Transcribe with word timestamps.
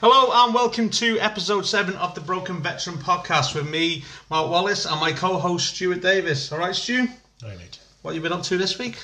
Hello 0.00 0.30
and 0.32 0.54
welcome 0.54 0.88
to 0.88 1.20
episode 1.20 1.66
7 1.66 1.94
of 1.96 2.14
the 2.14 2.22
Broken 2.22 2.62
Veteran 2.62 2.96
podcast 2.96 3.54
with 3.54 3.68
me, 3.68 4.02
Mark 4.30 4.50
Wallace, 4.50 4.86
and 4.86 4.98
my 4.98 5.12
co 5.12 5.36
host 5.36 5.74
Stuart 5.74 6.00
Davies. 6.00 6.50
Alright, 6.50 6.74
Stu? 6.74 7.06
All 7.42 7.50
right. 7.50 7.78
What 8.00 8.12
have 8.12 8.16
you 8.16 8.22
been 8.22 8.32
up 8.32 8.42
to 8.44 8.56
this 8.56 8.78
week? 8.78 8.96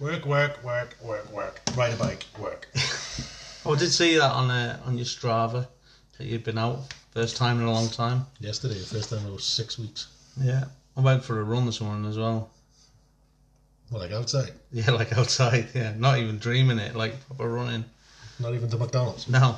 Work, 0.00 0.24
work, 0.24 0.64
work, 0.64 0.96
work, 1.02 1.30
work. 1.30 1.60
Ride 1.76 1.92
a 1.92 1.96
bike, 1.96 2.24
work. 2.38 2.66
Oh, 3.66 3.74
I 3.74 3.78
did 3.78 3.90
see 3.90 4.14
that 4.16 4.30
on 4.30 4.48
uh, 4.48 4.80
on 4.86 4.96
your 4.96 5.04
Strava 5.04 5.66
that 6.16 6.26
you've 6.26 6.44
been 6.44 6.56
out. 6.56 6.94
First 7.10 7.36
time 7.36 7.60
in 7.60 7.66
a 7.66 7.72
long 7.72 7.88
time. 7.88 8.24
Yesterday, 8.38 8.78
first 8.78 9.10
time 9.10 9.18
in 9.18 9.26
about 9.26 9.40
six 9.40 9.76
weeks. 9.76 10.06
Yeah. 10.40 10.64
I 10.96 11.00
went 11.00 11.24
for 11.24 11.40
a 11.40 11.42
run 11.42 11.66
this 11.66 11.80
morning 11.80 12.08
as 12.08 12.16
well. 12.16 12.48
Well, 13.90 14.00
like 14.00 14.12
outside. 14.12 14.52
Yeah, 14.72 14.92
like 14.92 15.18
outside. 15.18 15.66
Yeah, 15.74 15.92
not 15.98 16.18
even 16.18 16.38
dreaming 16.38 16.78
it, 16.78 16.94
like 16.94 17.26
proper 17.26 17.48
running. 17.48 17.84
Not 18.38 18.54
even 18.54 18.70
to 18.70 18.78
McDonald's. 18.78 19.28
No, 19.28 19.56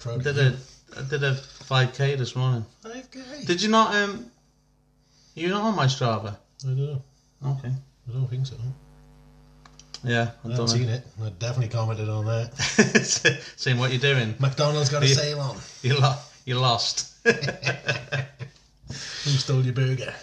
Proud 0.00 0.22
did 0.22 0.38
a 0.38 0.56
I 0.96 1.02
did 1.02 1.22
a 1.24 1.34
5k 1.34 2.16
this 2.16 2.34
morning. 2.36 2.64
5K. 2.84 3.46
Did 3.46 3.60
you 3.62 3.68
not? 3.68 3.94
Um, 3.94 4.30
you're 5.34 5.50
not 5.50 5.62
on 5.62 5.74
my 5.76 5.86
Strava. 5.86 6.36
I 6.64 6.66
don't 6.66 6.76
know. 6.78 7.02
Okay. 7.44 7.68
I 8.08 8.12
don't 8.12 8.28
think 8.28 8.46
so. 8.46 8.54
Yeah, 10.04 10.20
I 10.20 10.22
I've 10.22 10.28
haven't 10.42 10.56
done 10.56 10.68
seen 10.68 10.88
it. 10.88 11.04
I 11.22 11.28
definitely 11.30 11.68
commented 11.68 12.08
on 12.08 12.24
that. 12.26 12.56
Seeing 13.56 13.78
what 13.78 13.90
you're 13.90 14.00
doing. 14.00 14.34
McDonald's 14.38 14.88
got 14.90 15.02
a 15.02 15.08
sale 15.08 15.40
on. 15.40 15.56
You 15.82 15.98
lo- 15.98 16.16
you 16.44 16.58
lost. 16.58 17.12
Who 17.24 17.34
stole 19.30 19.62
your 19.62 19.74
burger? 19.74 20.14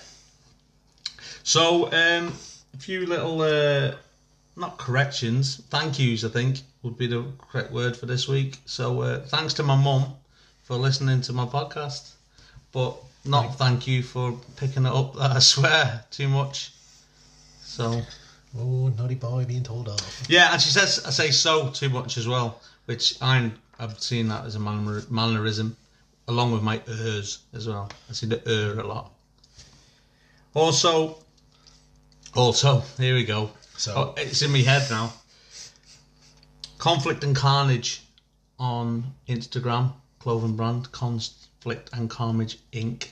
So, 1.43 1.87
um, 1.87 2.33
a 2.73 2.77
few 2.77 3.05
little, 3.05 3.41
uh, 3.41 3.95
not 4.55 4.77
corrections, 4.77 5.57
thank 5.69 5.99
yous, 5.99 6.23
I 6.23 6.29
think, 6.29 6.61
would 6.83 6.97
be 6.97 7.07
the 7.07 7.25
correct 7.51 7.71
word 7.71 7.95
for 7.97 8.05
this 8.05 8.27
week. 8.27 8.59
So, 8.65 9.01
uh, 9.01 9.19
thanks 9.25 9.53
to 9.55 9.63
my 9.63 9.75
mum 9.75 10.13
for 10.63 10.75
listening 10.75 11.21
to 11.21 11.33
my 11.33 11.45
podcast, 11.45 12.11
but 12.71 12.95
not 13.25 13.55
thank 13.57 13.87
you 13.87 14.03
for 14.03 14.37
picking 14.57 14.85
it 14.85 14.91
up 14.93 15.15
that 15.15 15.31
I 15.35 15.39
swear 15.39 16.03
too 16.11 16.27
much. 16.27 16.73
So, 17.63 18.01
Oh, 18.55 18.89
naughty 18.89 19.15
boy 19.15 19.45
being 19.45 19.63
told 19.63 19.89
off. 19.89 20.23
yeah, 20.29 20.53
and 20.53 20.61
she 20.61 20.69
says 20.69 21.03
I 21.07 21.09
say 21.09 21.31
so 21.31 21.69
too 21.71 21.89
much 21.89 22.17
as 22.17 22.27
well, 22.27 22.61
which 22.85 23.15
I'm, 23.19 23.57
I've 23.79 23.99
seen 23.99 24.27
that 24.27 24.45
as 24.45 24.53
a 24.55 24.59
manner, 24.59 25.01
mannerism, 25.09 25.75
along 26.27 26.51
with 26.51 26.61
my 26.61 26.79
ers 26.87 27.39
as 27.53 27.67
well. 27.67 27.89
I 28.09 28.13
see 28.13 28.27
the 28.27 28.41
er 28.47 28.79
a 28.79 28.85
lot. 28.85 29.11
Also, 30.53 31.17
also, 32.35 32.83
here 32.99 33.15
we 33.15 33.23
go. 33.25 33.49
So, 33.77 33.93
Oh, 33.95 34.13
it's 34.21 34.41
in 34.43 34.51
my 34.51 34.59
head 34.59 34.87
now. 34.91 35.11
Conflict 36.83 37.23
and 37.23 37.33
Carnage 37.33 38.01
on 38.59 39.05
Instagram, 39.29 39.93
clothing 40.19 40.57
brand 40.57 40.91
Conflict 40.91 41.89
and 41.93 42.09
Carnage 42.09 42.59
Inc. 42.73 43.07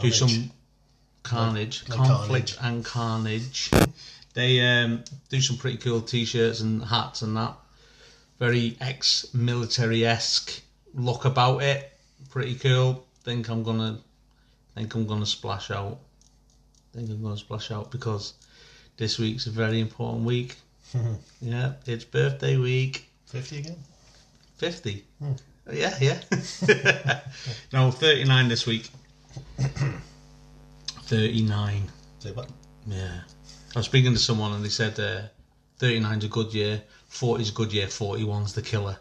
Do 0.00 0.12
some 0.12 0.52
carnage, 1.24 1.82
Like- 1.88 1.98
like 1.98 2.08
conflict 2.08 2.58
and 2.60 2.84
carnage. 2.84 3.72
They 4.34 4.60
um, 4.60 5.02
do 5.30 5.40
some 5.40 5.56
pretty 5.56 5.78
cool 5.78 6.00
t-shirts 6.00 6.60
and 6.60 6.80
hats 6.84 7.22
and 7.22 7.36
that. 7.36 7.56
Very 8.38 8.76
ex-military 8.80 10.06
esque 10.06 10.62
look 10.94 11.24
about 11.24 11.60
it. 11.64 11.98
Pretty 12.30 12.54
cool. 12.54 13.04
Think 13.24 13.48
I'm 13.48 13.64
gonna, 13.64 13.98
think 14.76 14.94
I'm 14.94 15.08
gonna 15.08 15.26
splash 15.26 15.72
out. 15.72 15.98
Think 16.92 17.10
I'm 17.10 17.20
gonna 17.20 17.36
splash 17.36 17.72
out 17.72 17.90
because 17.90 18.34
this 18.96 19.18
week's 19.18 19.48
a 19.48 19.50
very 19.50 19.80
important 19.80 20.24
week. 20.24 20.54
yeah, 21.40 21.72
it's 21.86 22.04
birthday 22.04 22.56
week. 22.56 23.08
50 23.26 23.58
again? 23.58 23.76
50. 24.58 25.04
Yeah, 25.72 25.94
yeah. 26.00 26.20
no, 27.72 27.90
39 27.90 28.48
this 28.48 28.66
week. 28.66 28.90
39. 31.04 31.82
Say 32.18 32.32
what? 32.32 32.48
Yeah. 32.86 33.20
I 33.74 33.78
was 33.78 33.86
speaking 33.86 34.12
to 34.12 34.18
someone 34.18 34.52
and 34.52 34.64
they 34.64 34.68
said 34.68 34.98
uh, 35.00 35.22
39's 35.80 36.24
a 36.24 36.28
good 36.28 36.52
year, 36.52 36.82
40's 37.10 37.50
a 37.50 37.52
good 37.52 37.72
year, 37.72 37.86
41's 37.86 38.52
the 38.54 38.62
killer 38.62 38.96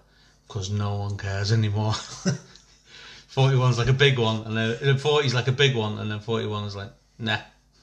because 0.47 0.69
no 0.69 0.95
one 0.97 1.17
cares 1.17 1.51
anymore. 1.51 1.93
41's 3.35 3.77
like 3.77 3.87
a 3.87 3.93
big 3.93 4.19
one, 4.19 4.43
and 4.45 4.57
then 4.57 4.75
40's 4.97 5.33
like 5.33 5.47
a 5.47 5.53
big 5.53 5.75
one, 5.75 5.97
and 5.99 6.11
then 6.11 6.19
41 6.19 6.65
is 6.65 6.75
like, 6.75 6.91
nah, 7.17 7.37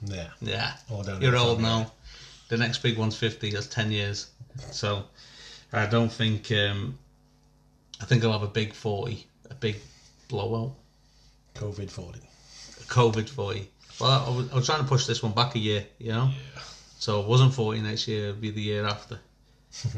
Yeah. 0.05 0.29
yeah, 0.41 0.73
you're 1.21 1.37
old 1.37 1.61
now. 1.63 1.91
The 2.49 2.57
next 2.57 2.79
big 2.83 2.97
one's 2.99 3.17
50, 3.17 3.51
that's 3.51 3.67
10 3.67 3.93
years. 3.93 4.31
So 4.71 5.05
I 5.73 5.87
don't 5.87 6.11
think, 6.11 6.51
um, 6.53 6.99
I 8.01 8.05
think 8.05 8.25
I'll 8.25 8.33
have 8.33 8.43
a 8.43 8.47
big 8.49 8.73
40, 8.73 9.27
a 9.51 9.55
big 9.55 9.77
blowout. 10.29 10.73
COVID 11.55 11.91
40. 11.91 12.21
COVID 12.87 13.29
40. 13.29 13.69
Well, 14.01 14.11
I 14.11 14.31
was, 14.31 14.53
I 14.53 14.55
was 14.55 14.67
trying 14.67 14.81
to 14.83 14.89
push 14.89 15.07
this 15.07 15.23
one 15.23 15.33
back 15.33 15.55
a 15.57 15.59
year, 15.59 15.85
you 15.99 16.13
know? 16.13 16.31
Yeah. 16.55 16.63
So 16.99 17.21
it 17.21 17.27
wasn't 17.27 17.53
40 17.55 17.81
next 17.83 18.09
year, 18.09 18.29
it'd 18.29 18.41
be 18.41 18.51
the 18.51 18.63
year 18.63 18.87
after. 18.87 19.19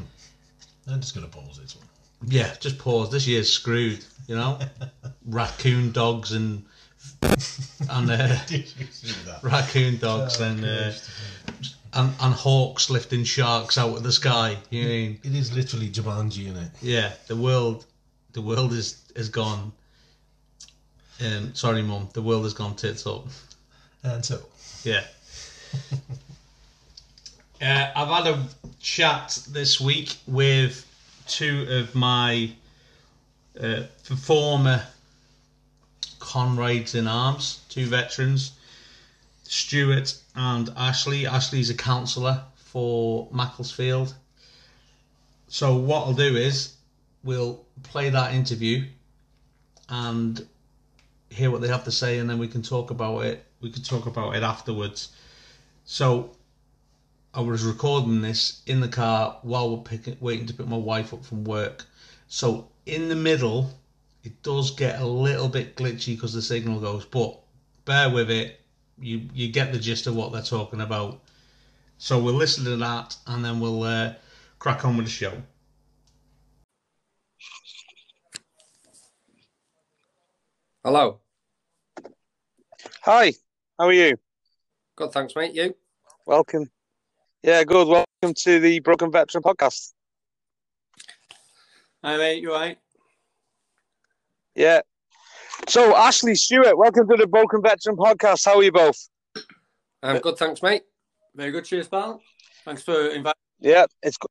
I'm 0.88 1.00
just 1.00 1.14
going 1.14 1.28
to 1.28 1.32
pause 1.36 1.58
this 1.58 1.76
one. 1.76 1.86
Yeah, 2.26 2.52
just 2.60 2.78
pause. 2.78 3.10
This 3.10 3.26
year's 3.26 3.50
screwed, 3.50 4.04
you 4.26 4.34
know? 4.36 4.58
raccoon 5.26 5.92
dogs 5.92 6.32
and 6.32 6.64
and 7.22 8.10
uh, 8.10 8.44
Did 8.46 8.66
you 8.78 8.86
see 8.90 9.14
that? 9.26 9.42
raccoon 9.42 9.96
dogs 9.98 10.40
Oh, 10.40 10.44
and, 10.44 10.64
uh. 10.64 10.92
And 11.92 12.14
and 12.20 12.34
hawks 12.34 12.90
lifting 12.90 13.24
sharks 13.24 13.78
out 13.78 13.96
of 13.96 14.02
the 14.02 14.12
sky. 14.12 14.56
You 14.70 14.82
know 14.82 14.88
what 14.88 14.94
I 14.94 14.98
mean? 14.98 15.20
It 15.24 15.34
is 15.34 15.52
literally 15.52 15.88
Jumanji 15.90 16.46
in 16.48 16.56
it. 16.56 16.70
Yeah, 16.80 17.12
the 17.26 17.36
world, 17.36 17.84
the 18.32 18.42
world 18.42 18.72
is 18.72 19.02
is 19.14 19.28
gone. 19.28 19.72
Um, 21.24 21.54
sorry, 21.54 21.82
mum. 21.82 22.08
The 22.12 22.22
world 22.22 22.44
has 22.44 22.54
gone 22.54 22.76
tits 22.76 23.06
up. 23.06 23.26
And 24.02 24.24
so, 24.24 24.40
Yeah. 24.84 25.04
uh, 27.62 27.90
I've 27.94 28.24
had 28.24 28.26
a 28.34 28.48
chat 28.80 29.38
this 29.50 29.78
week 29.80 30.16
with 30.26 30.86
two 31.26 31.66
of 31.68 31.94
my 31.94 32.50
uh, 33.60 33.82
former 34.02 34.82
comrades 36.18 36.94
in 36.94 37.06
arms, 37.06 37.60
two 37.68 37.86
veterans, 37.86 38.52
Stuart 39.44 40.16
and 40.40 40.70
Ashley. 40.74 41.26
Ashley's 41.26 41.68
a 41.68 41.74
councillor 41.74 42.42
for 42.54 43.28
Macclesfield. 43.30 44.14
So 45.48 45.76
what 45.76 46.06
I'll 46.06 46.14
do 46.14 46.34
is 46.34 46.76
we'll 47.22 47.62
play 47.82 48.08
that 48.08 48.32
interview 48.32 48.86
and 49.90 50.46
hear 51.28 51.50
what 51.50 51.60
they 51.60 51.68
have 51.68 51.84
to 51.84 51.92
say, 51.92 52.18
and 52.18 52.30
then 52.30 52.38
we 52.38 52.48
can 52.48 52.62
talk 52.62 52.90
about 52.90 53.26
it. 53.26 53.44
We 53.60 53.70
can 53.70 53.82
talk 53.82 54.06
about 54.06 54.34
it 54.34 54.42
afterwards. 54.42 55.10
So, 55.84 56.30
I 57.34 57.42
was 57.42 57.62
recording 57.62 58.22
this 58.22 58.62
in 58.66 58.80
the 58.80 58.88
car 58.88 59.38
while 59.42 59.76
we're 59.76 59.82
picking, 59.82 60.16
waiting 60.20 60.46
to 60.46 60.54
pick 60.54 60.66
my 60.66 60.76
wife 60.76 61.12
up 61.12 61.24
from 61.24 61.44
work. 61.44 61.84
So, 62.28 62.68
in 62.86 63.08
the 63.10 63.16
middle, 63.16 63.78
it 64.24 64.42
does 64.42 64.70
get 64.70 65.00
a 65.00 65.06
little 65.06 65.48
bit 65.48 65.76
glitchy 65.76 66.14
because 66.14 66.32
the 66.32 66.42
signal 66.42 66.80
goes, 66.80 67.04
but 67.04 67.38
bear 67.84 68.08
with 68.08 68.30
it. 68.30 68.59
You 69.00 69.22
you 69.32 69.48
get 69.48 69.72
the 69.72 69.78
gist 69.78 70.06
of 70.06 70.14
what 70.14 70.32
they're 70.32 70.42
talking 70.42 70.80
about. 70.80 71.20
So 71.98 72.18
we'll 72.18 72.34
listen 72.34 72.64
to 72.64 72.76
that, 72.76 73.16
and 73.26 73.44
then 73.44 73.60
we'll 73.60 73.82
uh, 73.82 74.14
crack 74.58 74.84
on 74.84 74.96
with 74.96 75.06
the 75.06 75.12
show. 75.12 75.32
Hello. 80.84 81.20
Hi, 83.02 83.32
how 83.78 83.86
are 83.86 83.92
you? 83.92 84.16
Good, 84.96 85.12
thanks, 85.12 85.34
mate. 85.36 85.54
You? 85.54 85.74
Welcome. 86.26 86.70
Yeah, 87.42 87.64
good. 87.64 87.88
Welcome 87.88 88.34
to 88.34 88.60
the 88.60 88.80
Broken 88.80 89.10
Veteran 89.10 89.42
podcast. 89.42 89.92
Hi, 92.02 92.16
mate. 92.16 92.42
You 92.42 92.52
right? 92.52 92.78
Yeah. 94.54 94.80
So, 95.68 95.96
Ashley 95.96 96.34
Stewart, 96.34 96.76
welcome 96.76 97.08
to 97.08 97.16
the 97.16 97.26
Broken 97.26 97.62
Veteran 97.62 97.96
podcast. 97.96 98.44
How 98.44 98.56
are 98.56 98.62
you 98.62 98.72
both? 98.72 98.96
I'm 100.02 100.18
good, 100.18 100.36
thanks, 100.36 100.62
mate. 100.62 100.82
Very 101.34 101.52
good. 101.52 101.64
Cheers, 101.64 101.88
pal. 101.88 102.20
Thanks 102.64 102.82
for 102.82 103.08
inviting. 103.08 103.34
Yeah, 103.60 103.86
it's 104.02 104.16
good. 104.16 104.30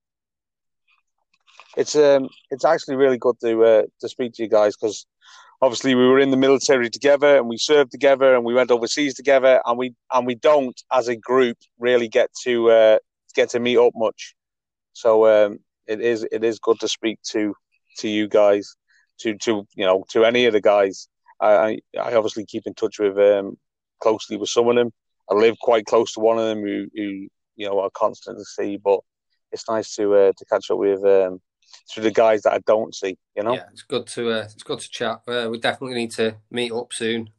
It's 1.77 1.95
um, 1.95 2.29
it's 2.49 2.65
actually 2.65 2.95
really 2.95 3.17
good 3.17 3.39
to 3.41 3.63
uh, 3.63 3.83
to 4.01 4.09
speak 4.09 4.33
to 4.33 4.43
you 4.43 4.49
guys 4.49 4.75
because 4.75 5.05
obviously 5.61 5.95
we 5.95 6.07
were 6.07 6.19
in 6.19 6.31
the 6.31 6.37
military 6.37 6.89
together 6.89 7.37
and 7.37 7.47
we 7.47 7.57
served 7.57 7.91
together 7.91 8.35
and 8.35 8.43
we 8.43 8.53
went 8.53 8.71
overseas 8.71 9.13
together 9.13 9.61
and 9.65 9.77
we 9.77 9.93
and 10.11 10.25
we 10.25 10.35
don't 10.35 10.81
as 10.91 11.07
a 11.07 11.15
group 11.15 11.57
really 11.77 12.07
get 12.07 12.29
to 12.43 12.69
uh, 12.71 12.97
get 13.35 13.49
to 13.51 13.59
meet 13.59 13.77
up 13.77 13.93
much. 13.95 14.35
So 14.93 15.27
um, 15.27 15.59
it 15.87 16.01
is 16.01 16.27
it 16.31 16.43
is 16.43 16.59
good 16.59 16.79
to 16.79 16.87
speak 16.87 17.19
to 17.31 17.53
to 17.99 18.09
you 18.09 18.27
guys, 18.27 18.75
to 19.19 19.37
to 19.37 19.67
you 19.75 19.85
know 19.85 20.03
to 20.09 20.25
any 20.25 20.45
of 20.45 20.53
the 20.53 20.61
guys. 20.61 21.07
I 21.41 21.79
I, 21.97 22.13
obviously 22.15 22.45
keep 22.45 22.67
in 22.67 22.73
touch 22.73 22.99
with 22.99 23.17
um, 23.17 23.57
closely 24.01 24.37
with 24.37 24.49
some 24.49 24.67
of 24.67 24.75
them. 24.75 24.91
I 25.29 25.35
live 25.35 25.57
quite 25.59 25.85
close 25.85 26.13
to 26.13 26.19
one 26.19 26.39
of 26.39 26.45
them 26.45 26.61
who, 26.61 26.87
who 26.95 27.27
you 27.55 27.67
know 27.67 27.79
I 27.81 27.87
constantly 27.93 28.43
see, 28.43 28.77
but 28.77 28.99
it's 29.51 29.69
nice 29.69 29.95
to 29.95 30.13
uh, 30.15 30.31
to 30.35 30.45
catch 30.45 30.69
up 30.71 30.77
with 30.77 31.03
um, 31.05 31.41
through 31.91 32.03
the 32.03 32.11
guys 32.11 32.41
that 32.43 32.53
I 32.53 32.59
don't 32.65 32.93
see. 32.93 33.17
You 33.35 33.43
know. 33.43 33.53
Yeah, 33.53 33.65
it's 33.71 33.83
good 33.83 34.07
to 34.07 34.31
uh, 34.31 34.43
it's 34.43 34.63
good 34.63 34.79
to 34.79 34.89
chat. 34.89 35.21
Uh, 35.27 35.47
we 35.49 35.59
definitely 35.59 35.95
need 35.95 36.11
to 36.11 36.37
meet 36.51 36.71
up 36.71 36.93
soon 36.93 37.29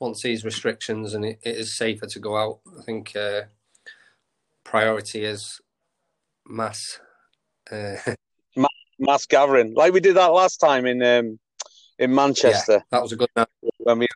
once 0.00 0.22
these 0.22 0.44
restrictions 0.44 1.14
and 1.14 1.24
it, 1.24 1.38
it 1.42 1.56
is 1.56 1.76
safer 1.76 2.06
to 2.06 2.18
go 2.18 2.36
out. 2.36 2.60
I 2.78 2.82
think 2.82 3.14
uh, 3.16 3.42
priority 4.64 5.24
is 5.24 5.60
mass. 6.46 6.98
Uh, 7.70 7.96
Mass 8.96 9.26
gathering, 9.26 9.74
like 9.74 9.92
we 9.92 9.98
did 9.98 10.14
that 10.14 10.28
last 10.28 10.58
time 10.58 10.86
in 10.86 11.02
um, 11.02 11.40
in 11.98 12.14
Manchester. 12.14 12.72
yeah, 12.72 12.80
that 12.90 13.02
was 13.02 13.12
a 13.12 13.16
good 13.16 13.28
night. 13.36 13.48
when 13.78 13.98
we 14.00 14.08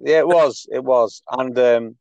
yeah 0.00 0.18
it 0.18 0.28
was 0.28 0.66
it 0.70 0.84
was. 0.84 1.22
And 1.30 1.58
um 1.58 1.96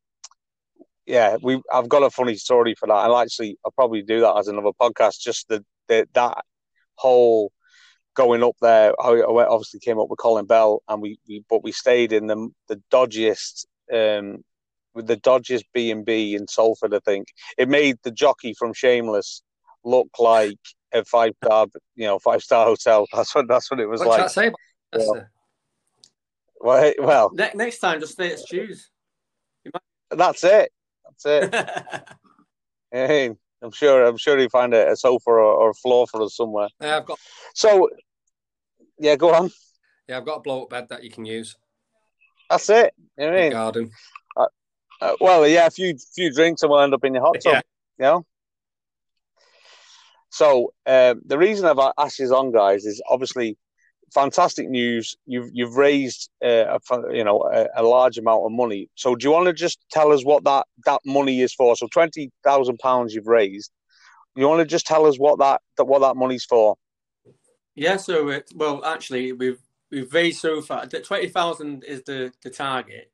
yeah 1.05 1.37
we 1.41 1.61
i've 1.71 1.87
got 1.89 2.03
a 2.03 2.09
funny 2.09 2.35
story 2.35 2.75
for 2.75 2.87
that. 2.87 2.93
I'll 2.93 3.17
actually 3.17 3.57
i'll 3.65 3.71
probably 3.71 4.01
do 4.01 4.21
that 4.21 4.37
as 4.37 4.47
another 4.47 4.71
podcast. 4.79 5.19
Just 5.19 5.47
the, 5.47 5.63
the 5.87 6.07
that 6.13 6.43
whole 6.95 7.51
going 8.15 8.43
up 8.43 8.55
there 8.61 8.93
I 8.99 9.21
obviously 9.21 9.79
came 9.79 9.99
up 9.99 10.09
with 10.09 10.19
colin 10.19 10.45
bell 10.45 10.81
and 10.87 11.01
we, 11.01 11.19
we 11.27 11.43
but 11.49 11.63
we 11.63 11.71
stayed 11.71 12.11
in 12.11 12.27
the 12.27 12.49
the 12.67 12.81
dodgiest 12.91 13.65
um 13.93 14.43
with 14.95 15.05
the 15.05 15.17
dodgiest 15.17 15.65
b&b 15.73 16.35
in 16.35 16.47
salford 16.47 16.93
i 16.93 16.99
think. 16.99 17.27
It 17.57 17.69
made 17.69 17.97
the 18.03 18.11
jockey 18.11 18.53
from 18.57 18.73
shameless 18.73 19.43
look 19.83 20.09
like 20.19 20.57
a 20.93 21.03
five 21.05 21.33
star 21.43 21.67
you 21.95 22.05
know 22.05 22.19
five 22.19 22.41
star 22.41 22.65
hotel. 22.65 23.05
That's 23.13 23.33
what 23.33 23.47
that's 23.47 23.69
what 23.71 23.79
it 23.79 23.87
was 23.87 23.99
What 24.01 24.09
like 24.09 24.53
say 24.95 25.21
well, 26.59 26.93
well 26.99 27.29
Ne- 27.33 27.51
next 27.55 27.79
time, 27.79 27.99
just 27.99 28.13
stay 28.13 28.31
at 28.31 28.39
Stu's. 28.39 28.89
that's 30.11 30.43
it 30.43 30.71
that's 31.05 31.25
it 31.25 32.03
Hey, 32.91 33.31
I'm 33.61 33.71
sure. 33.71 34.05
I'm 34.05 34.15
sure 34.17 34.39
you 34.39 34.47
find 34.47 34.73
a, 34.73 34.91
a 34.91 34.95
sofa 34.95 35.29
or, 35.29 35.41
or 35.41 35.69
a 35.71 35.73
floor 35.73 36.07
for 36.07 36.21
us 36.21 36.37
somewhere. 36.37 36.69
Yeah, 36.79 36.97
I've 36.97 37.05
got 37.05 37.19
So, 37.53 37.89
yeah, 38.97 39.17
go 39.17 39.33
on. 39.33 39.51
yeah, 40.07 40.17
I've 40.17 40.25
got 40.25 40.35
a 40.37 40.39
blow 40.39 40.63
up 40.63 40.69
bed 40.69 40.87
that 40.89 41.03
you 41.03 41.11
can 41.11 41.25
use. 41.25 41.57
That's 42.49 42.69
it. 42.69 42.93
You 43.17 43.25
know 43.25 43.31
what 43.31 43.37
I 43.39 43.41
mean? 43.41 43.51
Garden. 43.51 43.91
Uh, 44.99 45.13
well, 45.19 45.45
yeah, 45.47 45.67
a 45.67 45.69
few 45.69 45.95
few 46.15 46.33
drinks 46.33 46.63
and 46.63 46.71
we'll 46.71 46.79
end 46.79 46.93
up 46.93 47.03
in 47.03 47.13
your 47.13 47.23
hot 47.23 47.35
tub. 47.43 47.53
Yeah. 47.53 47.61
You 47.99 48.03
know. 48.03 48.25
So 50.29 50.73
um, 50.85 51.21
the 51.25 51.37
reason 51.37 51.65
I've 51.65 51.91
asked 51.97 52.19
you 52.19 52.33
on, 52.33 52.51
guys, 52.51 52.85
is 52.85 53.01
obviously 53.09 53.57
fantastic 54.13 54.69
news. 54.69 55.15
You've 55.25 55.49
you've 55.53 55.75
raised 55.75 56.29
uh, 56.43 56.77
a, 56.89 57.15
you 57.15 57.23
know 57.23 57.41
a, 57.51 57.67
a 57.75 57.83
large 57.83 58.17
amount 58.17 58.45
of 58.45 58.51
money. 58.51 58.89
So 58.95 59.15
do 59.15 59.27
you 59.27 59.31
want 59.31 59.47
to 59.47 59.53
just 59.53 59.79
tell 59.91 60.11
us 60.11 60.23
what 60.23 60.43
that 60.45 60.65
that 60.85 61.01
money 61.05 61.41
is 61.41 61.53
for? 61.53 61.75
So 61.75 61.87
twenty 61.87 62.31
thousand 62.43 62.79
pounds 62.79 63.13
you've 63.13 63.27
raised. 63.27 63.71
You 64.35 64.47
want 64.47 64.59
to 64.59 64.65
just 64.65 64.85
tell 64.85 65.07
us 65.07 65.17
what 65.17 65.39
that, 65.39 65.61
that 65.77 65.85
what 65.85 65.99
that 65.99 66.15
money's 66.15 66.45
for? 66.45 66.75
Yeah, 67.73 67.97
so 67.97 68.29
it, 68.29 68.51
well, 68.55 68.83
actually, 68.85 69.33
we've 69.33 69.59
we've 69.91 70.13
raised 70.13 70.39
so 70.39 70.61
far. 70.61 70.85
the 70.85 70.99
Twenty 70.99 71.27
thousand 71.27 71.83
is 71.83 72.03
the 72.03 72.31
the 72.43 72.49
target. 72.49 73.11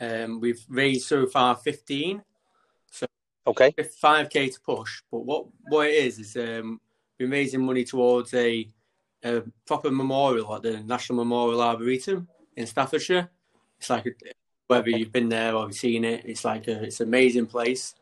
Um, 0.00 0.40
we've 0.40 0.64
raised 0.68 1.06
so 1.06 1.26
far 1.26 1.56
fifteen. 1.56 2.22
So 2.90 3.06
Okay. 3.46 3.74
five 4.00 4.30
k 4.30 4.48
to 4.48 4.60
push. 4.60 5.02
But 5.10 5.20
what 5.20 5.46
what 5.68 5.88
it 5.88 5.94
is 5.94 6.18
is 6.18 6.36
um, 6.36 6.80
we're 7.18 7.28
raising 7.28 7.64
money 7.64 7.84
towards 7.84 8.32
a, 8.34 8.68
a 9.24 9.42
proper 9.66 9.90
memorial 9.90 10.54
at 10.54 10.62
the 10.62 10.80
National 10.80 11.16
Memorial 11.16 11.62
Arboretum 11.62 12.28
in 12.56 12.66
Staffordshire. 12.66 13.30
It's 13.78 13.90
like 13.90 14.06
whether 14.66 14.90
you've 14.90 15.12
been 15.12 15.28
there 15.28 15.54
or 15.54 15.66
you've 15.66 15.74
seen 15.76 16.04
it, 16.04 16.24
it's 16.24 16.44
like 16.44 16.68
a, 16.68 16.82
it's 16.84 17.00
an 17.00 17.08
amazing 17.08 17.46
place. 17.46 17.94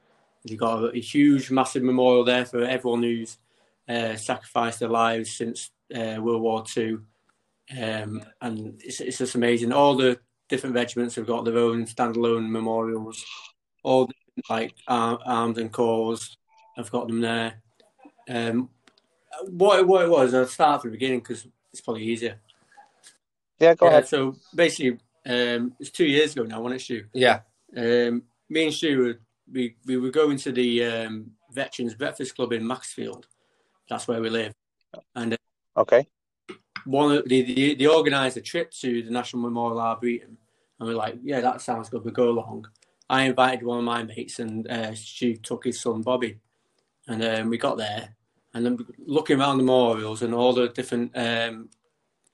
You've 0.44 0.60
got 0.60 0.82
a, 0.82 0.86
a 0.88 1.00
huge, 1.00 1.50
massive 1.50 1.82
memorial 1.82 2.24
there 2.24 2.44
for 2.44 2.64
everyone 2.64 3.02
who's 3.02 3.38
uh, 3.88 4.16
sacrificed 4.16 4.80
their 4.80 4.88
lives 4.88 5.30
since 5.30 5.70
uh, 5.94 6.16
World 6.20 6.42
War 6.42 6.64
Two, 6.64 7.04
um, 7.80 8.22
and 8.40 8.80
it's, 8.82 9.00
it's 9.00 9.18
just 9.18 9.34
amazing. 9.34 9.72
All 9.72 9.96
the 9.96 10.18
different 10.48 10.74
regiments 10.74 11.14
have 11.16 11.26
got 11.26 11.44
their 11.44 11.58
own 11.58 11.86
standalone 11.86 12.48
memorials. 12.48 13.24
All 13.82 14.06
the, 14.06 14.14
like 14.48 14.74
ar- 14.88 15.20
armed 15.24 15.58
and 15.58 15.72
corps 15.72 16.36
have 16.76 16.90
got 16.90 17.06
them 17.08 17.20
there. 17.20 17.62
Um, 18.28 18.70
what 19.48 19.80
it, 19.80 19.86
what 19.86 20.04
it 20.04 20.10
was, 20.10 20.34
I'll 20.34 20.46
start 20.46 20.82
from 20.82 20.90
the 20.90 20.96
beginning 20.96 21.20
because 21.20 21.46
it's 21.72 21.80
probably 21.80 22.04
easier. 22.04 22.38
Yeah, 23.58 23.74
go 23.74 23.86
Yeah, 23.86 23.92
ahead. 23.92 24.08
so 24.08 24.36
basically, 24.54 24.98
um, 25.26 25.74
it's 25.78 25.90
two 25.90 26.06
years 26.06 26.32
ago 26.32 26.44
now, 26.44 26.60
wasn't 26.60 26.80
it, 26.80 26.84
Stu? 26.84 27.04
Yeah, 27.12 27.40
Um, 27.76 28.24
me 28.48 28.64
and 28.64 28.74
Stu, 28.74 28.98
were, 28.98 29.20
we, 29.50 29.76
we 29.86 29.96
were 29.96 30.10
going 30.10 30.36
to 30.38 30.52
the 30.52 30.84
um, 30.84 31.30
Veterans 31.52 31.94
Breakfast 31.94 32.34
Club 32.34 32.52
in 32.52 32.66
Macclesfield. 32.66 33.26
That's 33.88 34.08
where 34.08 34.20
we 34.20 34.30
live. 34.30 34.52
And 35.14 35.34
uh, 35.34 35.36
Okay. 35.76 36.06
one 36.84 37.16
of 37.16 37.28
the, 37.28 37.42
the, 37.42 37.74
they 37.74 37.86
organised 37.86 38.36
a 38.36 38.40
trip 38.40 38.70
to 38.72 39.02
the 39.02 39.10
National 39.10 39.42
Memorial 39.42 39.80
Arboretum. 39.80 40.36
And 40.78 40.88
we're 40.88 40.94
like, 40.96 41.18
yeah, 41.22 41.40
that 41.40 41.60
sounds 41.60 41.88
good. 41.88 42.04
We'll 42.04 42.12
go 42.12 42.30
along. 42.30 42.66
I 43.08 43.22
invited 43.24 43.62
one 43.62 43.78
of 43.78 43.84
my 43.84 44.02
mates 44.02 44.38
and 44.38 44.66
uh, 44.68 44.94
Stu 44.94 45.36
took 45.36 45.64
his 45.64 45.80
son 45.80 46.02
Bobby. 46.02 46.38
And 47.06 47.22
um, 47.22 47.48
we 47.50 47.58
got 47.58 47.76
there 47.78 48.16
and 48.54 48.64
then 48.64 48.78
looking 49.06 49.40
around 49.40 49.58
the 49.58 49.64
memorials 49.64 50.22
and 50.22 50.34
all 50.34 50.52
the 50.52 50.68
different 50.68 51.10
um, 51.16 51.68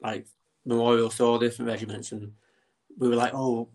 like 0.01 0.27
memorials 0.65 1.17
to 1.17 1.25
all 1.25 1.39
the 1.39 1.49
different 1.49 1.71
regiments. 1.71 2.13
And 2.13 2.33
we 2.99 3.09
were 3.09 3.17
like, 3.17 3.35
oh, 3.35 3.69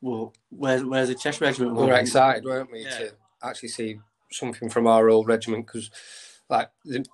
well, 0.00 0.32
where's, 0.48 0.84
where's 0.84 1.08
the 1.08 1.14
Cheshire 1.14 1.44
Regiment? 1.44 1.76
Uh, 1.76 1.80
we 1.80 1.86
were 1.86 1.94
excited, 1.94 2.44
weren't 2.44 2.70
we, 2.72 2.84
Yeah. 2.84 2.98
to 2.98 3.12
actually 3.42 3.68
see 3.68 4.00
something 4.32 4.68
from 4.68 4.86
our 4.86 5.10
old 5.10 5.26
regiment 5.26 5.66
because, 5.66 5.90
like, 6.48 6.70
the, 6.84 7.04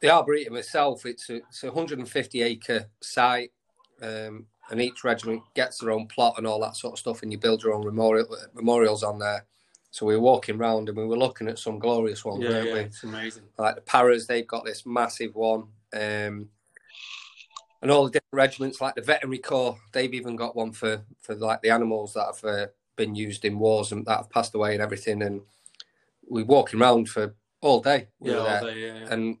the 0.00 0.10
Arboretum 0.10 0.56
itself, 0.56 1.04
it's 1.04 1.28
a, 1.28 1.36
it's 1.36 1.62
a 1.64 1.66
150 1.66 2.42
acre 2.42 2.86
site, 3.00 3.52
um, 4.00 4.46
and 4.70 4.80
each 4.80 5.04
regiment 5.04 5.42
gets 5.54 5.78
their 5.78 5.90
own 5.90 6.06
plot 6.06 6.34
and 6.38 6.46
all 6.46 6.60
that 6.60 6.76
sort 6.76 6.94
of 6.94 6.98
stuff, 6.98 7.22
and 7.22 7.32
you 7.32 7.38
build 7.38 7.62
your 7.62 7.74
own 7.74 7.84
memorial, 7.84 8.26
memorials 8.54 9.02
on 9.02 9.18
there. 9.18 9.44
So 9.90 10.06
we 10.06 10.14
were 10.14 10.22
walking 10.22 10.56
around 10.56 10.88
and 10.88 10.96
we 10.96 11.04
were 11.04 11.18
looking 11.18 11.48
at 11.48 11.58
some 11.58 11.78
glorious 11.78 12.24
ones, 12.24 12.42
Yeah, 12.42 12.50
weren't 12.50 12.68
yeah, 12.68 12.74
we? 12.74 12.80
it's 12.80 13.02
amazing. 13.02 13.42
like 13.58 13.74
the 13.74 13.80
Paras, 13.80 14.26
they've 14.26 14.46
got 14.46 14.64
this 14.64 14.86
massive 14.86 15.34
one. 15.34 15.64
Um, 15.92 16.48
and 17.82 17.90
all 17.90 18.04
the 18.04 18.10
different 18.10 18.32
regiments, 18.32 18.80
like 18.80 18.94
the 18.94 19.00
Veterinary 19.02 19.38
Corps, 19.38 19.78
they've 19.92 20.14
even 20.14 20.36
got 20.36 20.54
one 20.54 20.72
for, 20.72 21.02
for 21.20 21.34
like 21.34 21.62
the 21.62 21.70
animals 21.70 22.14
that 22.14 22.26
have 22.26 22.44
uh, 22.44 22.66
been 22.96 23.14
used 23.14 23.44
in 23.44 23.58
wars 23.58 23.90
and 23.90 24.04
that 24.06 24.18
have 24.18 24.30
passed 24.30 24.54
away 24.54 24.74
and 24.74 24.82
everything. 24.82 25.22
And 25.22 25.40
we're 26.28 26.44
walking 26.44 26.80
around 26.80 27.08
for 27.08 27.34
all 27.60 27.80
day. 27.80 28.08
We 28.20 28.30
Yeah, 28.30 28.36
all 28.38 28.66
day, 28.66 28.86
yeah, 28.86 28.98
yeah. 29.00 29.06
And 29.10 29.38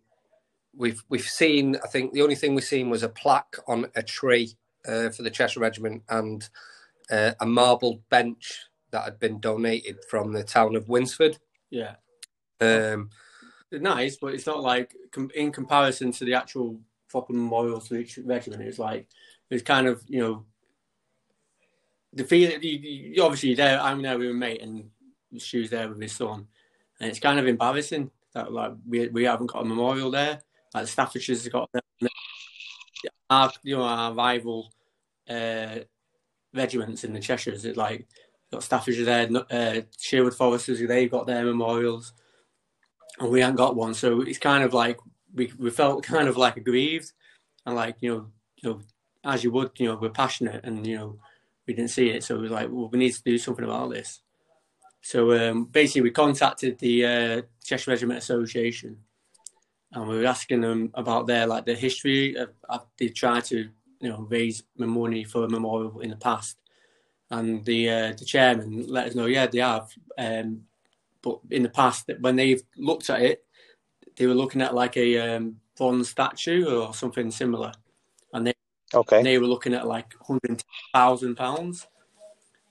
we've 0.74 1.02
we've 1.08 1.20
seen. 1.22 1.76
I 1.84 1.88
think 1.88 2.12
the 2.12 2.22
only 2.22 2.34
thing 2.34 2.54
we've 2.54 2.64
seen 2.64 2.90
was 2.90 3.02
a 3.02 3.08
plaque 3.08 3.56
on 3.68 3.86
a 3.94 4.02
tree 4.02 4.56
uh, 4.86 5.10
for 5.10 5.22
the 5.22 5.30
Cheshire 5.30 5.60
Regiment 5.60 6.02
and 6.08 6.48
uh, 7.10 7.32
a 7.40 7.46
marble 7.46 8.02
bench 8.08 8.66
that 8.90 9.04
had 9.04 9.18
been 9.18 9.40
donated 9.40 9.98
from 10.08 10.32
the 10.32 10.44
town 10.44 10.76
of 10.76 10.88
Winsford. 10.88 11.38
yeah. 11.70 11.94
Um, 12.60 13.10
nice, 13.72 14.16
but 14.16 14.34
it's 14.34 14.46
not 14.46 14.62
like 14.62 14.94
in 15.34 15.52
comparison 15.52 16.12
to 16.12 16.24
the 16.24 16.34
actual 16.34 16.78
proper 17.08 17.32
memorial 17.32 17.80
to 17.80 17.96
each 17.96 18.18
regiment. 18.24 18.62
It's 18.62 18.78
like 18.78 19.08
it's 19.50 19.62
kind 19.62 19.86
of 19.86 20.02
you 20.06 20.20
know 20.20 20.44
the 22.12 22.24
feeling. 22.24 22.62
You, 22.62 22.78
you, 22.78 23.22
obviously, 23.22 23.54
there 23.54 23.80
I'm 23.80 24.02
there 24.02 24.18
with 24.18 24.30
a 24.30 24.34
mate, 24.34 24.62
and 24.62 24.90
Stu's 25.38 25.70
there 25.70 25.88
with 25.88 26.00
his 26.00 26.12
son, 26.12 26.46
and 27.00 27.10
it's 27.10 27.20
kind 27.20 27.38
of 27.38 27.46
embarrassing 27.46 28.10
that 28.34 28.52
like 28.52 28.72
we 28.88 29.08
we 29.08 29.24
haven't 29.24 29.46
got 29.46 29.62
a 29.62 29.64
memorial 29.64 30.10
there. 30.10 30.40
Like 30.74 30.86
Staffordshire's 30.86 31.48
got 31.48 31.68
our 33.28 33.52
you 33.62 33.76
know 33.76 33.82
our 33.82 34.12
rival 34.12 34.72
uh, 35.28 35.78
regiments 36.54 37.04
in 37.04 37.12
the 37.12 37.20
Cheshires. 37.20 37.64
It's 37.64 37.76
like 37.76 38.06
got 38.52 38.62
Staffordshire 38.62 39.04
there, 39.04 39.28
uh, 39.50 39.80
Sherwood 39.98 40.34
Foresters. 40.34 40.80
They've 40.86 41.10
got 41.10 41.26
their 41.26 41.44
memorials 41.44 42.12
and 43.20 43.30
we 43.30 43.40
haven't 43.40 43.56
got 43.56 43.76
one. 43.76 43.94
So 43.94 44.22
it's 44.22 44.38
kind 44.38 44.64
of 44.64 44.74
like 44.74 44.98
we 45.32 45.52
we 45.58 45.70
felt 45.70 46.02
kind 46.14 46.28
of 46.28 46.36
like 46.36 46.56
aggrieved, 46.56 47.12
and 47.66 47.76
like 47.76 47.96
you 48.00 48.10
know 48.10 48.26
you 48.56 48.70
know 48.70 48.80
as 49.24 49.44
you 49.44 49.52
would 49.52 49.70
you 49.76 49.86
know 49.86 49.98
we're 50.00 50.08
passionate 50.08 50.64
and 50.64 50.86
you 50.86 50.96
know 50.96 51.18
we 51.66 51.74
didn't 51.74 51.90
see 51.90 52.10
it, 52.10 52.24
so 52.24 52.36
we 52.36 52.42
were 52.42 52.54
like 52.54 52.68
well 52.70 52.88
we 52.88 52.98
need 52.98 53.12
to 53.12 53.22
do 53.22 53.38
something 53.38 53.64
about 53.64 53.90
this. 53.90 54.22
So 55.02 55.32
um, 55.32 55.64
basically 55.64 56.02
we 56.02 56.10
contacted 56.10 56.78
the 56.78 57.06
uh, 57.06 57.42
Cheshire 57.64 57.92
Regiment 57.92 58.18
Association, 58.18 58.98
and 59.92 60.08
we 60.08 60.18
were 60.18 60.26
asking 60.26 60.62
them 60.62 60.90
about 60.94 61.26
their 61.26 61.46
like 61.46 61.66
the 61.66 61.74
history 61.74 62.34
of, 62.34 62.50
of 62.68 62.86
they 62.98 63.08
tried 63.08 63.44
to 63.46 63.68
you 64.00 64.08
know 64.08 64.26
raise 64.30 64.62
money 64.76 65.24
for 65.24 65.44
a 65.44 65.48
memorial 65.48 66.00
in 66.00 66.10
the 66.10 66.16
past. 66.16 66.56
And 67.30 67.64
the 67.64 67.90
uh, 67.90 68.12
the 68.18 68.24
chairman 68.24 68.86
let 68.88 69.08
us 69.08 69.14
know, 69.14 69.26
yeah, 69.26 69.46
they 69.46 69.58
have. 69.60 69.90
Um, 70.18 70.62
but 71.22 71.38
in 71.50 71.62
the 71.62 71.68
past 71.68 72.10
when 72.20 72.36
they've 72.36 72.62
looked 72.76 73.10
at 73.10 73.22
it, 73.22 73.44
they 74.16 74.26
were 74.26 74.34
looking 74.34 74.62
at 74.62 74.74
like 74.74 74.96
a 74.96 75.18
um, 75.18 75.56
bronze 75.76 76.10
statue 76.10 76.66
or 76.68 76.94
something 76.94 77.30
similar, 77.30 77.72
and 78.32 78.46
they 78.46 78.54
Okay. 78.92 79.22
they 79.22 79.38
were 79.38 79.46
looking 79.46 79.74
at 79.74 79.86
like 79.86 80.14
hundred 80.26 80.64
thousand 80.92 81.36
pounds, 81.36 81.86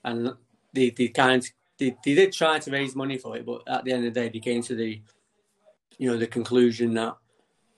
and 0.04 0.34
they 0.74 0.90
they 0.90 1.08
kind 1.08 1.50
they, 1.78 1.96
they 2.04 2.14
did 2.16 2.34
try 2.34 2.60
to 2.60 2.72
raise 2.72 2.96
money 2.96 3.18
for 3.18 3.38
it, 3.38 3.46
but 3.46 3.62
at 3.68 3.86
the 3.86 3.94
end 3.94 4.06
of 4.06 4.14
the 4.14 4.20
day, 4.20 4.30
they 4.30 4.40
came 4.40 4.62
to 4.64 4.76
the 4.76 5.02
you 5.98 6.10
know 6.12 6.18
the 6.18 6.28
conclusion 6.28 6.94
that 6.96 7.16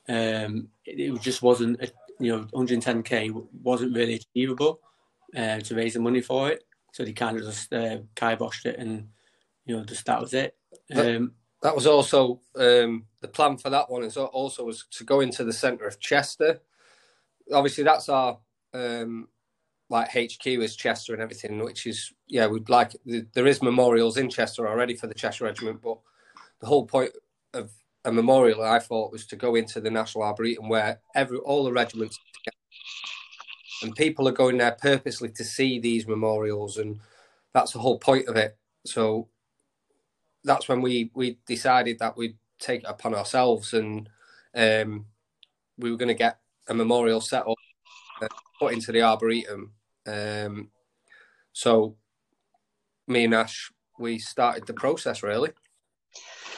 um, 0.09 0.67
it, 0.85 0.99
it 0.99 1.21
just 1.21 1.41
wasn't, 1.41 1.79
you 2.19 2.31
know, 2.31 2.43
110k 2.53 3.47
wasn't 3.63 3.95
really 3.95 4.15
achievable 4.15 4.81
uh, 5.35 5.59
to 5.59 5.75
raise 5.75 5.93
the 5.93 5.99
money 5.99 6.21
for 6.21 6.49
it. 6.49 6.63
So 6.91 7.03
they 7.03 7.13
kind 7.13 7.37
of 7.37 7.43
just 7.43 7.71
uh, 7.73 7.99
kiboshed 8.15 8.65
it, 8.65 8.77
and 8.77 9.09
you 9.65 9.77
know, 9.77 9.83
just 9.83 10.05
that 10.05 10.21
was 10.21 10.33
it. 10.33 10.55
Um, 10.93 11.33
that 11.61 11.75
was 11.75 11.87
also 11.87 12.41
um, 12.55 13.05
the 13.21 13.27
plan 13.27 13.57
for 13.57 13.69
that 13.69 13.89
one. 13.89 14.03
Is 14.03 14.17
also 14.17 14.65
was 14.65 14.85
to 14.91 15.03
go 15.03 15.21
into 15.21 15.43
the 15.43 15.53
centre 15.53 15.85
of 15.85 15.99
Chester. 15.99 16.59
Obviously, 17.53 17.83
that's 17.83 18.09
our 18.09 18.39
um, 18.73 19.27
like 19.89 20.09
HQ 20.09 20.45
is 20.47 20.75
Chester 20.75 21.13
and 21.13 21.21
everything, 21.21 21.59
which 21.59 21.85
is 21.85 22.11
yeah, 22.27 22.47
we'd 22.47 22.69
like 22.69 22.95
there 23.05 23.47
is 23.47 23.61
memorials 23.61 24.17
in 24.17 24.29
Chester 24.29 24.67
already 24.67 24.95
for 24.95 25.07
the 25.07 25.13
Cheshire 25.13 25.45
Regiment, 25.45 25.81
but 25.81 25.99
the 26.59 26.67
whole 26.67 26.85
point 26.85 27.11
of 27.53 27.71
a 28.05 28.11
memorial 28.11 28.63
I 28.63 28.79
thought 28.79 29.11
was 29.11 29.25
to 29.27 29.35
go 29.35 29.55
into 29.55 29.79
the 29.79 29.91
National 29.91 30.23
Arboretum 30.23 30.69
where 30.69 31.01
every 31.13 31.37
all 31.37 31.63
the 31.63 31.71
regiments 31.71 32.17
and 33.83 33.95
people 33.95 34.27
are 34.27 34.33
going 34.33 34.57
there 34.57 34.77
purposely 34.79 35.29
to 35.29 35.43
see 35.43 35.79
these 35.79 36.07
memorials, 36.07 36.77
and 36.77 36.99
that's 37.53 37.73
the 37.73 37.79
whole 37.79 37.99
point 37.99 38.27
of 38.27 38.35
it. 38.35 38.57
So 38.85 39.27
that's 40.43 40.67
when 40.67 40.81
we 40.81 41.11
we 41.13 41.37
decided 41.45 41.99
that 41.99 42.17
we'd 42.17 42.37
take 42.59 42.81
it 42.83 42.89
upon 42.89 43.15
ourselves, 43.15 43.73
and 43.73 44.09
um, 44.55 45.05
we 45.77 45.91
were 45.91 45.97
going 45.97 46.07
to 46.07 46.13
get 46.13 46.39
a 46.67 46.73
memorial 46.73 47.21
set 47.21 47.47
up, 47.47 47.57
uh, 48.21 48.27
put 48.59 48.73
into 48.73 48.91
the 48.91 49.01
arboretum. 49.01 49.71
Um, 50.05 50.69
so 51.53 51.95
me 53.07 53.25
and 53.25 53.33
Ash, 53.33 53.71
we 53.99 54.19
started 54.19 54.65
the 54.65 54.73
process 54.73 55.23
really. 55.23 55.51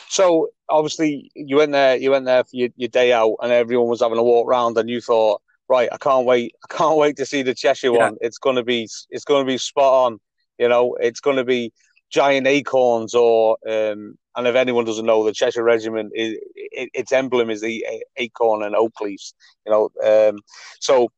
So 0.09 0.49
obviously 0.69 1.31
you 1.35 1.57
went 1.57 1.71
there, 1.71 1.97
you 1.97 2.11
went 2.11 2.25
there 2.25 2.43
for 2.43 2.55
your, 2.55 2.69
your 2.75 2.89
day 2.89 3.11
out, 3.11 3.35
and 3.41 3.51
everyone 3.51 3.87
was 3.87 4.01
having 4.01 4.19
a 4.19 4.23
walk 4.23 4.47
around, 4.47 4.77
and 4.77 4.89
you 4.89 5.01
thought, 5.01 5.41
right, 5.73 5.89
I 5.91 5.97
can't 5.97 6.25
wait, 6.25 6.55
I 6.63 6.73
can't 6.73 6.97
wait 6.97 7.17
to 7.17 7.25
see 7.25 7.41
the 7.41 7.53
Cheshire 7.53 7.93
yeah. 7.93 8.09
one. 8.09 8.17
It's 8.21 8.37
gonna 8.37 8.63
be, 8.63 8.87
it's 9.09 9.25
gonna 9.25 9.45
be 9.45 9.57
spot 9.57 10.05
on. 10.05 10.19
You 10.57 10.69
know, 10.69 10.95
it's 10.99 11.19
gonna 11.19 11.43
be 11.43 11.73
giant 12.11 12.47
acorns, 12.47 13.13
or 13.15 13.57
um, 13.67 14.15
and 14.35 14.47
if 14.47 14.55
anyone 14.55 14.85
doesn't 14.85 15.05
know, 15.05 15.23
the 15.23 15.33
Cheshire 15.33 15.63
Regiment 15.63 16.11
is 16.15 16.37
it, 16.55 16.89
its 16.93 17.11
emblem 17.11 17.49
is 17.49 17.61
the 17.61 17.85
acorn 18.17 18.63
and 18.63 18.75
oak 18.75 18.99
leaves. 19.01 19.33
You 19.65 19.71
know, 19.71 20.29
um, 20.29 20.39
so 20.79 21.09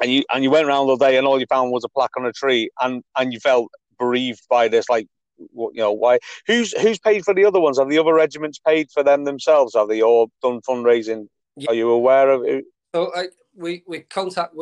and 0.00 0.10
you 0.10 0.24
and 0.32 0.42
you 0.42 0.50
went 0.50 0.66
around 0.66 0.88
all 0.88 0.96
day, 0.96 1.16
and 1.16 1.26
all 1.26 1.40
you 1.40 1.46
found 1.46 1.72
was 1.72 1.84
a 1.84 1.88
plaque 1.88 2.16
on 2.16 2.26
a 2.26 2.32
tree, 2.32 2.70
and 2.80 3.02
and 3.18 3.32
you 3.32 3.40
felt 3.40 3.70
bereaved 3.98 4.42
by 4.48 4.68
this, 4.68 4.88
like 4.88 5.08
you 5.38 5.72
know 5.74 5.92
why 5.92 6.18
who's 6.46 6.72
who's 6.80 6.98
paid 6.98 7.24
for 7.24 7.34
the 7.34 7.44
other 7.44 7.60
ones 7.60 7.78
have 7.78 7.88
the 7.88 7.98
other 7.98 8.14
regiments 8.14 8.60
paid 8.60 8.88
for 8.92 9.02
them 9.02 9.24
themselves 9.24 9.74
have 9.74 9.88
they 9.88 10.00
all 10.00 10.30
done 10.42 10.60
fundraising 10.60 11.26
yeah. 11.56 11.70
are 11.70 11.74
you 11.74 11.90
aware 11.90 12.30
of 12.30 12.44
it 12.44 12.64
so 12.94 13.10
I, 13.16 13.26
we 13.56 13.82
we 13.86 14.00
contact 14.00 14.54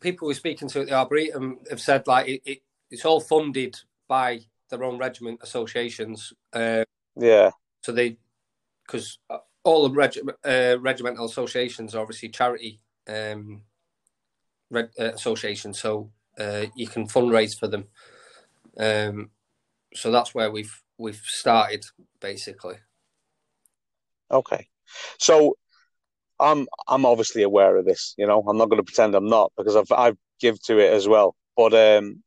people 0.00 0.28
we're 0.28 0.34
speaking 0.34 0.68
to 0.68 0.80
at 0.80 0.86
the 0.86 0.92
arboretum 0.92 1.58
have 1.70 1.80
said 1.80 2.06
like 2.06 2.28
it, 2.28 2.42
it 2.44 2.58
it's 2.90 3.04
all 3.04 3.20
funded 3.20 3.76
by 4.08 4.40
their 4.70 4.84
own 4.84 4.98
regiment 4.98 5.40
associations 5.42 6.32
uh, 6.52 6.84
yeah. 7.16 7.50
so 7.82 7.92
they 7.92 8.16
because 8.86 9.18
all 9.64 9.88
the 9.88 9.94
reg, 9.94 10.18
uh, 10.44 10.76
regimental 10.80 11.24
associations 11.24 11.94
are 11.94 12.02
obviously 12.02 12.28
charity 12.28 12.80
um, 13.08 13.62
reg, 14.70 14.90
uh, 14.98 15.04
associations 15.04 15.80
so 15.80 16.10
uh, 16.38 16.66
you 16.74 16.86
can 16.86 17.06
fundraise 17.06 17.58
for 17.58 17.68
them. 17.68 17.86
Um, 18.78 19.30
so 19.94 20.10
that's 20.10 20.34
where 20.34 20.50
we've 20.50 20.82
we've 20.98 21.22
started 21.24 21.84
basically. 22.20 22.76
Okay, 24.30 24.68
so 25.18 25.56
I'm 26.40 26.66
I'm 26.88 27.06
obviously 27.06 27.42
aware 27.42 27.76
of 27.76 27.84
this. 27.84 28.14
You 28.18 28.26
know, 28.26 28.42
I'm 28.46 28.58
not 28.58 28.68
going 28.68 28.80
to 28.80 28.84
pretend 28.84 29.14
I'm 29.14 29.28
not 29.28 29.52
because 29.56 29.76
I've 29.76 29.90
I've 29.92 30.16
give 30.40 30.60
to 30.62 30.78
it 30.78 30.92
as 30.92 31.08
well. 31.08 31.34
But 31.56 31.74
um, 31.74 32.22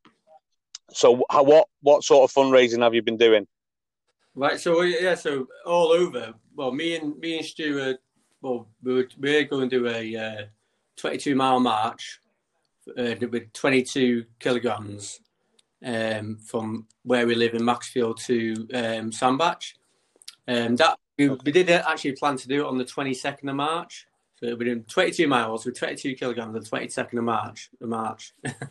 so 0.90 1.24
how 1.30 1.42
what 1.42 1.68
what 1.82 2.04
sort 2.04 2.28
of 2.28 2.34
fundraising 2.34 2.82
have 2.82 2.94
you 2.94 3.02
been 3.02 3.16
doing? 3.16 3.46
Right, 4.34 4.60
so 4.60 4.82
yeah, 4.82 5.14
so 5.14 5.48
all 5.66 5.88
over. 5.88 6.34
Well, 6.54 6.72
me 6.72 6.96
and 6.96 7.18
me 7.18 7.38
and 7.38 7.46
Stuart, 7.46 7.98
well, 8.40 8.68
we're 8.82 9.08
we're 9.18 9.44
going 9.44 9.68
to 9.68 9.78
do 9.78 9.88
a 9.88 10.16
uh, 10.16 10.42
22 10.96 11.34
mile 11.34 11.60
march 11.60 12.20
uh, 12.96 13.14
with 13.30 13.52
22 13.52 14.24
kilograms 14.38 15.20
um, 15.84 16.38
from 16.44 16.86
where 17.02 17.26
we 17.26 17.34
live 17.34 17.54
in 17.54 17.64
Macclesfield 17.64 18.20
to 18.26 18.68
um, 18.74 19.12
Sandbach. 19.12 19.62
Um, 20.46 20.76
that 20.76 20.98
we, 21.18 21.28
we, 21.28 21.52
did 21.52 21.68
actually 21.68 22.12
plan 22.12 22.36
to 22.36 22.48
do 22.48 22.64
it 22.64 22.68
on 22.68 22.78
the 22.78 22.84
22nd 22.84 23.48
of 23.48 23.56
March. 23.56 24.06
So 24.36 24.54
we're 24.54 24.66
doing 24.66 24.84
22 24.84 25.26
miles 25.26 25.66
with 25.66 25.76
22 25.76 26.14
kilograms 26.14 26.54
on 26.54 26.62
the 26.62 26.68
22nd 26.68 27.18
of 27.18 27.24
March. 27.24 27.70
The 27.80 27.86
March. 27.86 28.32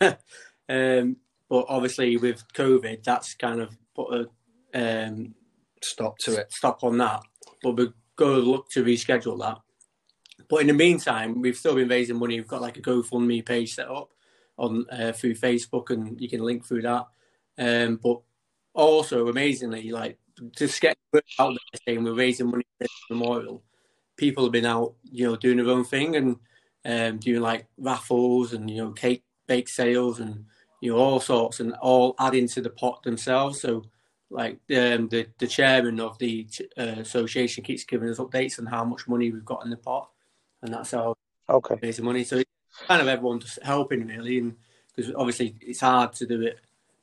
um, 0.68 1.16
but 1.48 1.66
obviously 1.68 2.16
with 2.16 2.42
COVID, 2.54 3.04
that's 3.04 3.34
kind 3.34 3.60
of 3.60 3.76
put 3.94 4.28
a 4.74 5.08
um, 5.08 5.34
stop 5.82 6.18
to 6.20 6.40
it. 6.40 6.52
Stop 6.52 6.82
on 6.84 6.98
that. 6.98 7.22
But 7.62 7.76
we're 7.76 7.92
going 8.16 8.42
to 8.42 8.50
look 8.50 8.70
to 8.70 8.84
reschedule 8.84 9.38
that. 9.40 9.58
But 10.48 10.62
in 10.62 10.68
the 10.68 10.72
meantime, 10.72 11.40
we've 11.40 11.56
still 11.56 11.74
been 11.74 11.88
raising 11.88 12.18
money. 12.18 12.36
We've 12.36 12.48
got 12.48 12.62
like 12.62 12.78
a 12.78 12.82
GoFundMe 12.82 13.44
page 13.44 13.74
set 13.74 13.90
up 13.90 14.12
on 14.56 14.86
uh, 14.90 15.12
through 15.12 15.34
Facebook, 15.34 15.90
and 15.90 16.18
you 16.20 16.28
can 16.28 16.40
link 16.40 16.64
through 16.64 16.82
that. 16.82 17.06
Um, 17.58 18.00
but 18.02 18.20
also 18.72 19.28
amazingly, 19.28 19.90
like 19.90 20.18
just 20.56 20.80
get 20.80 20.96
out 21.38 21.54
there 21.54 21.80
saying 21.86 22.04
we're 22.04 22.14
raising 22.14 22.50
money 22.50 22.64
for 22.78 22.86
the 23.08 23.14
memorial. 23.14 23.62
People 24.16 24.44
have 24.44 24.52
been 24.52 24.66
out, 24.66 24.94
you 25.10 25.26
know, 25.26 25.36
doing 25.36 25.58
their 25.58 25.68
own 25.68 25.84
thing 25.84 26.16
and 26.16 26.36
um, 26.84 27.18
doing 27.18 27.40
like 27.40 27.66
raffles 27.76 28.52
and 28.52 28.70
you 28.70 28.78
know 28.78 28.92
cake 28.92 29.22
bake 29.46 29.68
sales 29.68 30.20
and 30.20 30.44
you 30.80 30.92
know 30.92 30.98
all 30.98 31.20
sorts 31.20 31.60
and 31.60 31.74
all 31.74 32.14
adding 32.18 32.48
to 32.48 32.60
the 32.60 32.70
pot 32.70 33.02
themselves. 33.02 33.60
So 33.60 33.84
like 34.30 34.54
um, 34.70 35.08
the 35.08 35.26
the 35.38 35.46
chairman 35.46 36.00
of 36.00 36.18
the 36.18 36.46
uh, 36.76 36.96
association 36.98 37.64
keeps 37.64 37.84
giving 37.84 38.08
us 38.08 38.18
updates 38.18 38.58
on 38.58 38.66
how 38.66 38.84
much 38.84 39.08
money 39.08 39.30
we've 39.30 39.44
got 39.44 39.64
in 39.64 39.70
the 39.70 39.76
pot, 39.76 40.10
and 40.62 40.72
that's 40.72 40.92
how 40.92 41.14
okay 41.48 41.78
raising 41.82 42.04
money. 42.04 42.24
So 42.24 42.42
kind 42.86 43.02
of 43.02 43.08
everyone 43.08 43.40
just 43.40 43.62
helping 43.62 44.06
really, 44.06 44.38
and 44.38 44.56
because 44.94 45.12
obviously 45.14 45.56
it's 45.60 45.80
hard 45.80 46.12
to 46.14 46.26
do 46.26 46.42
it, 46.42 46.58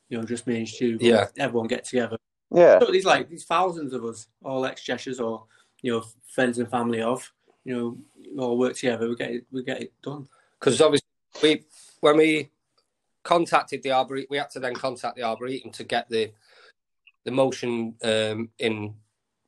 you 0.08 0.18
know, 0.18 0.24
just 0.24 0.46
me 0.46 0.58
and 0.58 0.68
Stu. 0.68 0.98
Yeah, 1.00 1.26
everyone 1.38 1.68
get 1.68 1.84
together. 1.84 2.16
Yeah, 2.50 2.78
so 2.78 2.90
these 2.90 3.04
like 3.04 3.28
these 3.28 3.44
thousands 3.44 3.92
of 3.92 4.04
us, 4.04 4.28
all 4.44 4.64
ex 4.66 4.82
Cheshires 4.82 5.20
or 5.20 5.44
you 5.82 5.92
know 5.92 6.04
friends 6.26 6.58
and 6.58 6.70
family 6.70 7.02
of, 7.02 7.32
you 7.64 7.74
know, 7.74 8.42
all 8.42 8.58
work 8.58 8.74
together. 8.74 9.08
We 9.08 9.16
get 9.16 9.30
it, 9.30 9.46
we 9.50 9.64
get 9.64 9.82
it 9.82 9.92
done. 10.02 10.28
Because 10.60 10.80
obviously 10.80 11.08
we 11.42 11.64
when 12.00 12.16
we 12.16 12.50
contacted 13.22 13.82
the 13.82 13.90
arboretum, 13.90 14.28
we 14.30 14.36
had 14.36 14.50
to 14.50 14.60
then 14.60 14.74
contact 14.74 15.16
the 15.16 15.22
arboretum 15.22 15.72
to 15.72 15.84
get 15.84 16.08
the 16.08 16.30
the 17.24 17.30
motion 17.32 17.94
um, 18.04 18.50
in 18.58 18.94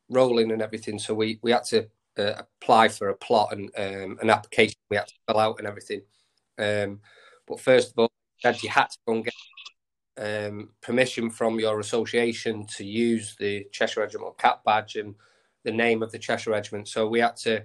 rolling 0.09 0.51
and 0.51 0.63
everything. 0.63 0.99
So 0.99 1.15
we 1.15 1.39
we 1.43 1.53
had 1.53 1.65
to 1.65 1.89
uh, 2.19 2.43
apply 2.61 2.89
for 2.89 3.11
a 3.11 3.17
plot 3.17 3.53
and 3.53 3.71
um, 3.77 4.19
an 4.21 4.31
application 4.31 4.77
we 4.91 4.97
had 4.97 5.07
to 5.07 5.15
fill 5.27 5.39
out 5.39 5.59
and 5.59 5.69
everything. 5.69 6.03
Um, 6.59 7.01
but 7.47 7.61
first 7.61 7.93
of 7.93 7.99
all, 7.99 8.11
you 8.43 8.69
had 8.69 8.91
to 8.91 8.99
go 9.07 9.15
and 9.15 9.25
get 9.25 9.35
um, 10.19 10.71
permission 10.81 11.31
from 11.31 11.59
your 11.61 11.81
association 11.81 12.67
to 12.77 12.85
use 12.85 13.37
the 13.39 13.67
Cheshire 13.73 14.01
Regiment 14.01 14.39
cap 14.39 14.65
badge 14.65 14.97
and 14.97 15.15
the 15.65 15.73
name 15.73 16.03
of 16.03 16.13
the 16.13 16.19
Cheshire 16.19 16.51
Regiment. 16.51 16.89
So 16.89 17.07
we 17.07 17.21
had 17.21 17.37
to 17.37 17.65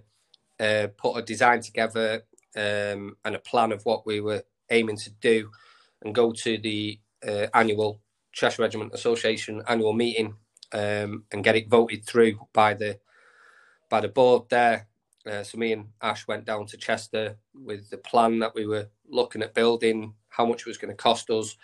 uh, 0.60 0.88
put 0.98 1.18
a 1.18 1.22
design 1.22 1.62
together 1.62 2.24
um, 2.56 3.18
and 3.26 3.36
a 3.36 3.40
plan 3.40 3.72
of 3.72 3.84
what 3.86 4.06
we 4.06 4.22
were 4.22 4.44
aiming 4.70 4.98
to 4.98 5.10
do 5.12 5.50
and 6.04 6.14
go 6.16 6.32
to 6.32 6.58
the 6.58 7.00
uh, 7.28 7.48
annual 7.54 8.02
Cheshire 8.32 8.62
Regiment 8.62 8.94
Association 8.94 9.62
annual 9.68 9.94
meeting 9.94 10.36
um, 10.74 11.24
and 11.32 11.44
get 11.44 11.56
it 11.56 11.70
voted 11.70 12.06
through 12.06 12.48
by 12.54 12.74
the 12.74 13.00
by 13.90 14.02
the 14.02 14.08
board 14.08 14.44
there. 14.50 14.88
Uh, 15.26 15.44
so 15.44 15.58
me 15.58 15.72
and 15.72 15.88
Ash 16.02 16.28
went 16.28 16.46
down 16.46 16.66
to 16.68 16.78
Chester 16.78 17.38
with 17.54 17.90
the 17.90 17.98
plan 17.98 18.40
that 18.40 18.56
we 18.56 18.66
were 18.66 18.90
looking 19.08 19.42
at 19.42 19.54
building, 19.54 20.16
how 20.30 20.46
much 20.46 20.62
it 20.62 20.68
was 20.68 20.78
going 20.78 20.92
to 20.92 21.02
cost 21.02 21.30
us, 21.30 21.56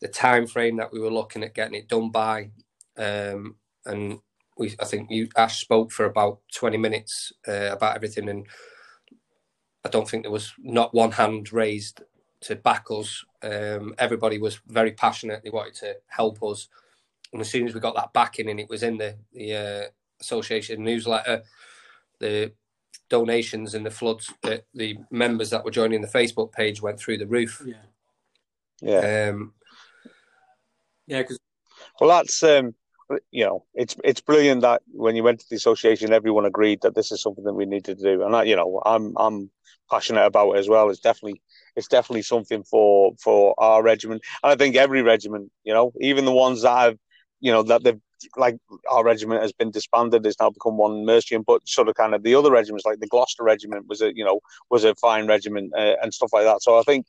the 0.00 0.08
time 0.08 0.46
frame 0.46 0.76
that 0.76 0.92
we 0.92 1.00
were 1.00 1.10
looking 1.10 1.42
at 1.42 1.54
getting 1.54 1.74
it 1.74 1.88
done 1.88 2.10
by, 2.10 2.50
um, 2.96 3.56
and 3.84 4.18
we 4.56 4.74
I 4.80 4.84
think 4.84 5.10
you 5.10 5.28
Ash 5.36 5.60
spoke 5.60 5.92
for 5.92 6.04
about 6.04 6.40
twenty 6.54 6.76
minutes 6.76 7.32
uh, 7.46 7.70
about 7.72 7.96
everything, 7.96 8.28
and 8.28 8.46
I 9.84 9.88
don't 9.88 10.08
think 10.08 10.24
there 10.24 10.32
was 10.32 10.52
not 10.58 10.94
one 10.94 11.12
hand 11.12 11.52
raised 11.52 12.02
to 12.42 12.56
back 12.56 12.86
us. 12.90 13.24
Um, 13.42 13.94
everybody 13.98 14.38
was 14.38 14.60
very 14.66 14.92
passionate; 14.92 15.42
they 15.42 15.50
wanted 15.50 15.74
to 15.76 15.96
help 16.06 16.42
us, 16.42 16.68
and 17.32 17.40
as 17.40 17.50
soon 17.50 17.66
as 17.66 17.74
we 17.74 17.80
got 17.80 17.96
that 17.96 18.12
backing, 18.12 18.48
and 18.48 18.60
it 18.60 18.68
was 18.68 18.82
in 18.82 18.98
the 18.98 19.16
the 19.32 19.54
uh, 19.54 19.88
association 20.20 20.82
newsletter, 20.84 21.42
the 22.20 22.52
donations 23.08 23.74
and 23.74 23.86
the 23.86 23.90
floods 23.90 24.32
that 24.42 24.66
the 24.74 24.98
members 25.10 25.50
that 25.50 25.64
were 25.64 25.70
joining 25.70 26.02
the 26.02 26.08
Facebook 26.08 26.52
page 26.52 26.82
went 26.82 26.98
through 26.98 27.18
the 27.18 27.26
roof. 27.26 27.62
Yeah. 27.66 27.74
Yeah. 28.80 29.30
Um, 29.30 29.54
yeah, 31.08 31.22
because 31.22 31.38
well, 32.00 32.10
that's 32.10 32.42
um, 32.42 32.74
you 33.30 33.44
know, 33.44 33.64
it's 33.74 33.96
it's 34.04 34.20
brilliant 34.20 34.60
that 34.62 34.82
when 34.92 35.16
you 35.16 35.22
went 35.22 35.40
to 35.40 35.46
the 35.48 35.56
association, 35.56 36.12
everyone 36.12 36.44
agreed 36.44 36.80
that 36.82 36.94
this 36.94 37.10
is 37.10 37.22
something 37.22 37.44
that 37.44 37.54
we 37.54 37.66
needed 37.66 37.98
to 37.98 38.04
do, 38.04 38.22
and 38.22 38.36
I, 38.36 38.44
you 38.44 38.54
know, 38.54 38.80
I'm 38.84 39.14
I'm 39.16 39.50
passionate 39.90 40.26
about 40.26 40.52
it 40.52 40.58
as 40.58 40.68
well. 40.68 40.90
It's 40.90 41.00
definitely 41.00 41.40
it's 41.74 41.88
definitely 41.88 42.22
something 42.22 42.62
for 42.62 43.12
for 43.20 43.54
our 43.58 43.82
regiment, 43.82 44.22
and 44.42 44.52
I 44.52 44.56
think 44.56 44.76
every 44.76 45.02
regiment, 45.02 45.50
you 45.64 45.72
know, 45.72 45.92
even 46.00 46.26
the 46.26 46.32
ones 46.32 46.62
that 46.62 46.78
have, 46.78 46.98
you 47.40 47.50
know, 47.50 47.62
that 47.64 47.82
they've 47.82 48.00
like 48.36 48.56
our 48.90 49.04
regiment 49.04 49.42
has 49.42 49.52
been 49.52 49.70
disbanded, 49.70 50.26
it's 50.26 50.40
now 50.40 50.50
become 50.50 50.76
one 50.76 51.06
Mercian, 51.06 51.42
but 51.46 51.66
sort 51.68 51.88
of 51.88 51.94
kind 51.94 52.14
of 52.14 52.22
the 52.22 52.34
other 52.34 52.50
regiments, 52.50 52.84
like 52.84 53.00
the 53.00 53.06
Gloucester 53.06 53.44
regiment, 53.44 53.86
was 53.88 54.02
a 54.02 54.14
you 54.14 54.24
know 54.24 54.40
was 54.70 54.84
a 54.84 54.94
fine 54.96 55.26
regiment 55.26 55.72
uh, 55.76 55.94
and 56.02 56.12
stuff 56.12 56.30
like 56.32 56.44
that. 56.44 56.62
So 56.62 56.78
I 56.78 56.82
think 56.82 57.06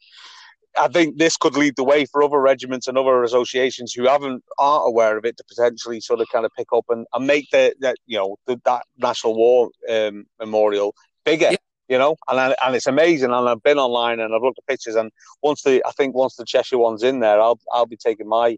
I 0.80 0.88
think 0.88 1.18
this 1.18 1.38
could 1.38 1.56
lead 1.56 1.76
the 1.76 1.84
way 1.84 2.06
for 2.06 2.24
other 2.24 2.40
regiments 2.40 2.88
and 2.88 2.98
other 2.98 3.24
associations 3.24 3.94
who 3.94 4.08
haven't 4.08 4.44
aren't 4.58 4.88
aware 4.88 5.18
of 5.18 5.26
it 5.26 5.38
to 5.38 5.44
potentially 5.44 6.00
sort 6.02 6.22
of 6.22 6.28
kind 6.32 6.46
of 6.46 6.52
pick 6.58 6.68
up 6.74 6.86
and, 6.90 7.06
and 7.14 7.28
make 7.28 7.50
the 7.52 7.74
that 7.82 7.98
you 8.08 8.18
know 8.18 8.38
the, 8.48 8.60
that 8.66 8.84
National 8.98 9.36
War 9.36 9.70
um, 9.90 10.26
Memorial 10.40 10.96
bigger. 11.26 11.52
Yeah. 11.52 11.58
You 11.90 11.98
know, 11.98 12.16
and 12.28 12.40
I, 12.40 12.56
and 12.64 12.76
it's 12.76 12.86
amazing. 12.86 13.32
And 13.32 13.50
I've 13.50 13.64
been 13.64 13.80
online 13.80 14.20
and 14.20 14.34
I've 14.36 14.44
looked 14.44 14.60
at 14.60 14.68
pictures. 14.68 14.96
And 14.96 15.12
once 15.42 15.64
the 15.64 15.84
I 15.88 15.92
think 15.92 16.16
once 16.16 16.36
the 16.36 16.46
Cheshire 16.46 16.78
one's 16.78 17.04
in 17.04 17.20
there, 17.20 17.42
I'll 17.42 17.60
I'll 17.72 17.88
be 17.88 17.98
taking 17.98 18.28
my 18.28 18.58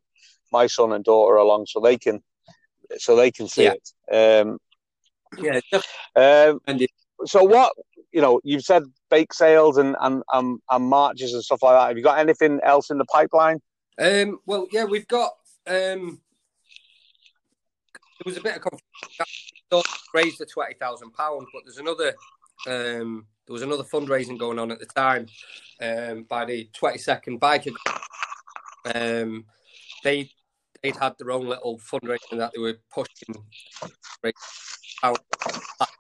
my 0.52 0.68
son 0.68 0.92
and 0.92 1.04
daughter 1.04 1.38
along 1.38 1.68
so 1.68 1.80
they 1.80 1.98
can 1.98 2.22
so 2.98 3.16
they 3.16 3.32
can 3.32 3.48
see 3.48 3.64
Yeah. 3.64 3.74
it. 4.10 4.42
Um, 4.42 4.60
Yeah, 5.38 5.62
um, 6.18 6.60
so 7.26 7.44
what 7.44 7.72
you 8.12 8.22
know, 8.22 8.40
you've 8.44 8.64
said 8.64 8.84
bake 9.10 9.34
sales 9.34 9.78
and, 9.78 9.96
and 10.02 10.24
and 10.32 10.60
and 10.70 10.86
marches 10.86 11.34
and 11.34 11.44
stuff 11.44 11.64
like 11.64 11.76
that. 11.76 11.88
Have 11.88 11.98
you 11.98 12.04
got 12.04 12.20
anything 12.20 12.60
else 12.64 12.90
in 12.90 12.98
the 12.98 13.06
pipeline? 13.06 13.62
Um, 14.00 14.40
well, 14.46 14.68
yeah, 14.72 14.86
we've 14.86 15.08
got. 15.08 15.32
Um, 15.68 16.22
there 17.94 18.26
was 18.26 18.38
a 18.38 18.42
bit 18.42 18.58
of 18.58 18.62
confusion. 18.62 19.84
Raised 20.14 20.40
the 20.40 20.46
twenty 20.46 20.74
thousand 20.76 21.14
pounds, 21.14 21.48
but 21.54 21.64
there's 21.66 21.78
another. 21.78 22.14
Um, 22.68 23.26
there 23.48 23.54
was 23.54 23.62
another 23.64 23.84
fundraising 23.84 24.38
going 24.38 24.60
on 24.60 24.72
at 24.72 24.80
the 24.80 24.86
time 24.86 25.28
um, 25.82 26.24
by 26.24 26.46
the 26.46 26.70
twenty 26.74 26.98
second 26.98 27.40
biker. 27.40 27.74
Um, 28.94 29.46
they 30.04 30.30
they'd 30.84 30.98
had 30.98 31.16
their 31.18 31.32
own 31.32 31.48
little 31.48 31.80
fundraising 31.80 32.38
that 32.38 32.52
they 32.54 32.62
were 32.62 32.78
pushing. 32.94 33.36
Out 35.04 35.20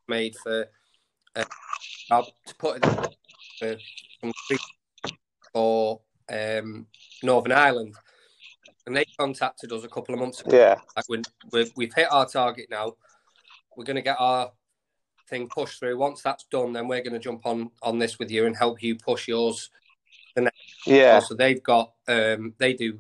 made 0.08 0.36
for 0.44 0.68
uh, 1.36 1.44
to 2.20 2.56
put 2.56 2.77
it 2.77 3.15
for 3.60 3.77
some 4.20 4.32
for 5.53 6.01
um, 6.32 6.88
Northern 7.24 7.51
Ireland, 7.51 7.96
and 8.86 8.96
they 8.96 9.06
contacted 9.20 9.72
us 9.72 9.84
a 9.84 9.89
couple 9.89 10.13
of 10.13 10.20
months 10.20 10.41
ago. 10.41 10.58
Yeah, 10.58 10.75
Like 10.96 11.08
when 11.08 11.24
we've, 11.51 11.72
we've 11.75 11.94
hit 11.94 12.12
our 12.12 12.25
target 12.25 12.68
now, 12.70 12.94
we're 13.75 13.86
going 13.86 13.96
to 13.96 14.01
get 14.01 14.18
our 14.20 14.51
thing 15.30 15.48
pushed 15.48 15.80
through. 15.80 15.98
Once 15.98 16.22
that's 16.22 16.46
done, 16.46 16.74
then 16.74 16.88
we're 16.88 17.01
going 17.01 17.13
to 17.13 17.20
jump 17.20 17.46
on 17.46 17.72
on 17.82 18.00
this 18.00 18.20
with 18.20 18.32
you 18.32 18.46
and 18.46 18.56
help 18.56 18.82
you 18.82 18.96
push 18.96 19.27
yours. 19.27 19.70
yeah, 20.86 21.20
So 21.20 21.34
they've 21.34 21.62
got 21.62 21.94
um, 22.08 22.53
they 22.58 22.74
do 22.74 23.00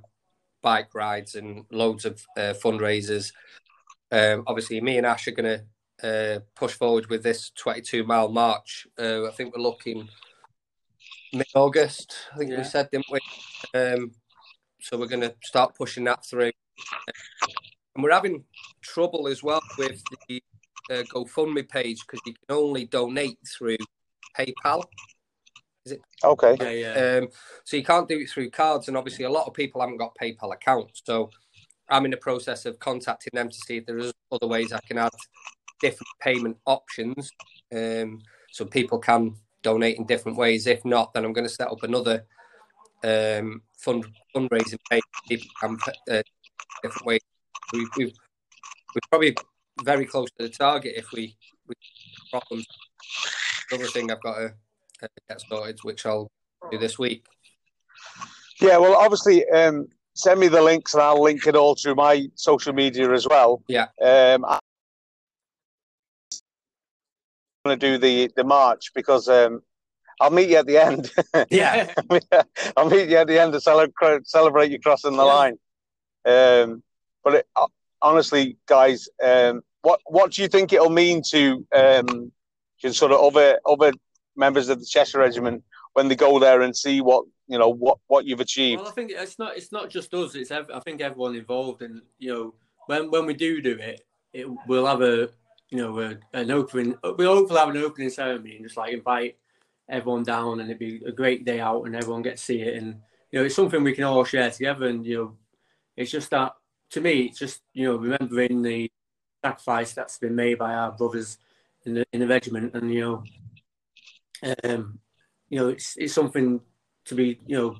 bike 0.61 0.93
rides 0.93 1.35
and 1.35 1.65
loads 1.71 2.05
of 2.05 2.25
uh, 2.37 2.53
fundraisers. 2.53 3.31
Um, 4.11 4.43
obviously, 4.45 4.81
me 4.81 4.97
and 4.97 5.07
Ash 5.07 5.27
are 5.27 5.31
going 5.31 5.59
to 5.59 5.65
uh, 6.03 6.39
push 6.55 6.73
forward 6.73 7.07
with 7.09 7.23
this 7.23 7.51
22 7.51 8.03
mile 8.03 8.29
march. 8.29 8.87
Uh, 8.99 9.27
I 9.27 9.31
think 9.31 9.55
we're 9.55 9.61
looking 9.61 10.09
mid 11.33 11.47
August. 11.55 12.15
I 12.33 12.37
think 12.37 12.51
Yeah. 12.51 12.57
we 12.57 12.63
said, 12.63 12.89
didn't 12.91 13.07
we? 13.11 13.19
Um, 13.79 14.11
so 14.81 14.97
we're 14.97 15.07
going 15.07 15.21
to 15.21 15.35
start 15.43 15.75
pushing 15.75 16.03
that 16.05 16.25
through. 16.25 16.51
And 17.95 18.03
we're 18.03 18.11
having 18.11 18.43
trouble 18.81 19.27
as 19.27 19.43
well 19.43 19.61
with 19.77 20.01
the 20.27 20.41
uh, 20.89 21.03
GoFundMe 21.13 21.67
page 21.67 21.99
because 22.01 22.21
you 22.25 22.33
can 22.33 22.57
only 22.57 22.85
donate 22.85 23.37
through 23.47 23.77
PayPal. 24.37 24.83
Is 25.85 25.93
it? 25.93 26.01
Okay, 26.23 26.57
yeah, 26.59 26.93
yeah. 26.95 27.17
Um, 27.19 27.27
so 27.63 27.75
you 27.77 27.83
can't 27.83 28.07
do 28.07 28.19
it 28.19 28.29
through 28.29 28.49
cards, 28.51 28.87
and 28.87 28.95
obviously 28.95 29.25
a 29.25 29.29
lot 29.29 29.47
of 29.47 29.53
people 29.53 29.81
haven't 29.81 29.97
got 29.97 30.15
PayPal 30.21 30.53
accounts. 30.53 31.01
So 31.05 31.29
I'm 31.89 32.05
in 32.05 32.11
the 32.11 32.17
process 32.17 32.65
of 32.65 32.79
contacting 32.79 33.31
them 33.33 33.49
to 33.49 33.55
see 33.55 33.77
if 33.77 33.85
there 33.85 33.97
is 33.97 34.13
other 34.31 34.47
ways 34.47 34.71
I 34.71 34.79
can 34.87 34.97
add 34.97 35.11
different 35.81 36.07
payment 36.21 36.57
options, 36.65 37.31
um, 37.73 38.19
so 38.51 38.65
people 38.65 38.99
can 38.99 39.35
donate 39.63 39.97
in 39.97 40.05
different 40.05 40.37
ways. 40.37 40.67
If 40.67 40.83
not, 40.85 41.13
then 41.13 41.25
I'm 41.25 41.33
going 41.33 41.47
to 41.47 41.53
set 41.53 41.71
up 41.71 41.83
another 41.83 42.25
um, 43.03 43.61
fund 43.77 44.05
fundraising 44.35 44.79
page. 44.89 45.03
People 45.27 45.47
can 45.59 45.77
uh, 46.09 46.21
different 46.83 47.05
ways. 47.05 47.21
We, 47.73 47.87
we've 47.97 48.13
we're 48.93 49.01
probably 49.09 49.35
very 49.83 50.05
close 50.05 50.29
to 50.37 50.43
the 50.47 50.49
target 50.49 50.93
if 50.95 51.11
we 51.11 51.35
we 51.67 51.75
problems. 52.29 52.65
Another 53.71 53.87
thing 53.87 54.11
I've 54.11 54.21
got 54.21 54.35
to 54.35 54.53
uh, 55.03 55.07
get 55.29 55.41
started, 55.41 55.79
which 55.83 56.05
I'll 56.05 56.29
do 56.71 56.77
this 56.77 56.99
week. 56.99 57.25
yeah. 58.59 58.77
Well, 58.77 58.95
obviously, 58.95 59.47
um, 59.49 59.87
send 60.13 60.39
me 60.39 60.47
the 60.47 60.61
links 60.61 60.93
and 60.93 61.01
I'll 61.01 61.21
link 61.21 61.47
it 61.47 61.55
all 61.55 61.75
to 61.75 61.95
my 61.95 62.27
social 62.35 62.73
media 62.73 63.11
as 63.11 63.27
well. 63.27 63.63
Yeah. 63.67 63.87
Um, 64.01 64.45
I'm 64.45 64.59
going 67.63 67.79
to 67.79 67.87
do 67.91 67.97
the 67.97 68.31
the 68.35 68.43
march 68.43 68.91
because 68.95 69.27
um, 69.27 69.61
I'll 70.19 70.29
meet 70.31 70.49
you 70.49 70.57
at 70.57 70.67
the 70.67 70.77
end. 70.77 71.11
yeah. 71.51 71.93
I'll 72.77 72.89
meet 72.89 73.09
you 73.09 73.17
at 73.17 73.27
the 73.27 73.39
end 73.39 73.53
to 73.53 73.61
celebrate 73.61 74.27
celebrate 74.27 74.71
you 74.71 74.79
crossing 74.79 75.15
the 75.17 75.25
Yeah. 75.25 75.33
line. 75.33 75.57
Um, 76.25 76.83
but 77.23 77.35
it, 77.35 77.47
uh, 77.55 77.67
honestly, 78.01 78.57
guys, 78.67 79.07
um, 79.23 79.61
what 79.81 79.99
what 80.05 80.31
do 80.31 80.41
you 80.41 80.47
think 80.47 80.73
it'll 80.73 80.89
mean 80.89 81.21
to 81.29 81.65
um, 81.75 82.31
to 82.81 82.93
sort 82.93 83.11
of 83.11 83.19
other 83.21 83.59
other 83.65 83.93
members 84.35 84.69
of 84.69 84.79
the 84.79 84.85
Cheshire 84.85 85.19
Regiment 85.19 85.63
when 85.93 86.07
they 86.07 86.15
go 86.15 86.39
there 86.39 86.61
and 86.61 86.75
see 86.75 87.01
what 87.01 87.25
you 87.47 87.57
know 87.59 87.69
what 87.69 87.97
what 88.07 88.25
you've 88.25 88.39
achieved? 88.39 88.81
Well, 88.81 88.89
I 88.89 88.93
think 88.93 89.11
it's 89.11 89.37
not 89.39 89.55
it's 89.57 89.71
not 89.71 89.89
just 89.89 90.13
us. 90.13 90.35
It's 90.35 90.51
ev- 90.51 90.71
I 90.73 90.79
think 90.79 91.01
everyone 91.01 91.35
involved, 91.35 91.81
and 91.81 92.01
you 92.17 92.33
know 92.33 92.53
when 92.87 93.11
when 93.11 93.25
we 93.25 93.33
do 93.33 93.61
do 93.61 93.77
it, 93.79 94.01
it 94.33 94.47
we'll 94.67 94.85
have 94.85 95.01
a 95.01 95.29
you 95.71 95.77
know 95.77 95.99
a, 95.99 96.17
an 96.33 96.51
opening. 96.51 96.95
We'll 97.03 97.35
hopefully 97.35 97.59
have 97.59 97.69
an 97.69 97.77
opening 97.77 98.09
ceremony 98.09 98.57
and 98.57 98.65
just 98.65 98.77
like 98.77 98.93
invite 98.93 99.37
everyone 99.89 100.23
down, 100.23 100.59
and 100.59 100.69
it'd 100.69 100.79
be 100.79 101.01
a 101.05 101.11
great 101.11 101.45
day 101.45 101.59
out, 101.59 101.83
and 101.83 101.95
everyone 101.95 102.21
get 102.21 102.37
to 102.37 102.43
see 102.43 102.61
it, 102.61 102.75
and 102.81 103.01
you 103.31 103.39
know 103.39 103.45
it's 103.45 103.55
something 103.55 103.83
we 103.83 103.93
can 103.93 104.03
all 104.03 104.23
share 104.23 104.51
together, 104.51 104.87
and 104.87 105.05
you 105.05 105.17
know 105.17 105.37
it's 105.97 106.11
just 106.11 106.29
that 106.29 106.53
to 106.91 107.01
me, 107.01 107.23
it's 107.23 107.39
just 107.39 107.61
you 107.73 107.87
know 107.87 107.95
remembering 107.95 108.61
the 108.61 108.91
sacrifice 109.43 109.93
that's 109.93 110.19
been 110.19 110.35
made 110.35 110.59
by 110.59 110.73
our 110.73 110.91
brothers 110.91 111.37
in 111.85 111.95
the 111.95 112.05
in 112.13 112.19
the 112.19 112.27
regiment, 112.27 112.75
and 112.75 112.93
you 112.93 113.01
know, 113.01 113.23
um, 114.63 114.99
you 115.49 115.59
know 115.59 115.69
it's 115.69 115.95
it's 115.97 116.13
something 116.13 116.61
to 117.05 117.15
be 117.15 117.39
you 117.47 117.57
know 117.57 117.75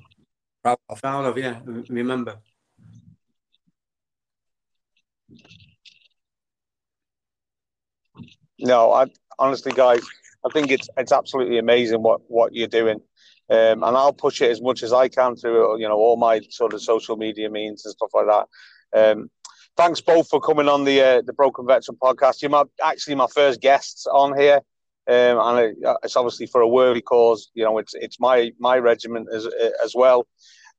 Proud 0.62 0.78
of. 0.88 1.00
proud 1.00 1.24
of. 1.24 1.36
Yeah, 1.36 1.58
remember. 1.88 2.38
No, 8.62 8.92
I 8.92 9.06
honestly, 9.40 9.72
guys, 9.72 10.00
I 10.44 10.48
think 10.52 10.70
it's 10.70 10.88
it's 10.96 11.10
absolutely 11.10 11.58
amazing 11.58 12.02
what 12.02 12.20
what 12.28 12.54
you're 12.54 12.68
doing, 12.68 13.00
um, 13.50 13.82
and 13.82 13.96
I'll 13.96 14.12
push 14.12 14.40
it 14.40 14.52
as 14.52 14.62
much 14.62 14.84
as 14.84 14.92
I 14.92 15.08
can 15.08 15.34
through 15.34 15.80
you 15.80 15.88
know 15.88 15.96
all 15.96 16.16
my 16.16 16.40
sort 16.48 16.72
of 16.72 16.80
social 16.80 17.16
media 17.16 17.50
means 17.50 17.84
and 17.84 17.92
stuff 17.92 18.10
like 18.14 18.26
that. 18.26 18.46
Um, 18.94 19.30
thanks 19.76 20.00
both 20.00 20.28
for 20.28 20.40
coming 20.40 20.68
on 20.68 20.84
the 20.84 21.00
uh, 21.00 21.22
the 21.26 21.32
Broken 21.32 21.66
Veteran 21.66 21.98
podcast. 22.00 22.40
You're 22.40 22.52
my, 22.52 22.62
actually 22.80 23.16
my 23.16 23.26
first 23.34 23.60
guests 23.60 24.06
on 24.06 24.38
here, 24.38 24.60
um, 25.08 25.40
and 25.40 25.58
it, 25.58 25.76
it's 26.04 26.16
obviously 26.16 26.46
for 26.46 26.60
a 26.60 26.68
worthy 26.68 27.02
cause. 27.02 27.50
You 27.54 27.64
know, 27.64 27.78
it's 27.78 27.94
it's 27.94 28.20
my 28.20 28.52
my 28.60 28.78
regiment 28.78 29.26
as 29.34 29.48
as 29.82 29.92
well, 29.92 30.28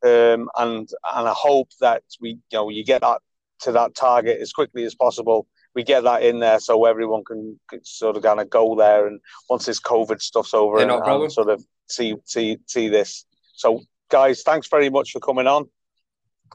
um, 0.06 0.48
and 0.58 0.88
and 1.16 1.28
I 1.28 1.34
hope 1.36 1.68
that 1.82 2.04
we 2.22 2.30
you 2.30 2.38
know 2.54 2.70
you 2.70 2.86
get 2.86 3.02
that 3.02 3.20
to 3.64 3.74
that 3.74 3.94
target 3.94 4.40
as 4.40 4.54
quickly 4.54 4.86
as 4.86 4.96
possible 4.96 5.48
we 5.76 5.84
get 5.84 6.04
that 6.04 6.24
in 6.24 6.40
there 6.40 6.60
so 6.60 6.86
everyone 6.86 7.24
can, 7.24 7.60
can 7.70 7.84
sort 7.84 8.16
of 8.16 8.24
kind 8.24 8.40
of 8.40 8.50
go 8.50 8.76
there 8.76 9.08
and 9.08 9.20
once 9.50 9.66
this 9.66 9.80
COVID 9.80 10.22
stuff's 10.22 10.54
over 10.54 10.78
Yeah, 10.78 10.84
and, 10.84 11.06
no 11.06 11.24
and 11.24 11.32
sort 11.32 11.50
of 11.50 11.64
see 11.88 12.16
see 12.26 12.58
see 12.68 12.90
this. 12.90 13.26
So 13.54 13.82
guys, 14.10 14.44
thanks 14.44 14.68
very 14.68 14.90
much 14.90 15.12
for 15.12 15.20
coming 15.20 15.48
on. 15.48 15.70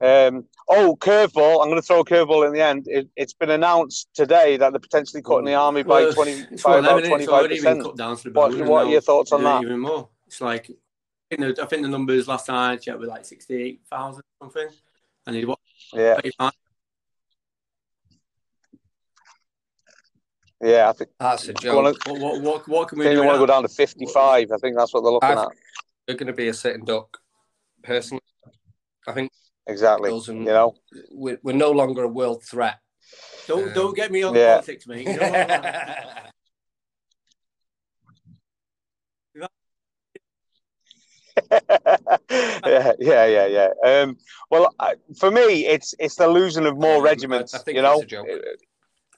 Um, 0.01 0.45
oh, 0.69 0.97
curveball! 1.01 1.61
I'm 1.61 1.69
going 1.69 1.81
to 1.81 1.83
throw 1.83 2.01
a 2.01 2.05
curveball 2.05 2.47
in 2.47 2.53
the 2.53 2.63
end. 2.63 2.87
It, 2.87 3.09
it's 3.17 3.33
been 3.33 3.51
announced 3.51 4.09
today 4.15 4.57
that 4.57 4.73
they're 4.73 4.79
potentially 4.79 5.23
cutting 5.23 5.47
the 5.47 5.55
army 5.55 5.83
by 5.83 6.03
Well, 6.03 6.13
twenty 6.13 6.47
it's 6.53 6.63
by 6.63 6.71
one 6.71 6.79
of 6.79 6.85
them, 6.85 6.93
about 6.93 7.03
innit? 7.03 7.09
twenty 7.09 7.25
It's 7.25 7.33
five 7.33 7.49
percent. 7.51 8.35
What, 8.37 8.69
what 8.69 8.87
are 8.87 8.91
your 8.91 9.01
thoughts 9.01 9.33
on 9.33 9.43
that? 9.43 9.63
Even 9.63 9.81
more. 9.81 10.09
It's 10.29 10.41
like 10.41 10.71
I 10.71 11.37
think 11.37 11.57
the, 11.57 11.63
I 11.65 11.67
think 11.67 11.83
the 11.83 11.89
numbers 11.89 12.29
last 12.29 12.47
time 12.47 12.75
I 12.75 12.77
checked 12.77 13.01
were 13.01 13.07
like 13.07 13.25
sixty-eight 13.25 13.81
thousand 13.91 14.23
something, 14.41 14.69
and 15.27 15.35
he 15.35 15.45
what? 15.45 15.59
Yeah, 15.93 16.21
yeah. 20.63 20.89
I 20.89 20.93
think 20.93 21.11
That's 21.19 21.49
a 21.49 21.53
they 21.53 21.71
wanna- 21.71 21.93
joke. 21.93 22.07
What, 22.07 22.21
what, 22.21 22.41
what, 22.43 22.69
what 22.69 22.89
can 22.89 22.99
I 22.99 23.01
we 23.01 23.05
think 23.07 23.15
do? 23.17 23.21
they 23.21 23.27
want 23.27 23.37
to 23.37 23.41
go 23.41 23.47
down 23.47 23.63
to 23.63 23.69
fifty 23.69 24.07
five. 24.07 24.51
I 24.53 24.57
think 24.59 24.77
that's 24.77 24.93
what 24.95 25.03
they're 25.03 25.13
looking 25.13 25.31
I've- 25.31 25.41
at. 25.41 25.49
They're 26.07 26.17
going 26.17 26.29
to 26.29 26.33
be 26.33 26.49
a 26.49 26.55
sitting 26.55 26.85
duck. 26.87 27.19
Personally, 27.83 28.23
I 29.07 29.13
think 29.13 29.31
Exactly. 29.67 30.11
And- 30.11 30.27
You 30.27 30.45
know. 30.45 30.75
we're, 31.11 31.39
we're 31.43 31.53
no 31.55 31.71
longer 31.71 32.03
a 32.05 32.09
world 32.09 32.43
threat. 32.43 32.79
Don't 33.47 33.69
Um, 33.69 33.75
don't 33.75 33.95
get 33.97 34.11
me 34.11 34.23
on 34.23 34.35
yeah. 34.35 34.55
politics, 34.55 34.87
mate. 34.87 35.07
You 35.07 35.17
know 35.17 35.29
what 35.31 35.51
I 35.51 36.15
mean? 36.15 36.23
yeah, 42.31 42.93
yeah, 42.99 43.27
yeah, 43.27 43.47
yeah. 43.47 43.69
Um, 43.85 44.17
well, 44.51 44.75
I, 44.81 44.95
for 45.19 45.31
me, 45.31 45.67
it's 45.67 45.95
it's 45.99 46.17
the 46.17 46.27
losing 46.29 46.67
of 46.67 46.77
more 46.79 47.03
regiments. 47.03 47.55
I- 47.55 47.59
I 47.59 47.63
think 47.63 47.77
you 47.77 47.83
know, 47.83 48.03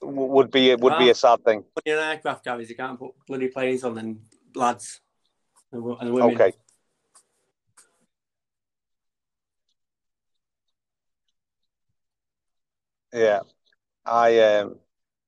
would 0.03 0.51
be 0.51 0.75
would 0.75 0.99
be 0.99 1.11
a 1.11 1.15
sad 1.15 1.45
thing. 1.45 1.59
When 1.59 1.83
you're 1.85 1.99
an 1.99 2.11
aircraft 2.11 2.45
carrier, 2.45 2.67
you 2.67 2.75
can't 2.75 2.99
put 2.99 3.13
bloody 3.27 3.49
planes 3.49 3.85
on 3.85 3.99
and 3.99 4.21
lads 4.55 5.01
and, 5.73 5.85
and 6.01 6.13
women. 6.15 6.35
Okay. 6.35 6.53
Yeah, 13.13 13.41
I 14.07 14.39
um, 14.41 14.77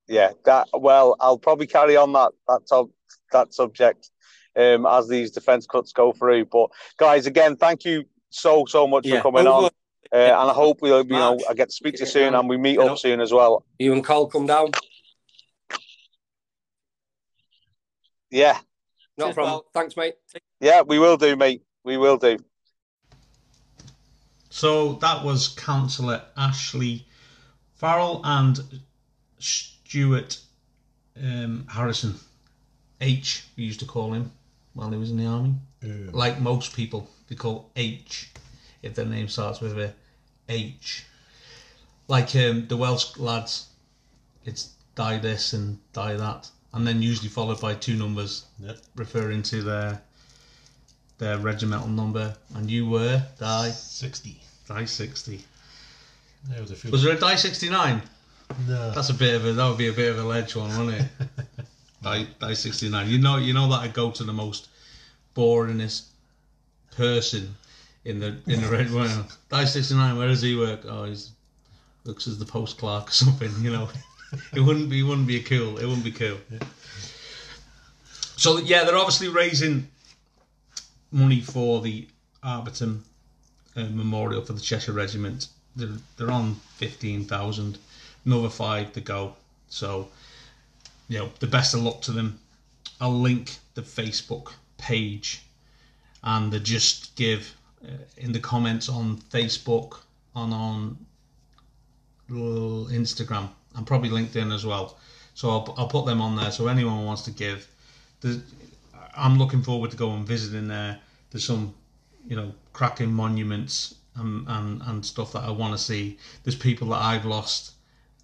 yeah 0.07 0.31
that. 0.45 0.69
Well, 0.73 1.17
I'll 1.21 1.39
probably 1.39 1.67
carry 1.67 1.97
on 1.97 2.13
that 2.13 2.33
that 2.49 2.67
top, 2.69 2.91
that 3.33 3.53
subject 3.53 4.11
um, 4.57 4.87
as 4.87 5.09
these 5.09 5.31
defence 5.33 5.67
cuts 5.67 5.93
go 5.93 6.13
through. 6.13 6.47
But 6.47 6.71
guys, 6.97 7.27
again, 7.27 7.57
thank 7.57 7.85
you 7.85 8.05
so 8.31 8.65
so 8.67 8.87
much 8.87 9.07
Yeah. 9.07 9.17
for 9.21 9.33
coming 9.33 9.47
on, 9.47 9.71
uh, 10.13 10.17
and 10.17 10.51
I 10.51 10.53
hope 10.53 10.81
we'll 10.83 11.03
you 11.05 11.11
know 11.13 11.37
March. 11.37 11.43
I 11.49 11.55
get 11.55 11.69
to 11.69 11.75
speak 11.75 11.95
to 11.97 12.01
you 12.01 12.07
soon, 12.07 12.35
and 12.35 12.49
we 12.49 12.57
meet 12.57 12.75
you 12.75 12.83
up 12.83 12.87
know- 12.89 12.95
soon 12.97 13.21
as 13.21 13.33
well. 13.33 13.65
You 13.79 13.93
and 13.93 14.05
Cole 14.05 14.27
come 14.29 14.47
down. 14.47 14.71
Yeah, 18.31 18.59
Not 19.19 19.33
a 19.33 19.35
problem. 19.35 19.53
pal. 19.53 19.65
Thanks, 19.75 19.97
mate. 19.97 20.15
yeah, 20.61 20.81
we 20.83 20.99
will 20.99 21.17
do, 21.19 21.37
mate. 21.37 21.63
We 21.85 21.99
will 21.99 22.17
do. 22.17 22.39
So 24.49 24.95
that 24.95 25.25
was 25.25 25.49
Councillor 25.49 26.23
Ashley 26.37 27.07
Farrell 27.75 28.21
and 28.25 28.59
Stuart 29.39 30.39
um, 31.23 31.67
Harrison. 31.71 32.15
H, 33.01 33.45
we 33.57 33.65
used 33.65 33.81
to 33.81 33.87
call 33.87 34.13
him 34.15 34.31
while 34.75 34.91
he 34.91 34.97
was 34.97 35.11
in 35.11 35.17
the 35.19 35.27
army. 35.27 35.55
Like 36.13 36.41
most 36.41 36.75
people, 36.77 37.09
they 37.29 37.35
call 37.35 37.71
H 37.77 38.31
if 38.83 38.95
their 38.95 39.07
name 39.07 39.29
starts 39.29 39.61
with 39.61 39.79
a 39.79 39.93
H. 40.49 41.05
Like 42.09 42.35
um, 42.37 42.67
the 42.69 42.77
Welsh 42.77 43.17
lads, 43.17 43.67
it's 44.45 44.71
die 44.95 45.19
this 45.19 45.53
and 45.53 45.79
die 45.93 46.15
that, 46.15 46.51
and 46.75 46.87
then 46.87 47.01
usually 47.01 47.29
followed 47.29 47.61
by 47.61 47.75
two 47.75 47.97
numbers 47.97 48.45
Yep. 48.61 48.79
referring 48.97 49.43
to 49.45 49.63
their 49.63 50.03
their 51.19 51.39
regimental 51.39 51.89
number. 51.89 52.35
And 52.55 52.71
you 52.71 52.87
were 52.89 53.23
die 53.39 53.71
60. 53.71 54.41
die 54.69 54.85
sixty. 54.85 55.45
There 56.49 56.61
was 56.61 56.73
a 56.73 56.77
few. 56.77 56.91
Was 56.91 57.03
there 57.05 57.17
a 57.17 57.19
die 57.21 57.37
sixty 57.37 57.69
nine? 57.71 58.03
no. 58.69 58.91
That's 58.91 59.09
a 59.11 59.15
bit 59.15 59.35
of 59.37 59.47
a 59.47 59.53
that 59.53 59.69
would 59.69 59.79
be 59.79 59.89
a 59.89 59.93
bit 59.93 60.11
of 60.11 60.19
a 60.19 60.25
ledge 60.25 60.57
one, 60.57 60.77
wouldn't 60.77 61.03
it? 61.03 61.27
die 62.03 62.27
die 62.41 62.55
sixty 62.55 62.89
nine. 62.91 63.09
You 63.09 63.19
know 63.19 63.37
you 63.37 63.55
know 63.55 63.69
that 63.71 63.81
I 63.81 63.89
go 63.89 64.11
to 64.11 64.25
the 64.25 64.33
most 64.33 64.69
boringest 65.37 66.07
person 66.97 67.55
in 68.05 68.19
the 68.19 68.37
in 68.47 68.61
the 68.61 68.69
red 68.69 68.93
one. 68.93 69.25
die 69.49 69.65
sixty 69.65 69.95
nine. 69.95 70.17
Where 70.17 70.29
does 70.29 70.43
he 70.43 70.57
work? 70.57 70.81
Oh, 70.87 71.05
he's 71.05 71.31
looks 72.05 72.27
as 72.27 72.39
the 72.39 72.45
post 72.45 72.79
clerk 72.79 73.09
or 73.09 73.13
something. 73.13 73.51
You 73.61 73.71
know, 73.71 73.89
it 74.55 74.61
wouldn't 74.61 74.91
be 74.91 75.01
it 75.01 75.05
wouldn't 75.05 75.27
be 75.27 75.41
cool. 75.41 75.79
It 75.79 75.87
wouldn't 75.87 76.05
be 76.05 76.13
cool. 76.13 76.39
So 78.37 78.59
yeah, 78.59 78.85
they're 78.85 78.97
obviously 78.97 79.29
raising 79.29 79.89
money 81.13 81.41
for 81.41 81.81
the 81.81 82.09
Arbiton 82.45 83.01
uh, 83.77 83.85
Memorial 83.85 84.43
for 84.43 84.53
the 84.53 84.61
Cheshire 84.61 84.93
Regiment. 84.93 85.49
They're 85.77 85.89
they're 86.17 86.31
on 86.31 86.57
fifteen 86.77 87.25
thousand, 87.25 87.79
another 88.25 88.51
five 88.51 88.93
to 88.95 89.01
go. 89.01 89.37
So, 89.69 90.09
you 91.09 91.19
know, 91.19 91.31
the 91.39 91.47
best 91.47 91.75
of 91.75 91.83
luck 91.83 92.03
to 92.03 92.13
them. 92.13 92.39
I'll 93.01 93.19
link 93.19 93.57
the 93.75 93.83
Facebook 93.83 94.53
page, 94.77 95.43
and 96.23 96.53
the 96.53 96.61
just 96.61 97.17
give 97.17 97.55
in 98.17 98.33
the 98.33 98.41
comments 98.41 98.89
on 98.89 99.17
Facebook 99.31 100.01
and 100.35 100.53
on 100.53 100.99
Instagram 102.31 103.49
and 103.75 103.87
probably 103.87 104.11
LinkedIn 104.11 104.55
as 104.55 104.65
well. 104.65 104.99
So 105.35 105.51
I'll, 105.51 105.75
I'll 105.77 105.89
put 105.89 106.07
them 106.07 106.21
on 106.21 106.37
there. 106.37 106.51
So 106.51 106.69
anyone 106.69 107.05
wants 107.05 107.23
to 107.23 107.31
give, 107.31 107.67
I'm 109.17 109.39
looking 109.39 109.63
forward 109.63 109.91
to 109.91 109.97
going 109.97 110.25
visiting 110.25 110.69
there. 110.69 110.99
There's 111.31 111.45
some, 111.45 111.75
you 112.27 112.37
know, 112.37 112.53
cracking 112.73 113.13
monuments 113.13 113.95
and, 114.17 114.47
and, 114.49 114.83
and 114.83 115.05
stuff 115.05 115.33
that 115.33 115.45
I 115.45 115.51
want 115.51 115.73
to 115.77 115.83
see. 115.83 116.19
There's 116.45 116.57
people 116.57 116.89
that 116.89 117.03
I've 117.03 117.25
lost, 117.25 117.73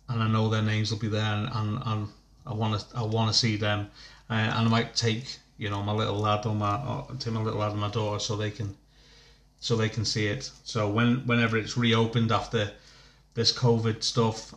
and 0.09 0.23
I 0.23 0.29
know 0.29 0.49
their 0.49 0.63
names 0.63 0.91
will 0.91 0.99
be 0.99 1.09
there, 1.09 1.23
and, 1.23 1.49
and, 1.53 1.83
and 1.85 2.09
I 2.47 2.55
want 2.55 2.81
to 2.81 2.97
I 2.97 3.03
want 3.03 3.33
to 3.33 3.39
see 3.39 3.57
them, 3.57 3.91
uh, 4.31 4.35
and 4.35 4.53
I 4.53 4.69
might 4.69 4.95
take 4.95 5.39
you 5.59 5.69
know 5.69 5.83
my 5.83 5.93
little 5.93 6.19
lad 6.19 6.47
or 6.47 6.55
my 6.55 6.77
or 6.77 7.07
take 7.19 7.35
my 7.35 7.43
little 7.43 7.61
lad 7.61 7.73
and 7.73 7.81
my 7.81 7.91
daughter 7.91 8.19
so 8.19 8.37
they 8.37 8.51
can 8.51 8.75
so 9.61 9.77
they 9.77 9.89
can 9.89 10.05
see 10.05 10.27
it. 10.27 10.51
So 10.65 10.89
when 10.89 11.27
whenever 11.27 11.57
it's 11.57 11.77
reopened 11.77 12.33
after 12.33 12.73
this 13.35 13.53
COVID 13.53 14.03
stuff 14.03 14.55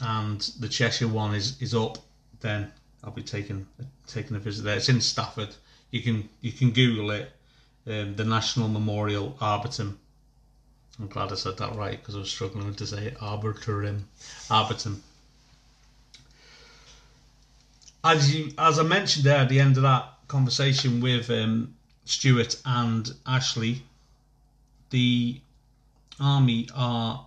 and 0.00 0.40
the 0.60 0.68
Cheshire 0.68 1.08
one 1.08 1.34
is, 1.34 1.60
is 1.60 1.74
up, 1.74 1.98
then 2.40 2.70
I'll 3.02 3.10
be 3.10 3.22
taking 3.22 3.66
taking 4.06 4.36
a 4.36 4.40
visit 4.40 4.64
there. 4.64 4.76
It's 4.76 4.88
in 4.88 5.00
Stafford. 5.00 5.54
You 5.90 6.02
can 6.02 6.28
you 6.40 6.52
can 6.52 6.70
Google 6.70 7.10
it. 7.10 7.30
Um, 7.86 8.16
the 8.16 8.24
National 8.24 8.68
Memorial 8.68 9.36
Arbiton. 9.40 9.94
I'm 10.98 11.08
glad 11.08 11.32
I 11.32 11.34
said 11.34 11.58
that 11.58 11.74
right 11.74 11.98
because 11.98 12.16
I 12.16 12.20
was 12.20 12.30
struggling 12.30 12.74
to 12.74 12.86
say 12.86 13.06
it. 13.08 13.18
Arbiton. 13.18 15.00
As 18.02 18.34
you 18.34 18.52
as 18.58 18.78
I 18.78 18.82
mentioned 18.82 19.24
there 19.24 19.38
at 19.38 19.48
the 19.48 19.60
end 19.60 19.76
of 19.76 19.82
that 19.82 20.14
conversation 20.28 21.00
with 21.00 21.30
um, 21.30 21.74
Stuart 22.04 22.60
and 22.64 23.12
Ashley, 23.26 23.82
the 24.94 25.40
army 26.20 26.68
are 26.72 27.26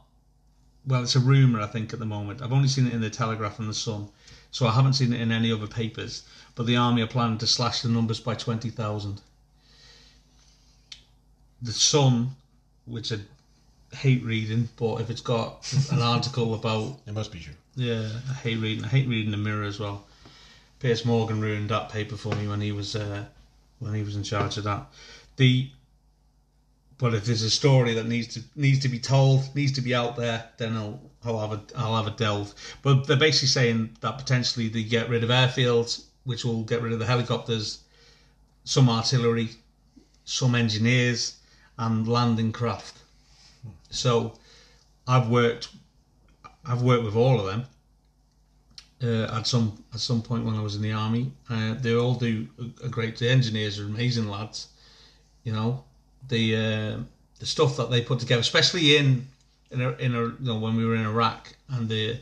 well, 0.85 1.03
it's 1.03 1.17
a 1.17 1.19
rumor 1.19 1.59
I 1.59 1.65
think 1.67 1.91
at 1.91 1.99
the 1.99 2.05
moment. 2.05 2.41
I've 2.41 2.53
only 2.53 2.69
seen 2.69 2.87
it 2.87 2.93
in 2.93 3.01
the 3.01 3.09
Telegraph 3.09 3.59
and 3.59 3.67
the 3.67 3.73
Sun, 3.73 4.07
so 4.51 4.65
I 4.65 4.71
haven't 4.71 4.93
seen 4.93 5.11
it 5.11 5.19
in 5.19 5.33
any 5.33 5.51
other 5.51 5.67
papers. 5.67 6.23
But 6.55 6.65
the 6.65 6.77
army 6.77 7.01
are 7.01 7.07
planning 7.07 7.37
to 7.39 7.47
slash 7.47 7.81
the 7.81 7.89
numbers 7.89 8.21
by 8.21 8.35
twenty 8.35 8.69
thousand. 8.69 9.19
The 11.61 11.73
Sun, 11.73 12.29
which 12.85 13.11
I 13.11 13.17
hate 13.93 14.23
reading, 14.23 14.69
but 14.77 15.01
if 15.01 15.09
it's 15.09 15.19
got 15.19 15.69
an 15.91 16.01
article 16.15 16.53
about 16.53 16.99
It 17.05 17.13
must 17.13 17.33
be 17.33 17.39
true. 17.39 17.53
yeah, 17.75 18.09
I 18.29 18.33
hate 18.35 18.59
reading. 18.59 18.85
I 18.85 18.87
hate 18.87 19.09
reading 19.09 19.31
the 19.31 19.37
Mirror 19.37 19.65
as 19.65 19.77
well. 19.77 20.05
Piers 20.79 21.03
Morgan 21.03 21.41
ruined 21.41 21.69
that 21.69 21.89
paper 21.89 22.15
for 22.15 22.33
me 22.33 22.47
when 22.47 22.61
he 22.61 22.71
was 22.71 22.95
uh, 22.95 23.25
when 23.79 23.93
he 23.93 24.03
was 24.03 24.15
in 24.15 24.23
charge 24.23 24.55
of 24.57 24.63
that. 24.63 24.85
The 25.35 25.69
but 26.99 27.13
if 27.13 27.25
there's 27.25 27.43
a 27.43 27.49
story 27.49 27.93
that 27.93 28.07
needs 28.07 28.27
to 28.33 28.43
needs 28.55 28.79
to 28.79 28.89
be 28.89 28.99
told, 28.99 29.55
needs 29.55 29.71
to 29.73 29.81
be 29.81 29.93
out 29.93 30.15
there, 30.15 30.49
then 30.57 30.75
I'll 30.75 30.99
I'll 31.23 31.39
have 31.39 31.51
a 31.51 31.61
I'll 31.75 31.95
have 31.95 32.07
a 32.07 32.17
delve. 32.17 32.53
But 32.81 33.05
they're 33.05 33.17
basically 33.17 33.49
saying 33.49 33.97
that 34.01 34.17
potentially 34.17 34.67
they 34.67 34.83
get 34.83 35.09
rid 35.09 35.23
of 35.23 35.29
airfields, 35.29 36.05
which 36.23 36.43
will 36.43 36.63
get 36.63 36.81
rid 36.81 36.93
of 36.93 36.99
the 36.99 37.05
helicopters, 37.05 37.83
some 38.63 38.89
artillery, 38.89 39.49
some 40.25 40.55
engineers, 40.55 41.37
and 41.77 42.07
landing 42.07 42.51
craft. 42.51 42.97
So 43.91 44.39
I've 45.07 45.29
worked 45.29 45.69
I've 46.65 46.81
worked 46.81 47.03
with 47.03 47.15
all 47.15 47.39
of 47.39 47.45
them 47.45 47.65
uh, 49.03 49.37
at 49.37 49.45
some 49.45 49.83
at 49.93 49.99
some 49.99 50.23
point 50.23 50.45
when 50.45 50.55
I 50.55 50.61
was 50.61 50.75
in 50.75 50.81
the 50.81 50.93
army. 50.93 51.31
Uh, 51.47 51.75
they 51.75 51.93
all 51.93 52.15
do 52.15 52.47
a, 52.59 52.87
a 52.87 52.89
great. 52.89 53.17
The 53.17 53.29
engineers 53.29 53.79
are 53.79 53.85
amazing 53.85 54.27
lads. 54.27 54.69
You 55.43 55.53
know 55.53 55.83
the 56.29 56.55
uh, 56.55 56.97
the 57.39 57.45
stuff 57.45 57.77
that 57.77 57.89
they 57.89 58.01
put 58.01 58.19
together, 58.19 58.41
especially 58.41 58.97
in 58.97 59.27
in 59.71 59.81
a, 59.81 59.91
in 59.93 60.15
a 60.15 60.23
you 60.23 60.35
know 60.39 60.59
when 60.59 60.75
we 60.75 60.85
were 60.85 60.95
in 60.95 61.05
Iraq 61.05 61.55
and 61.69 61.89
the 61.89 62.17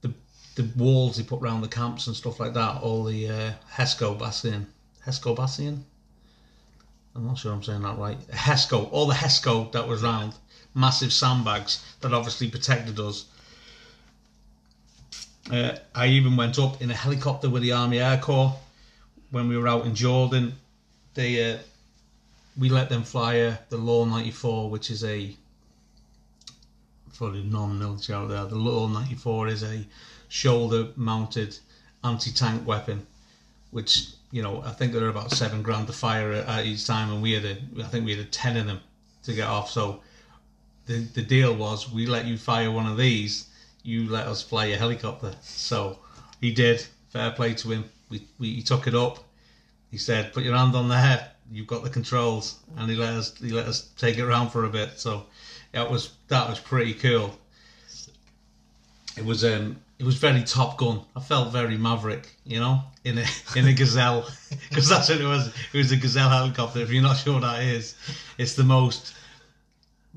the 0.00 0.12
the 0.56 0.68
walls 0.76 1.16
they 1.16 1.22
put 1.22 1.42
around 1.42 1.60
the 1.62 1.68
camps 1.68 2.06
and 2.06 2.16
stuff 2.16 2.40
like 2.40 2.54
that. 2.54 2.82
All 2.82 3.04
the 3.04 3.28
uh, 3.28 3.52
Hesco 3.72 4.18
Bastion, 4.18 4.66
Hesco 5.06 5.36
Bastion. 5.36 5.84
I'm 7.16 7.26
not 7.26 7.38
sure 7.38 7.52
I'm 7.52 7.62
saying 7.62 7.82
that 7.82 7.96
right. 7.98 8.18
Hesco, 8.28 8.90
all 8.90 9.06
the 9.06 9.14
Hesco 9.14 9.70
that 9.72 9.86
was 9.86 10.02
round, 10.02 10.34
massive 10.74 11.12
sandbags 11.12 11.84
that 12.00 12.12
obviously 12.12 12.48
protected 12.48 12.98
us. 12.98 13.26
Uh, 15.50 15.76
I 15.94 16.08
even 16.08 16.36
went 16.36 16.58
up 16.58 16.82
in 16.82 16.90
a 16.90 16.94
helicopter 16.94 17.48
with 17.48 17.62
the 17.62 17.70
Army 17.70 18.00
Air 18.00 18.18
Corps 18.18 18.56
when 19.30 19.48
we 19.48 19.56
were 19.56 19.68
out 19.68 19.86
in 19.86 19.94
Jordan. 19.94 20.54
They 21.14 21.52
uh, 21.52 21.58
we 22.56 22.68
let 22.68 22.88
them 22.88 23.02
fly 23.02 23.58
the 23.68 23.76
Law 23.76 24.04
94, 24.04 24.70
which 24.70 24.90
is 24.90 25.04
a 25.04 25.36
the 27.18 27.44
non-military 27.44 28.18
out 28.18 28.28
there. 28.28 28.44
The 28.44 28.56
Law 28.56 28.88
94 28.88 29.48
is 29.48 29.62
a 29.62 29.86
shoulder-mounted 30.28 31.56
anti-tank 32.02 32.66
weapon, 32.66 33.06
which 33.70 34.08
you 34.30 34.42
know 34.42 34.62
I 34.64 34.72
think 34.72 34.92
they're 34.92 35.08
about 35.08 35.30
seven 35.30 35.62
grand 35.62 35.86
to 35.86 35.92
fire 35.92 36.32
at, 36.32 36.66
each 36.66 36.86
time, 36.86 37.12
and 37.12 37.22
we 37.22 37.32
had 37.32 37.44
a 37.44 37.56
I 37.80 37.84
think 37.84 38.04
we 38.04 38.16
had 38.16 38.26
a 38.26 38.28
ten 38.28 38.56
of 38.56 38.66
them 38.66 38.80
to 39.24 39.32
get 39.32 39.48
off. 39.48 39.70
So 39.70 40.00
the 40.86 40.98
the 41.14 41.22
deal 41.22 41.54
was 41.54 41.90
we 41.90 42.06
let 42.06 42.26
you 42.26 42.36
fire 42.36 42.70
one 42.70 42.86
of 42.86 42.96
these, 42.96 43.46
you 43.82 44.08
let 44.08 44.26
us 44.26 44.42
fly 44.42 44.66
a 44.66 44.76
helicopter. 44.76 45.34
So 45.42 45.98
he 46.40 46.52
did. 46.52 46.84
Fair 47.10 47.30
play 47.30 47.54
to 47.54 47.70
him. 47.70 47.84
We, 48.10 48.26
we 48.40 48.54
he 48.54 48.62
took 48.62 48.86
it 48.88 48.94
up. 48.94 49.24
He 49.90 49.98
said, 49.98 50.32
"Put 50.32 50.42
your 50.42 50.56
hand 50.56 50.74
on 50.74 50.88
there. 50.88 51.33
You've 51.50 51.66
got 51.66 51.84
the 51.84 51.90
controls." 51.90 52.58
And 52.76 52.90
he 52.90 52.96
let 52.96 53.14
us 53.14 53.36
he 53.38 53.50
let 53.50 53.66
us 53.66 53.88
take 53.96 54.18
it 54.18 54.22
around 54.22 54.50
for 54.50 54.64
a 54.64 54.70
bit. 54.70 54.98
So 54.98 55.26
that 55.72 55.90
was 55.90 56.12
that 56.28 56.48
was 56.48 56.58
pretty 56.58 56.94
cool. 56.94 57.36
It 59.16 59.24
was 59.24 59.44
um 59.44 59.76
it 59.98 60.04
was 60.04 60.16
very 60.16 60.42
Top 60.42 60.76
Gun. 60.76 61.00
I 61.14 61.20
felt 61.20 61.52
very 61.52 61.78
Maverick, 61.78 62.34
you 62.44 62.60
know, 62.60 62.82
in 63.04 63.18
a 63.18 63.24
in 63.56 63.66
a 63.66 63.72
Gazelle 63.72 64.28
because 64.68 64.88
that's 64.88 65.08
what 65.08 65.20
it 65.20 65.26
was. 65.26 65.48
It 65.72 65.78
was 65.78 65.92
a 65.92 65.96
Gazelle 65.96 66.30
helicopter. 66.30 66.80
If 66.80 66.90
you're 66.90 67.02
not 67.02 67.16
sure 67.16 67.34
what 67.34 67.42
that 67.42 67.62
is, 67.62 67.94
it's 68.38 68.54
the 68.54 68.64
most 68.64 69.14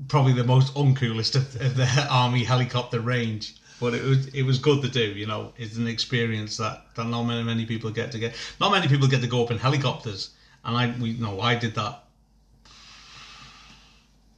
probably 0.06 0.32
the 0.32 0.44
most 0.44 0.74
uncoolest 0.74 1.34
of, 1.34 1.60
of 1.60 1.76
the 1.76 2.06
army 2.10 2.44
helicopter 2.44 3.00
range. 3.00 3.54
But 3.80 3.94
it 3.94 4.02
was 4.02 4.26
it 4.28 4.42
was 4.42 4.58
good 4.58 4.82
to 4.82 4.88
do. 4.88 5.12
You 5.12 5.26
know, 5.26 5.52
it's 5.56 5.76
an 5.76 5.86
experience 5.86 6.56
that, 6.56 6.84
that 6.96 7.06
not 7.06 7.22
many 7.24 7.44
many 7.44 7.64
people 7.64 7.90
get 7.90 8.10
to 8.12 8.18
get. 8.18 8.34
Not 8.60 8.72
many 8.72 8.88
people 8.88 9.06
get 9.06 9.20
to 9.20 9.28
go 9.28 9.44
up 9.44 9.52
in 9.52 9.58
helicopters, 9.58 10.30
and 10.64 10.76
I 10.76 10.94
we 11.00 11.14
know, 11.14 11.40
I 11.40 11.54
did 11.54 11.74
that. 11.74 12.04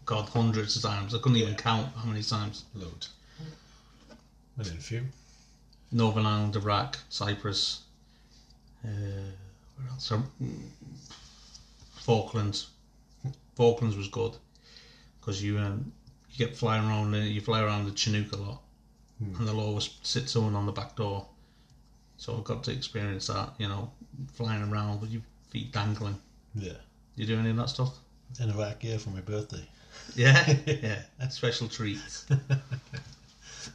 God, 0.05 0.29
hundreds 0.29 0.77
of 0.77 0.83
times. 0.83 1.15
I 1.15 1.19
couldn't 1.19 1.39
even 1.39 1.55
count 1.55 1.89
how 1.97 2.05
many 2.07 2.23
times. 2.23 2.65
Load. 2.75 3.07
I 4.59 4.63
did 4.65 4.73
a 4.75 4.77
few. 4.77 5.05
Northern 5.93 6.27
Ireland, 6.27 6.57
Iraq, 6.57 6.99
Cyprus, 7.09 7.83
uh, 8.85 8.89
where 9.77 9.89
else? 9.91 10.11
Um, 10.13 10.31
Falklands. 11.95 12.69
Falklands 13.57 13.97
was 13.97 14.09
good 14.09 14.37
because 15.21 15.43
you 15.43 15.59
um, 15.59 15.93
you 16.31 16.47
get 16.47 16.57
flying 16.57 16.85
around. 16.89 17.15
uh, 17.15 17.19
You 17.19 17.41
fly 17.41 17.63
around 17.63 17.85
the 17.87 17.93
Chinook 17.93 18.33
a 18.33 18.37
lot, 18.37 18.63
and 19.21 19.47
they'll 19.47 19.61
always 19.61 19.91
sit 20.03 20.29
someone 20.29 20.55
on 20.55 20.67
the 20.67 20.73
back 20.73 20.97
door. 20.97 21.27
So 22.17 22.37
I 22.37 22.41
got 22.43 22.65
to 22.65 22.73
experience 22.73 23.27
that. 23.29 23.51
You 23.59 23.69
know, 23.69 23.91
flying 24.33 24.63
around 24.63 25.01
with 25.01 25.11
your 25.11 25.23
feet 25.51 25.73
dangling. 25.73 26.19
Yeah. 26.55 26.73
You 27.17 27.27
do 27.27 27.39
any 27.39 27.51
of 27.51 27.57
that 27.57 27.69
stuff? 27.69 27.99
In 28.41 28.51
Iraq, 28.51 28.83
yeah, 28.83 28.99
for 28.99 29.11
my 29.11 29.21
birthday. 29.21 29.65
Yeah, 30.15 30.55
yeah. 30.67 31.29
Special 31.29 31.69
treats. 31.69 32.27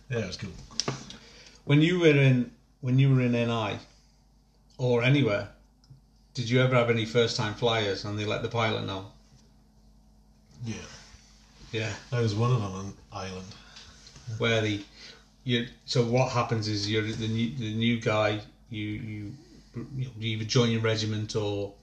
Yeah, 0.09 0.19
it 0.19 0.27
was 0.27 0.37
cool. 0.37 0.51
When 1.65 1.81
you 1.81 1.99
were 1.99 2.15
in 2.15 2.51
when 2.81 2.99
you 2.99 3.13
were 3.13 3.21
in 3.21 3.31
NI 3.31 3.79
or 4.77 5.03
anywhere, 5.03 5.49
did 6.33 6.49
you 6.49 6.61
ever 6.61 6.75
have 6.75 6.89
any 6.89 7.05
first 7.05 7.37
time 7.37 7.53
flyers 7.55 8.05
and 8.05 8.17
they 8.17 8.25
let 8.25 8.43
the 8.43 8.49
pilot 8.49 8.85
know? 8.85 9.07
Yeah. 10.63 10.75
Yeah. 11.71 11.93
I 12.11 12.21
was 12.21 12.35
one 12.35 12.51
of 12.51 12.61
them 12.61 12.71
on 12.71 12.93
island. 13.11 13.47
Where 14.37 14.61
the 14.61 14.83
you 15.43 15.67
so 15.85 16.03
what 16.03 16.31
happens 16.31 16.67
is 16.67 16.89
you're 16.89 17.03
the 17.03 17.27
new 17.27 17.55
the 17.55 17.73
new 17.73 17.99
guy 17.99 18.41
you 18.69 18.85
you, 18.85 19.33
you 19.97 20.09
either 20.19 20.45
join 20.45 20.71
your 20.71 20.81
regiment 20.81 21.35
or 21.35 21.73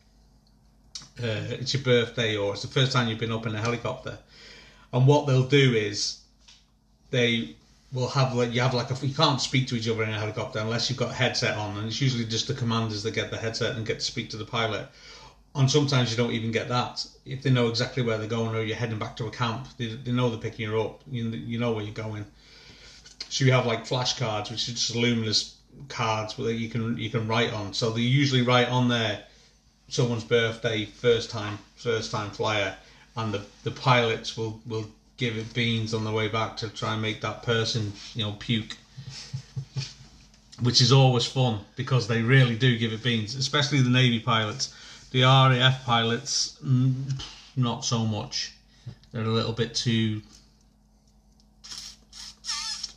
uh, 1.23 1.45
it's 1.51 1.75
your 1.75 1.83
birthday 1.83 2.37
or 2.37 2.53
it's 2.53 2.63
the 2.63 2.69
first 2.69 2.93
time 2.93 3.09
you've 3.09 3.19
been 3.19 3.33
up 3.33 3.47
in 3.47 3.55
a 3.55 3.61
helicopter, 3.61 4.19
and 4.93 5.07
what 5.07 5.27
they'll 5.27 5.49
do 5.49 5.75
is 5.75 6.19
they 7.11 7.57
will 7.93 8.09
have 8.09 8.35
like 8.35 8.53
you 8.53 8.61
have 8.61 8.75
like 8.75 8.91
a 8.91 9.07
you 9.07 9.15
can't 9.15 9.41
speak 9.41 9.69
to 9.69 9.77
each 9.77 9.89
other 9.89 10.03
in 10.03 10.11
a 10.11 10.19
helicopter 10.19 10.59
unless 10.59 10.89
you've 10.89 10.99
got 10.99 11.11
a 11.11 11.15
headset 11.15 11.57
on, 11.57 11.77
and 11.79 11.89
it's 11.89 12.01
usually 12.01 12.25
just 12.25 12.49
the 12.49 12.55
commanders 12.55 13.03
that 13.03 13.15
get 13.15 13.31
the 13.31 13.37
headset 13.37 13.77
and 13.77 13.87
get 13.87 13.99
to 14.01 14.05
speak 14.05 14.31
to 14.31 14.37
the 14.37 14.45
pilot. 14.45 14.89
And 15.55 15.71
sometimes 15.71 16.11
you 16.11 16.17
don't 16.17 16.33
even 16.33 16.51
get 16.51 16.69
that 16.69 17.07
if 17.27 17.43
they 17.43 17.51
know 17.51 17.69
exactly 17.69 18.03
where 18.03 18.17
they're 18.17 18.27
going 18.27 18.57
or 18.57 18.63
you're 18.63 18.75
heading 18.75 18.99
back 18.99 19.17
to 19.17 19.27
a 19.27 19.31
camp. 19.31 19.69
They, 19.77 19.89
they 19.89 20.11
know 20.11 20.31
they're 20.31 20.39
picking 20.39 20.71
you 20.71 20.81
up. 20.81 21.03
You 21.11 21.29
you 21.29 21.59
know 21.59 21.73
where 21.73 21.85
you're 21.85 21.93
going. 21.93 22.25
So 23.29 23.45
you 23.45 23.53
have 23.53 23.67
like 23.67 23.87
flashcards, 23.87 24.51
which 24.51 24.69
is 24.69 24.75
just 24.75 24.97
luminous 24.97 25.57
cards 25.89 26.37
that 26.37 26.55
you 26.55 26.69
can 26.69 26.97
you 26.97 27.11
can 27.11 27.27
write 27.27 27.53
on. 27.53 27.75
So 27.75 27.91
they 27.91 28.01
usually 28.01 28.43
write 28.43 28.69
on 28.69 28.89
there 28.89 29.25
someone's 29.89 30.25
birthday, 30.25 30.85
first 30.85 31.31
time 31.31 31.59
first 31.77 32.11
time 32.11 32.31
flyer, 32.31 32.75
and 33.17 33.33
the 33.33 33.43
the 33.65 33.71
pilots 33.71 34.37
will 34.37 34.61
will 34.67 34.87
give 35.17 35.37
it 35.37 35.53
beans 35.55 35.95
on 35.95 36.05
the 36.05 36.11
way 36.11 36.29
back 36.29 36.57
to 36.57 36.69
try 36.69 36.95
and 36.95 37.03
make 37.03 37.21
that 37.21 37.43
person 37.43 37.93
you 38.15 38.25
know 38.25 38.33
puke. 38.39 38.77
Which 40.61 40.81
is 40.81 40.93
always 40.93 41.27
fun 41.27 41.61
because 41.77 42.07
they 42.07 42.23
really 42.23 42.57
do 42.57 42.79
give 42.79 42.93
it 42.93 43.03
beans, 43.03 43.35
especially 43.35 43.81
the 43.81 43.91
Navy 43.91 44.21
pilots. 44.21 44.73
The 45.11 45.23
RAF 45.23 45.85
pilots, 45.85 46.57
mm, 46.65 46.95
not 47.57 47.85
so 47.85 48.07
much. 48.07 48.53
They're 49.11 49.25
a 49.25 49.29
little 49.29 49.53
bit 49.53 49.75
too. 49.75 50.23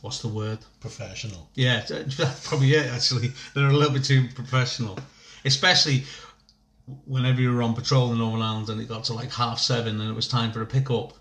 What's 0.06 0.20
the 0.20 0.28
word? 0.28 0.60
Professional. 0.78 1.50
Yeah, 1.56 1.84
that's 1.88 2.46
probably 2.46 2.70
it. 2.74 2.86
Actually, 2.92 3.32
they're 3.54 3.66
a 3.66 3.72
little 3.72 3.92
bit 3.92 4.04
too 4.04 4.28
professional, 4.36 4.96
especially 5.44 6.04
whenever 7.06 7.40
you 7.40 7.52
were 7.52 7.60
on 7.60 7.74
patrol 7.74 8.12
in 8.12 8.18
Northern 8.18 8.40
Ireland 8.40 8.68
and 8.68 8.80
it 8.80 8.88
got 8.88 9.02
to 9.06 9.14
like 9.14 9.32
half 9.32 9.58
seven 9.58 10.00
and 10.00 10.08
it 10.08 10.12
was 10.12 10.28
time 10.28 10.52
for 10.52 10.62
a 10.62 10.66
pickup. 10.66 11.14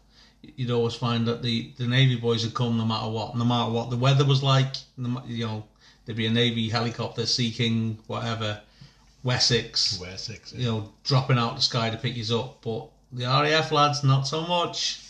You'd 0.43 0.69
always 0.69 0.93
find 0.93 1.27
that 1.27 1.41
the, 1.41 1.71
the 1.77 1.87
Navy 1.87 2.15
boys 2.15 2.45
would 2.45 2.53
come 2.53 2.77
no 2.77 2.85
matter 2.85 3.09
what, 3.09 3.35
no 3.35 3.43
matter 3.43 3.71
what 3.71 3.89
the 3.89 3.97
weather 3.97 4.23
was 4.23 4.43
like. 4.43 4.75
You 4.97 5.47
know, 5.47 5.65
there'd 6.05 6.15
be 6.15 6.27
a 6.27 6.31
Navy 6.31 6.69
helicopter 6.69 7.25
seeking 7.25 7.97
whatever 8.05 8.61
Wessex, 9.23 9.99
Wessex. 9.99 10.53
you 10.53 10.67
know, 10.67 10.93
dropping 11.03 11.39
out 11.39 11.55
the 11.55 11.63
sky 11.63 11.89
to 11.89 11.97
pick 11.97 12.15
you 12.15 12.39
up. 12.39 12.61
But 12.61 12.87
the 13.11 13.23
RAF 13.23 13.71
lads, 13.71 14.03
not 14.03 14.27
so 14.27 14.45
much. 14.45 15.01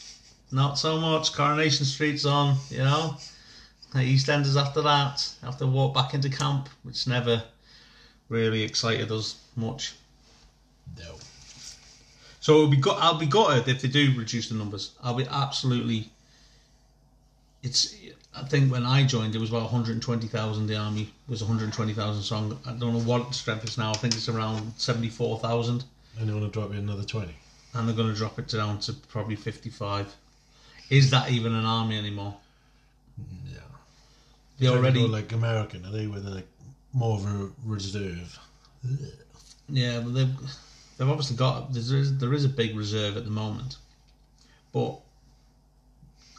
Not 0.49 0.75
so 0.75 0.97
much. 0.97 1.33
Coronation 1.33 1.85
Street's 1.85 2.23
on, 2.23 2.55
you 2.69 2.77
know. 2.77 3.17
The 3.95 4.01
EastEnders 4.01 4.61
after 4.61 4.81
that 4.81 5.25
have 5.41 5.57
to 5.59 5.67
walk 5.67 5.93
back 5.93 6.13
into 6.13 6.29
camp, 6.29 6.67
which 6.83 7.07
never 7.07 7.41
really 8.27 8.61
excited 8.61 9.09
us 9.09 9.37
much. 9.55 9.93
No. 10.99 11.15
So 12.41 12.55
it'll 12.55 12.67
be 12.67 12.75
gut. 12.75 12.97
I'll 12.99 13.17
be 13.17 13.25
gutted 13.25 13.69
if 13.69 13.81
they 13.81 13.87
do 13.87 14.13
reduce 14.17 14.49
the 14.49 14.55
numbers. 14.55 14.91
I'll 15.01 15.13
be 15.13 15.25
absolutely. 15.31 16.09
It's. 17.63 17.95
I 18.35 18.43
think 18.43 18.69
when 18.69 18.85
I 18.85 19.05
joined, 19.05 19.33
it 19.33 19.39
was 19.39 19.49
about 19.49 19.71
120,000. 19.71 20.67
The 20.67 20.75
army 20.75 21.09
was 21.29 21.41
120,000 21.41 22.21
strong. 22.21 22.59
I 22.65 22.71
don't 22.71 22.91
know 22.91 22.99
what 22.99 23.29
the 23.29 23.33
strength 23.33 23.63
is 23.63 23.77
now. 23.77 23.91
I 23.91 23.93
think 23.93 24.13
it's 24.13 24.27
around 24.27 24.73
74,000, 24.75 25.85
And 26.19 26.27
they 26.27 26.33
want 26.33 26.45
to 26.45 26.51
drop 26.51 26.73
you 26.73 26.79
another 26.79 27.03
20. 27.03 27.33
and 27.73 27.87
they're 27.87 27.95
going 27.95 28.09
to 28.11 28.13
drop 28.13 28.37
it 28.39 28.49
down 28.49 28.79
to 28.79 28.93
probably 29.07 29.37
55. 29.37 30.13
Is 30.89 31.11
that 31.11 31.31
even 31.31 31.55
an 31.55 31.63
army 31.63 31.97
anymore? 31.97 32.35
Yeah. 33.47 33.59
They 34.59 34.67
already. 34.67 35.01
go 35.01 35.07
like 35.07 35.31
American, 35.31 35.85
are 35.85 35.91
they? 35.91 36.07
With 36.07 36.25
like 36.25 36.47
more 36.93 37.17
of 37.17 37.25
a 37.25 37.49
reserve. 37.65 38.39
Yeah, 39.67 39.99
but 39.99 40.13
they've 40.13 40.35
they've 40.97 41.09
obviously 41.09 41.35
got 41.35 41.73
there 41.73 41.97
is 41.97 42.17
there 42.17 42.33
is 42.33 42.45
a 42.45 42.49
big 42.49 42.75
reserve 42.75 43.17
at 43.17 43.25
the 43.25 43.31
moment, 43.31 43.77
but 44.71 44.99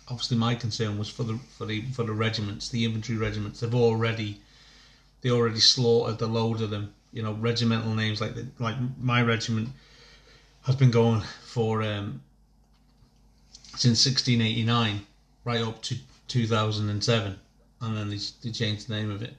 obviously 0.09 0.37
my 0.37 0.55
concern 0.55 0.99
was 0.99 1.09
for 1.09 1.25
the 1.25 1.39
for 1.59 1.67
the 1.67 1.83
for 1.93 2.05
the 2.05 2.13
regiments, 2.13 2.69
the 2.69 2.85
infantry 2.85 3.17
regiments. 3.17 3.61
They've 3.61 3.75
already 3.75 4.41
they 5.23 5.31
already 5.31 5.61
slaughtered 5.61 6.21
a 6.21 6.27
load 6.27 6.61
of 6.61 6.71
them. 6.71 6.95
You 7.13 7.23
know, 7.23 7.33
regimental 7.33 7.95
names 7.95 8.21
like 8.21 8.35
the, 8.35 8.47
like 8.59 8.77
my 9.01 9.23
regiment 9.23 9.71
has 10.65 10.77
been 10.77 10.91
going 10.91 11.23
for 11.45 11.83
um, 11.83 12.21
since 13.77 14.05
1689 14.05 15.07
right 15.45 15.63
up 15.63 15.81
to 15.83 15.97
2007, 16.29 17.39
and 17.81 17.97
then 17.97 18.11
they, 18.11 18.19
they 18.43 18.51
changed 18.51 18.89
the 18.89 18.95
name 18.95 19.11
of 19.11 19.23
it. 19.23 19.35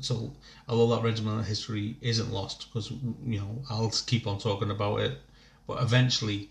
So 0.00 0.32
although 0.68 0.94
that 0.96 1.02
regimental 1.02 1.42
history 1.42 1.96
isn't 2.00 2.32
lost, 2.32 2.68
because 2.68 2.90
you 2.90 3.40
know 3.40 3.62
I'll 3.70 3.92
keep 4.06 4.26
on 4.26 4.38
talking 4.38 4.70
about 4.70 5.00
it, 5.00 5.18
but 5.66 5.82
eventually 5.82 6.50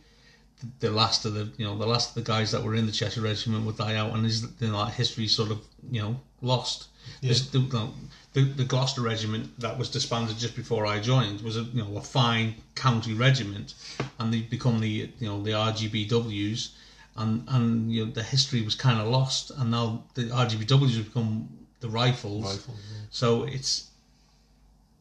the, 0.59 0.87
the 0.87 0.91
last 0.91 1.25
of 1.25 1.33
the 1.33 1.49
you 1.57 1.65
know 1.65 1.77
the 1.77 1.85
last 1.85 2.09
of 2.09 2.15
the 2.15 2.29
guys 2.31 2.51
that 2.51 2.63
were 2.63 2.75
in 2.75 2.85
the 2.85 2.91
Cheshire 2.91 3.21
Regiment 3.21 3.65
would 3.65 3.77
die 3.77 3.95
out, 3.95 4.13
and 4.13 4.25
is 4.25 4.43
you 4.59 4.67
know, 4.67 4.85
that 4.85 4.93
history 4.93 5.27
sort 5.27 5.51
of 5.51 5.61
you 5.91 6.01
know 6.01 6.19
lost. 6.41 6.87
The, 7.21 7.33
the, 7.51 7.89
the, 8.31 8.43
the 8.43 8.63
Gloucester 8.63 9.01
Regiment 9.01 9.59
that 9.59 9.77
was 9.77 9.89
disbanded 9.89 10.37
just 10.37 10.55
before 10.55 10.85
I 10.85 10.99
joined 10.99 11.41
was 11.41 11.57
a 11.57 11.63
you 11.63 11.83
know 11.83 11.97
a 11.97 12.01
fine 12.01 12.55
county 12.75 13.13
regiment, 13.13 13.73
and 14.19 14.33
they 14.33 14.41
become 14.41 14.79
the 14.79 15.09
you 15.19 15.27
know 15.27 15.41
the 15.41 15.51
RGBWs, 15.51 16.69
and 17.15 17.47
and 17.49 17.91
you 17.91 18.05
know 18.05 18.11
the 18.11 18.23
history 18.23 18.61
was 18.61 18.75
kind 18.75 18.99
of 18.99 19.07
lost, 19.07 19.51
and 19.51 19.71
now 19.71 20.03
the 20.15 20.23
RGBWs 20.23 20.95
have 20.97 21.05
become 21.05 21.49
the 21.79 21.89
rifles. 21.89 22.43
Rifles, 22.43 22.79
yeah. 22.91 23.05
So 23.11 23.43
it's 23.43 23.89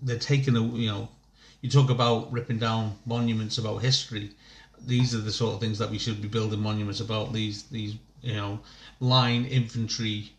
they're 0.02 0.18
taking 0.18 0.56
a 0.56 0.62
you 0.62 0.88
know 0.90 1.08
you 1.62 1.70
talk 1.70 1.90
about 1.90 2.30
ripping 2.32 2.58
down 2.58 2.98
monuments 3.06 3.56
about 3.56 3.78
history. 3.78 4.30
These 4.84 5.14
are 5.14 5.20
the 5.20 5.32
sort 5.32 5.54
of 5.54 5.60
things 5.60 5.78
that 5.78 5.90
we 5.90 5.98
should 5.98 6.20
be 6.20 6.28
building 6.28 6.60
monuments 6.60 7.00
about. 7.00 7.32
These 7.32 7.64
these 7.64 7.94
you 8.20 8.34
know 8.34 8.60
line 9.00 9.44
infantry, 9.46 10.32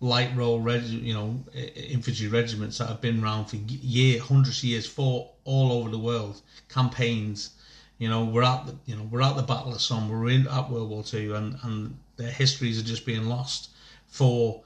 light 0.00 0.30
roll 0.36 0.60
reg, 0.60 0.82
you 0.82 1.14
know 1.14 1.42
infantry 1.54 2.28
regiments 2.28 2.78
that 2.78 2.88
have 2.88 3.00
been 3.00 3.22
around 3.22 3.46
for 3.46 3.56
year 3.56 4.20
hundreds 4.20 4.58
of 4.58 4.64
years, 4.64 4.86
fought 4.86 5.28
all 5.44 5.72
over 5.72 5.88
the 5.88 5.98
world, 5.98 6.42
campaigns. 6.68 7.50
You 7.98 8.08
know 8.08 8.24
we're 8.24 8.42
at 8.42 8.66
the 8.66 8.74
you 8.86 8.96
know 8.96 9.04
we're 9.10 9.22
at 9.22 9.36
the 9.36 9.42
Battle 9.42 9.72
of 9.72 9.80
Somme. 9.80 10.08
We're 10.08 10.30
in 10.30 10.46
at 10.48 10.70
World 10.70 10.90
War 10.90 11.02
Two, 11.02 11.34
and 11.34 11.56
and 11.62 11.96
their 12.16 12.30
histories 12.30 12.80
are 12.80 12.84
just 12.84 13.06
being 13.06 13.26
lost 13.26 13.70
for 14.08 14.62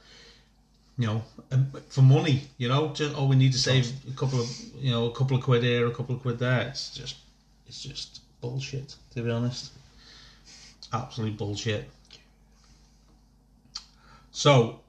you 0.99 1.07
know, 1.07 1.23
um, 1.53 1.73
for 1.89 2.03
money. 2.03 2.43
You 2.59 2.69
know, 2.69 2.93
just 2.93 3.15
oh, 3.17 3.27
we 3.27 3.37
need 3.37 3.53
to 3.53 3.59
save 3.59 3.91
a 4.09 4.17
couple 4.17 4.41
of 4.41 4.51
you 4.79 4.91
know 4.91 5.07
a 5.07 5.13
couple 5.13 5.37
of 5.37 5.43
quid 5.43 5.63
here, 5.63 5.87
a 5.87 5.95
couple 5.95 6.17
of 6.17 6.23
quid 6.23 6.39
there. 6.39 6.63
It's 6.63 6.91
just 6.91 7.17
it's 7.67 7.83
just 7.83 8.21
bullshit 8.41 8.97
to 9.15 9.23
be 9.23 9.31
honest. 9.31 9.73
Absolute 10.93 11.37
bullshit. 11.37 11.89
So, 14.33 14.81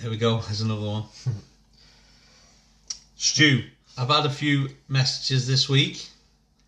here 0.00 0.10
we 0.10 0.16
go. 0.16 0.38
There's 0.40 0.60
another 0.60 0.86
one. 0.86 1.04
Stu, 3.16 3.64
I've 3.96 4.08
had 4.08 4.26
a 4.26 4.30
few 4.30 4.68
messages 4.88 5.46
this 5.46 5.68
week 5.68 6.08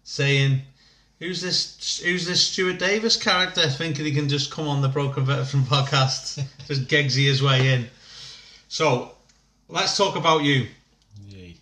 saying, 0.09 0.63
"Who's 1.19 1.43
this? 1.43 2.01
Who's 2.03 2.27
this 2.27 2.47
Stuart 2.47 2.79
Davies 2.79 3.17
character? 3.17 3.69
Thinking 3.69 4.07
he 4.07 4.13
can 4.13 4.29
just 4.29 4.51
come 4.51 4.67
on 4.67 4.81
the 4.81 4.89
Broken 4.89 5.27
Veteran 5.27 5.63
podcast, 5.75 6.43
just 6.67 6.89
Gegsy 6.89 7.25
his 7.25 7.43
way 7.43 7.75
in." 7.75 7.87
So, 8.69 9.13
let's 9.69 9.97
talk 9.97 10.17
about 10.17 10.43
you. 10.43 10.67
Yay. 11.29 11.55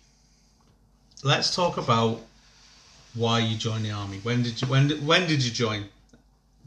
Let's 1.23 1.53
talk 1.53 1.77
about 1.77 2.21
why 3.13 3.39
you 3.39 3.57
joined 3.57 3.83
the 3.85 3.91
army. 3.91 4.19
When 4.23 4.43
did 4.43 4.61
you? 4.61 4.67
When 4.69 4.87
did, 4.87 5.05
when 5.05 5.27
did 5.27 5.43
you 5.43 5.51
join? 5.51 5.83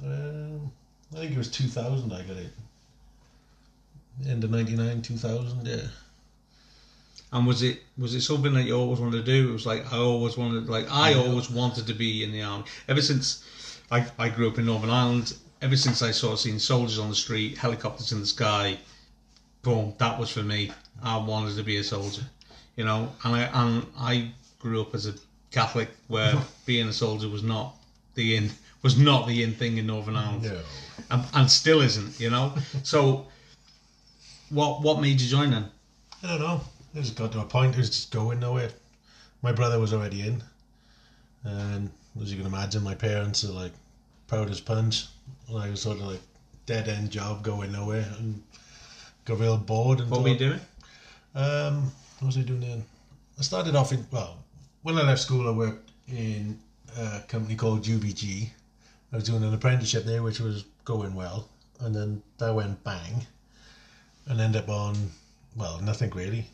Um, 0.04 0.70
I 1.14 1.20
think 1.20 1.32
it 1.32 1.38
was 1.38 1.50
2000 1.50 2.12
I 2.12 2.22
got 2.22 2.36
it. 2.36 2.52
End 4.28 4.44
of 4.44 4.50
99, 4.50 5.00
2000, 5.00 5.66
yeah. 5.66 5.76
And 7.32 7.46
was 7.46 7.62
it 7.62 7.82
was 7.96 8.14
it 8.14 8.22
something 8.22 8.54
that 8.54 8.64
you 8.64 8.74
always 8.76 8.98
wanted 8.98 9.24
to 9.24 9.32
do? 9.32 9.50
It 9.50 9.52
was 9.52 9.66
like 9.66 9.92
I 9.92 9.96
always 9.98 10.36
wanted, 10.36 10.68
like 10.68 10.90
I 10.90 11.14
always 11.14 11.48
wanted 11.50 11.86
to 11.86 11.94
be 11.94 12.24
in 12.24 12.32
the 12.32 12.42
army. 12.42 12.64
Ever 12.88 13.00
since 13.02 13.44
I, 13.90 14.04
I 14.18 14.28
grew 14.28 14.48
up 14.48 14.58
in 14.58 14.66
Northern 14.66 14.90
Ireland, 14.90 15.34
ever 15.62 15.76
since 15.76 16.02
I 16.02 16.10
sort 16.10 16.32
of 16.34 16.40
seen 16.40 16.58
soldiers 16.58 16.98
on 16.98 17.08
the 17.08 17.14
street, 17.14 17.56
helicopters 17.58 18.10
in 18.12 18.20
the 18.20 18.26
sky, 18.26 18.78
boom, 19.62 19.94
that 19.98 20.18
was 20.18 20.30
for 20.30 20.42
me. 20.42 20.72
I 21.02 21.16
wanted 21.18 21.56
to 21.56 21.62
be 21.62 21.76
a 21.76 21.84
soldier, 21.84 22.22
you 22.76 22.84
know. 22.84 23.12
And 23.24 23.36
I 23.36 23.40
and 23.52 23.86
I 23.96 24.32
grew 24.58 24.80
up 24.80 24.94
as 24.94 25.06
a 25.06 25.14
Catholic, 25.52 25.88
where 26.08 26.34
being 26.66 26.88
a 26.88 26.92
soldier 26.92 27.28
was 27.28 27.42
not 27.44 27.76
the 28.14 28.36
in 28.36 28.50
was 28.82 28.98
not 28.98 29.28
the 29.28 29.42
in 29.42 29.52
thing 29.54 29.78
in 29.78 29.86
Northern 29.86 30.16
Ireland, 30.16 30.42
No. 30.44 30.60
and, 31.10 31.24
and 31.34 31.50
still 31.50 31.80
isn't, 31.82 32.18
you 32.18 32.30
know. 32.30 32.54
so, 32.82 33.26
what 34.48 34.82
what 34.82 35.00
made 35.00 35.20
you 35.20 35.28
join 35.28 35.50
then? 35.50 35.70
I 36.22 36.26
don't 36.28 36.40
know. 36.40 36.60
It 36.94 37.02
just 37.02 37.16
got 37.16 37.30
to 37.32 37.40
a 37.40 37.44
point, 37.44 37.74
it 37.74 37.78
was 37.78 37.90
just 37.90 38.10
going 38.10 38.40
nowhere. 38.40 38.70
My 39.42 39.52
brother 39.52 39.78
was 39.78 39.92
already 39.92 40.22
in. 40.22 40.42
And 41.44 41.90
as 42.20 42.32
you 42.32 42.36
can 42.36 42.46
imagine, 42.46 42.82
my 42.82 42.94
parents 42.94 43.44
are 43.44 43.52
like 43.52 43.72
proud 44.26 44.50
as 44.50 44.60
punch. 44.60 45.06
And 45.48 45.58
I 45.58 45.70
was 45.70 45.80
sort 45.80 45.98
of 45.98 46.04
like 46.04 46.20
dead 46.66 46.88
end 46.88 47.10
job 47.10 47.42
going 47.42 47.72
nowhere 47.72 48.06
and 48.18 48.42
got 49.24 49.38
real 49.38 49.56
bored. 49.56 50.00
And 50.00 50.10
What 50.10 50.16
thought, 50.16 50.24
were 50.24 50.30
you 50.30 50.38
doing? 50.38 50.60
Um, 51.34 51.92
what 52.18 52.26
was 52.26 52.38
I 52.38 52.42
doing 52.42 52.60
then? 52.60 52.84
I 53.38 53.42
started 53.42 53.76
off 53.76 53.92
in 53.92 54.04
well, 54.10 54.38
when 54.82 54.98
I 54.98 55.02
left 55.02 55.20
school, 55.20 55.48
I 55.48 55.52
worked 55.52 55.90
in 56.08 56.58
a 56.98 57.20
company 57.28 57.54
called 57.54 57.84
UBG. 57.84 58.50
I 59.12 59.16
was 59.16 59.24
doing 59.24 59.42
an 59.44 59.54
apprenticeship 59.54 60.04
there, 60.04 60.22
which 60.22 60.40
was 60.40 60.64
going 60.84 61.14
well, 61.14 61.48
and 61.80 61.94
then 61.94 62.22
that 62.38 62.54
went 62.54 62.82
bang, 62.84 63.26
and 64.26 64.40
ended 64.40 64.62
up 64.62 64.68
on 64.68 65.10
well, 65.56 65.80
nothing 65.80 66.10
really. 66.10 66.46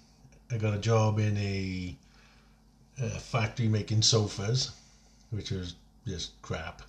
I 0.51 0.57
got 0.59 0.75
a 0.75 0.79
job 0.79 1.19
in 1.19 1.37
a, 1.37 1.97
a 3.03 3.09
factory 3.11 3.69
making 3.69 4.03
sofas, 4.03 4.71
which 5.31 5.51
was 5.51 5.75
just 6.07 6.41
crap. 6.43 6.83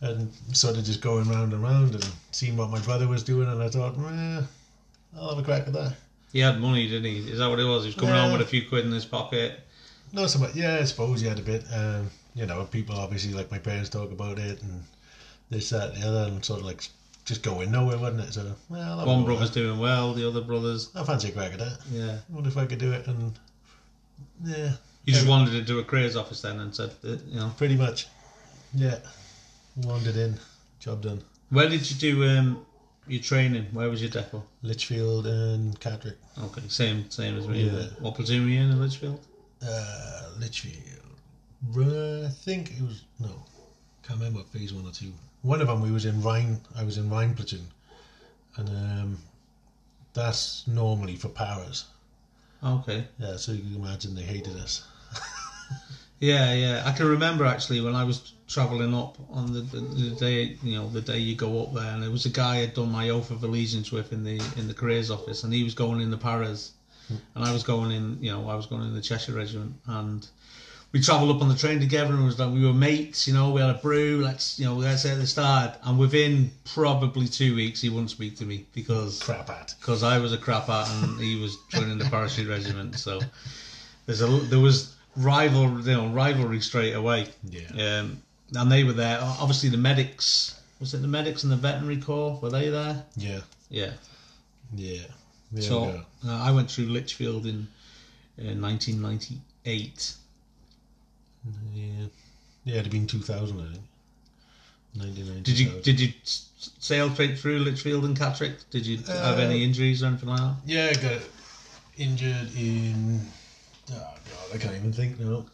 And 0.00 0.32
sort 0.52 0.76
of 0.76 0.84
just 0.84 1.00
going 1.00 1.28
round 1.28 1.52
and 1.52 1.62
round 1.62 1.94
and 1.94 2.06
seeing 2.32 2.56
what 2.56 2.70
my 2.70 2.80
brother 2.80 3.06
was 3.08 3.22
doing, 3.22 3.48
and 3.48 3.62
I 3.62 3.68
thought, 3.68 3.94
eh, 3.96 4.42
I'll 5.16 5.30
have 5.30 5.38
a 5.38 5.42
crack 5.42 5.66
at 5.66 5.72
that. 5.72 5.94
He 6.32 6.40
had 6.40 6.60
money, 6.60 6.88
didn't 6.88 7.04
he? 7.04 7.30
Is 7.30 7.38
that 7.38 7.48
what 7.48 7.60
it 7.60 7.64
was? 7.64 7.84
He 7.84 7.88
was 7.88 7.94
coming 7.94 8.14
Yeah. 8.14 8.22
home 8.22 8.32
with 8.32 8.40
a 8.40 8.46
few 8.46 8.68
quid 8.68 8.84
in 8.84 8.90
his 8.92 9.04
pocket. 9.04 9.60
Not 10.12 10.30
so 10.30 10.40
much. 10.40 10.54
Yeah, 10.56 10.76
I 10.80 10.84
suppose 10.84 11.20
he 11.20 11.28
had 11.28 11.38
a 11.38 11.42
bit. 11.42 11.64
Um, 11.72 12.10
you 12.34 12.44
know, 12.46 12.64
people 12.64 12.96
obviously 12.96 13.32
like 13.32 13.50
my 13.52 13.58
parents 13.58 13.88
talk 13.88 14.10
about 14.10 14.38
it 14.40 14.60
and 14.62 14.82
this, 15.48 15.70
that, 15.70 15.94
the 15.94 16.06
other, 16.06 16.24
and 16.32 16.44
sort 16.44 16.60
of 16.60 16.66
like 16.66 16.82
just 17.24 17.42
going 17.42 17.70
nowhere, 17.70 17.98
wasn't 17.98 18.20
it? 18.20 18.32
So, 18.34 18.54
well, 18.68 18.82
I'll 18.82 18.98
have 18.98 19.08
a 19.08 19.10
One 19.10 19.24
brother's 19.24 19.50
doing 19.50 19.78
well, 19.78 20.12
the 20.14 20.26
other 20.28 20.40
brother's. 20.40 20.90
I 20.94 21.04
fancy 21.04 21.28
a 21.28 21.32
crack 21.32 21.52
at 21.52 21.58
that. 21.58 21.78
yeah. 21.90 22.18
I 22.28 22.32
wonder 22.34 22.48
if 22.48 22.56
I 22.56 22.66
could 22.66 22.78
do 22.78 22.92
it. 22.92 23.06
And 23.06 23.32
yeah, 24.44 24.72
You 25.04 25.12
just 25.14 25.26
wanted 25.26 25.52
to 25.52 25.62
do 25.62 25.78
a 25.78 25.84
careers 25.84 26.16
office 26.16 26.42
then, 26.42 26.60
and 26.60 26.74
said, 26.74 26.92
you 27.02 27.18
know, 27.32 27.52
pretty 27.56 27.76
much. 27.76 28.08
Yeah, 28.74 28.98
wandered 29.76 30.16
in, 30.16 30.36
job 30.80 31.02
done. 31.02 31.22
where 31.50 31.68
did 31.68 31.88
you 31.88 31.96
do 31.96 32.24
um, 32.28 32.66
your 33.06 33.22
training? 33.22 33.66
Where 33.72 33.88
was 33.88 34.00
your 34.02 34.10
depot? 34.10 34.42
Lichfield 34.62 35.26
and 35.26 35.78
Catterick. 35.78 36.16
Okay, 36.42 36.62
same 36.68 37.08
same 37.10 37.38
as 37.38 37.46
me. 37.46 37.64
Yeah. 37.70 37.86
What 38.00 38.16
platoon 38.16 38.42
were 38.42 38.48
you 38.50 38.60
in 38.60 38.70
in 38.70 38.80
Lichfield? 38.80 39.20
Uh, 39.64 40.30
Lichfield. 40.40 41.00
I 41.76 42.28
think 42.30 42.72
it 42.72 42.82
was 42.82 43.04
no, 43.20 43.44
can't 44.02 44.18
remember 44.18 44.42
phase 44.52 44.72
one 44.74 44.86
or 44.86 44.90
two. 44.92 45.12
One 45.44 45.60
of 45.60 45.68
them 45.68 45.80
we 45.80 45.92
was 45.92 46.04
in 46.04 46.20
Rhine. 46.22 46.60
I 46.74 46.82
was 46.82 46.98
in 46.98 47.08
Rhine 47.08 47.34
platoon, 47.34 47.68
and 48.56 48.68
um, 48.68 49.18
that's 50.12 50.66
normally 50.66 51.14
for 51.14 51.28
powers. 51.28 51.84
Okay. 52.64 53.04
Yeah, 53.18 53.36
so 53.36 53.52
you 53.52 53.62
can 53.62 53.76
imagine 53.76 54.14
they 54.16 54.22
hated 54.22 54.56
us. 54.56 54.82
Yeah, 56.20 56.54
yeah. 56.54 56.82
I 56.86 56.92
can 56.92 57.06
remember 57.06 57.44
actually 57.44 57.82
when 57.82 57.94
I 57.94 58.04
was 58.04 58.32
travelling 58.48 58.94
up 58.94 59.18
on 59.30 59.52
the, 59.52 59.60
the, 59.60 59.80
the 59.80 60.10
day, 60.16 60.56
you 60.62 60.76
know, 60.76 60.88
the 60.88 61.02
day 61.02 61.18
you 61.18 61.36
go 61.36 61.62
up 61.62 61.74
there, 61.74 61.92
and 61.92 62.02
there 62.02 62.10
was 62.10 62.24
a 62.24 62.30
guy 62.30 62.62
I'd 62.62 62.72
done 62.72 62.90
my 62.90 63.10
oath 63.10 63.30
of 63.30 63.44
allegiance 63.44 63.92
with 63.92 64.10
in 64.12 64.24
the 64.24 64.40
in 64.56 64.66
the 64.66 64.72
careers 64.72 65.10
office, 65.10 65.44
and 65.44 65.52
he 65.52 65.64
was 65.64 65.74
going 65.74 66.00
in 66.00 66.10
the 66.10 66.16
paras, 66.16 66.72
and 67.10 67.44
I 67.44 67.52
was 67.52 67.62
going 67.62 67.90
in, 67.90 68.18
you 68.22 68.30
know, 68.30 68.48
I 68.48 68.54
was 68.54 68.64
going 68.64 68.82
in 68.82 68.94
the 68.94 69.02
Cheshire 69.02 69.34
Regiment, 69.34 69.74
and 69.86 70.26
we 70.94 71.00
travelled 71.00 71.34
up 71.34 71.42
on 71.42 71.48
the 71.48 71.56
train 71.56 71.80
together, 71.80 72.14
and 72.14 72.22
it 72.22 72.24
was 72.24 72.38
like 72.38 72.52
we 72.54 72.64
were 72.64 72.72
mates, 72.72 73.26
you 73.26 73.34
know, 73.34 73.50
we 73.50 73.60
had 73.60 73.68
a 73.68 73.74
brew, 73.74 74.22
let's, 74.22 74.60
you 74.60 74.64
know, 74.64 74.74
let's 74.74 75.02
say 75.02 75.10
at 75.10 75.18
the 75.18 75.26
start, 75.26 75.74
and 75.82 75.98
within 75.98 76.52
probably 76.72 77.26
two 77.26 77.56
weeks 77.56 77.80
he 77.80 77.88
wouldn't 77.88 78.10
speak 78.10 78.36
to 78.36 78.44
me 78.44 78.64
because 78.72 79.20
Crap 79.20 79.48
hat. 79.48 79.74
because 79.80 80.04
I 80.04 80.18
was 80.18 80.32
a 80.32 80.38
crap 80.38 80.66
hat 80.66 80.88
and 81.02 81.20
he 81.20 81.40
was 81.40 81.58
joining 81.70 81.98
the 81.98 82.04
parachute 82.04 82.48
regiment. 82.48 82.94
So 82.94 83.20
there's 84.06 84.22
a 84.22 84.26
there 84.26 84.60
was 84.60 84.94
rival 85.16 85.80
you 85.80 85.94
know 85.94 86.06
rivalry 86.06 86.60
straight 86.60 86.92
away. 86.92 87.26
Yeah. 87.50 87.98
Um, 88.00 88.22
and 88.54 88.70
they 88.70 88.84
were 88.84 88.92
there. 88.92 89.18
Obviously, 89.20 89.70
the 89.70 89.76
medics 89.76 90.60
was 90.78 90.94
it 90.94 90.98
the 91.02 91.08
medics 91.08 91.42
and 91.42 91.50
the 91.50 91.56
veterinary 91.56 92.00
corps 92.00 92.38
were 92.40 92.50
they 92.50 92.68
there? 92.68 93.04
Yeah. 93.16 93.40
Yeah. 93.68 93.90
Yeah. 94.76 95.02
There 95.50 95.60
we 95.60 95.62
so 95.62 95.80
go. 95.86 96.04
uh, 96.28 96.40
I 96.40 96.52
went 96.52 96.70
through 96.70 96.86
Lichfield 96.86 97.46
in 97.46 97.66
uh, 98.38 98.54
1998. 98.54 100.14
Yeah. 101.74 102.06
Yeah, 102.64 102.74
it'd 102.74 102.84
have 102.86 102.92
been 102.92 103.06
2000, 103.06 103.60
I 103.60 103.72
think. 103.72 103.84
99. 104.96 105.42
Did 105.42 105.58
you 105.58 105.66
2000. 105.66 105.82
did 105.82 106.00
you 106.00 106.12
sail 106.24 107.10
straight 107.12 107.38
through 107.38 107.58
Lichfield 107.60 108.04
and 108.04 108.16
Catterick? 108.16 108.58
Did 108.70 108.86
you 108.86 108.98
have 108.98 109.38
Uh, 109.38 109.42
any 109.42 109.64
injuries 109.64 110.02
or 110.02 110.06
anything 110.06 110.28
like 110.28 110.40
that? 110.40 110.56
Yeah, 110.64 110.86
I 110.90 110.94
got 110.94 111.22
injured 111.96 112.54
in. 112.56 113.20
Oh 113.92 113.94
god, 113.96 114.54
I 114.54 114.58
can't 114.58 114.76
even 114.76 114.92
think 114.92 115.18
now. 115.18 115.44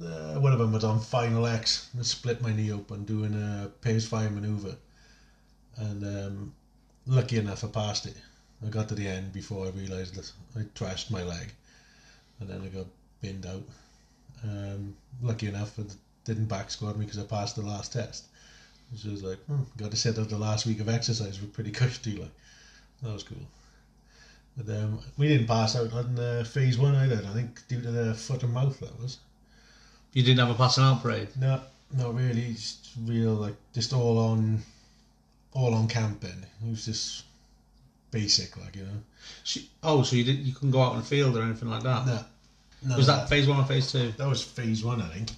Uh, 0.00 0.38
one 0.38 0.52
of 0.52 0.58
them 0.58 0.72
was 0.72 0.84
on 0.84 1.00
final 1.00 1.46
X. 1.46 1.88
I 1.98 2.02
split 2.02 2.42
my 2.42 2.52
knee 2.54 2.70
open 2.70 3.04
doing 3.04 3.32
a 3.34 3.68
pace 3.80 4.06
fire 4.06 4.28
maneuver, 4.30 4.76
and 5.76 6.04
um, 6.04 6.54
lucky 7.06 7.38
enough 7.38 7.64
I 7.64 7.68
passed 7.68 8.04
it. 8.06 8.16
I 8.64 8.68
got 8.68 8.88
to 8.90 8.94
the 8.94 9.08
end 9.08 9.32
before 9.32 9.66
I 9.66 9.70
realised 9.70 10.14
that 10.16 10.30
I 10.54 10.64
trashed 10.78 11.10
my 11.10 11.22
leg, 11.22 11.52
and 12.40 12.48
then 12.48 12.60
I 12.62 12.66
got 12.68 12.86
binned 13.22 13.46
out. 13.46 13.62
Um, 14.44 14.94
lucky 15.22 15.48
enough, 15.48 15.78
it 15.78 15.94
didn't 16.24 16.46
back 16.46 16.70
squad 16.70 16.96
me 16.96 17.04
because 17.04 17.18
I 17.18 17.24
passed 17.24 17.56
the 17.56 17.62
last 17.62 17.92
test. 17.92 18.26
Which 18.92 19.04
was 19.04 19.22
like, 19.24 19.38
hmm, 19.46 19.62
got 19.76 19.90
to 19.90 19.96
set 19.96 20.18
out 20.18 20.28
the 20.28 20.38
last 20.38 20.66
week 20.66 20.80
of 20.80 20.88
exercise 20.88 21.40
with 21.40 21.52
pretty 21.52 21.72
cushy. 21.72 22.16
Like, 22.16 22.30
that 23.02 23.12
was 23.12 23.24
cool. 23.24 23.38
But 24.56 24.72
um, 24.74 25.00
we 25.18 25.28
didn't 25.28 25.48
pass 25.48 25.76
out 25.76 25.92
on 25.92 26.18
uh, 26.18 26.44
phase 26.44 26.78
one 26.78 26.94
either. 26.94 27.22
I 27.28 27.32
think 27.34 27.66
due 27.68 27.82
to 27.82 27.90
the 27.90 28.14
foot 28.14 28.42
and 28.42 28.52
mouth 28.52 28.78
that 28.80 28.98
was. 29.00 29.18
You 30.12 30.22
didn't 30.22 30.38
have 30.38 30.50
a 30.50 30.54
passing 30.54 30.84
out 30.84 31.02
parade. 31.02 31.28
No, 31.38 31.60
not 31.92 32.14
really. 32.14 32.52
Just 32.52 32.90
real 33.04 33.34
like 33.34 33.56
just 33.74 33.92
all 33.92 34.18
on, 34.18 34.62
all 35.52 35.74
on 35.74 35.88
camping. 35.88 36.46
It 36.64 36.70
was 36.70 36.86
just 36.86 37.24
basic, 38.10 38.56
like 38.56 38.76
you 38.76 38.84
know. 38.84 39.02
Sh- 39.44 39.66
Oh, 39.82 40.02
so 40.02 40.16
you 40.16 40.24
didn't 40.24 40.46
you 40.46 40.54
couldn't 40.54 40.70
go 40.70 40.80
out 40.80 40.92
in 40.94 41.00
the 41.00 41.04
field 41.04 41.36
or 41.36 41.42
anything 41.42 41.68
like 41.68 41.82
that? 41.82 42.06
No, 42.06 42.20
no. 42.82 42.96
Was 42.96 43.06
that 43.06 43.28
phase 43.28 43.46
one 43.46 43.58
or 43.60 43.64
phase 43.64 43.90
two? 43.90 44.12
that 44.12 44.28
was 44.28 44.42
phase 44.42 44.84
one, 44.84 45.00
I 45.02 45.08
think, 45.08 45.30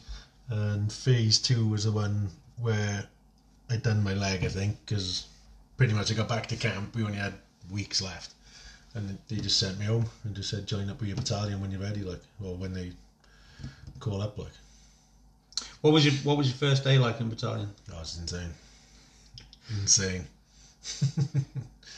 and 0.48 0.92
phase 0.92 1.38
two 1.38 1.66
was 1.66 1.84
the 1.84 1.92
one 1.92 2.30
where 2.60 3.06
I 3.70 3.76
done 3.76 4.02
my 4.02 4.14
leg, 4.14 4.44
I 4.44 4.48
think, 4.48 4.76
because 4.84 5.26
pretty 5.76 5.92
much 5.94 6.10
I 6.10 6.14
got 6.14 6.28
back 6.28 6.46
to 6.48 6.56
camp. 6.56 6.94
We 6.94 7.04
only 7.04 7.18
had 7.18 7.34
weeks 7.70 8.00
left, 8.02 8.32
and 8.94 9.18
they 9.28 9.36
just 9.36 9.58
sent 9.58 9.78
me 9.78 9.86
home 9.86 10.06
and 10.24 10.34
just 10.34 10.50
said 10.50 10.66
join 10.66 10.90
up 10.90 11.00
with 11.00 11.08
your 11.08 11.16
battalion 11.16 11.60
when 11.60 11.70
you're 11.70 11.80
ready, 11.80 12.02
like, 12.02 12.22
or 12.42 12.54
when 12.56 12.72
they 12.72 12.92
call 14.00 14.22
up, 14.22 14.38
like. 14.38 14.52
What 15.80 15.92
was 15.92 16.04
your 16.04 16.14
What 16.24 16.36
was 16.36 16.48
your 16.48 16.56
first 16.56 16.84
day 16.84 16.98
like 16.98 17.20
in 17.20 17.28
battalion? 17.28 17.70
Oh, 17.92 18.00
it's 18.00 18.18
insane, 18.18 18.54
insane. 19.70 20.26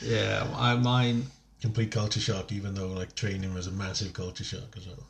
Yeah, 0.01 0.47
I 0.55 0.75
mine. 0.75 1.27
complete 1.61 1.91
culture 1.91 2.19
shock, 2.19 2.51
even 2.51 2.73
though 2.73 2.87
like 2.87 3.13
training 3.15 3.53
was 3.53 3.67
a 3.67 3.71
massive 3.71 4.13
culture 4.13 4.43
shock 4.43 4.75
as 4.75 4.87
well. 4.87 5.05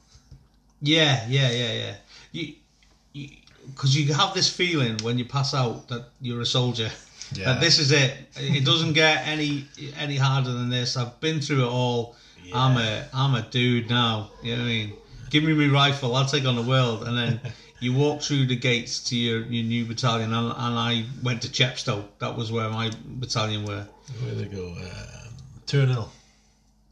Yeah, 0.81 1.25
yeah, 1.27 1.51
yeah, 1.51 1.73
yeah. 1.73 1.95
You, 2.31 3.29
because 3.67 3.95
you, 3.95 4.13
have 4.13 4.33
this 4.33 4.49
feeling 4.49 4.97
when 5.03 5.17
you 5.17 5.25
pass 5.25 5.53
out 5.53 5.87
that 5.89 6.05
you're 6.21 6.41
a 6.41 6.45
soldier. 6.45 6.89
Yeah. 7.33 7.45
That 7.45 7.61
this 7.61 7.79
is 7.79 7.91
it. 7.91 8.13
It 8.35 8.65
doesn't 8.65 8.93
get 8.93 9.25
any 9.27 9.65
any 9.97 10.17
harder 10.17 10.51
than 10.51 10.69
this. 10.69 10.97
I've 10.97 11.19
been 11.21 11.39
through 11.39 11.63
it 11.63 11.69
all. 11.69 12.15
Yeah. 12.43 12.57
I'm 12.57 12.77
a 12.77 13.07
I'm 13.13 13.35
a 13.35 13.41
dude 13.43 13.89
now. 13.89 14.31
You 14.43 14.55
know 14.55 14.63
what 14.63 14.65
I 14.65 14.67
mean? 14.67 14.93
Give 15.29 15.43
me 15.43 15.53
my 15.53 15.73
rifle. 15.73 16.15
I'll 16.15 16.25
take 16.25 16.45
on 16.45 16.55
the 16.55 16.61
world. 16.61 17.07
And 17.07 17.17
then 17.17 17.39
you 17.79 17.93
walk 17.93 18.21
through 18.21 18.47
the 18.47 18.55
gates 18.55 19.01
to 19.09 19.15
your, 19.15 19.43
your 19.43 19.63
new 19.63 19.85
battalion. 19.85 20.33
And, 20.33 20.47
and 20.47 20.77
I 20.77 21.05
went 21.23 21.41
to 21.43 21.47
Chepstow. 21.49 22.05
That 22.19 22.35
was 22.35 22.51
where 22.51 22.69
my 22.69 22.91
battalion 23.05 23.65
were. 23.65 23.87
Where 24.21 24.35
they 24.35 24.45
go? 24.45 24.75
Um, 24.77 25.33
Tern 25.65 25.87
Hill. 25.87 26.11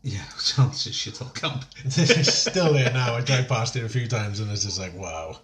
Yeah, 0.02 0.24
it's 0.36 0.58
a 0.58 0.90
shithole 0.92 1.34
camp. 1.36 1.66
it's 1.84 2.34
still 2.34 2.74
there 2.74 2.92
now. 2.94 3.16
I 3.16 3.22
drive 3.22 3.48
past 3.48 3.76
it 3.76 3.84
a 3.84 3.90
few 3.90 4.08
times 4.08 4.40
and 4.40 4.50
it's 4.52 4.64
just 4.64 4.80
like 4.80 4.96
wow. 4.96 5.40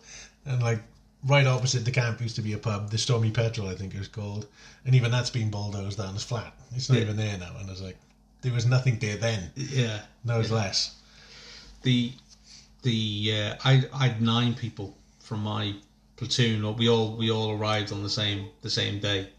And 0.45 0.61
like 0.63 0.81
right 1.27 1.45
opposite 1.45 1.83
the 1.85 1.91
camp 1.91 2.21
used 2.21 2.35
to 2.37 2.41
be 2.41 2.53
a 2.53 2.57
pub, 2.57 2.89
the 2.89 2.97
Stormy 2.97 3.31
Petrel, 3.31 3.67
I 3.67 3.75
think 3.75 3.93
it 3.93 3.99
was 3.99 4.07
called, 4.07 4.47
and 4.85 4.95
even 4.95 5.11
that's 5.11 5.29
been 5.29 5.49
bulldozed 5.49 5.97
down 5.97 6.15
as 6.15 6.23
flat. 6.23 6.53
It's 6.75 6.89
not 6.89 6.95
Yeah. 6.97 7.03
even 7.05 7.17
there 7.17 7.37
now. 7.37 7.51
And 7.59 7.69
it's 7.69 7.81
like 7.81 7.97
there 8.41 8.53
was 8.53 8.65
nothing 8.65 8.97
there 8.99 9.17
then. 9.17 9.51
Yeah. 9.55 9.99
Now 10.23 10.39
it's 10.39 10.51
less. 10.51 10.95
the 11.83 12.13
the 12.83 13.31
uh, 13.33 13.55
I 13.65 13.83
I 13.93 14.07
had 14.07 14.21
nine 14.21 14.53
people 14.53 14.95
from 15.19 15.41
my 15.43 15.73
platoon. 16.15 16.75
We 16.77 16.87
all 16.87 17.15
we 17.17 17.29
all 17.31 17.51
arrived 17.51 17.91
on 17.91 18.03
the 18.03 18.09
same 18.09 18.49
the 18.61 18.69
same 18.69 18.99
day. 18.99 19.29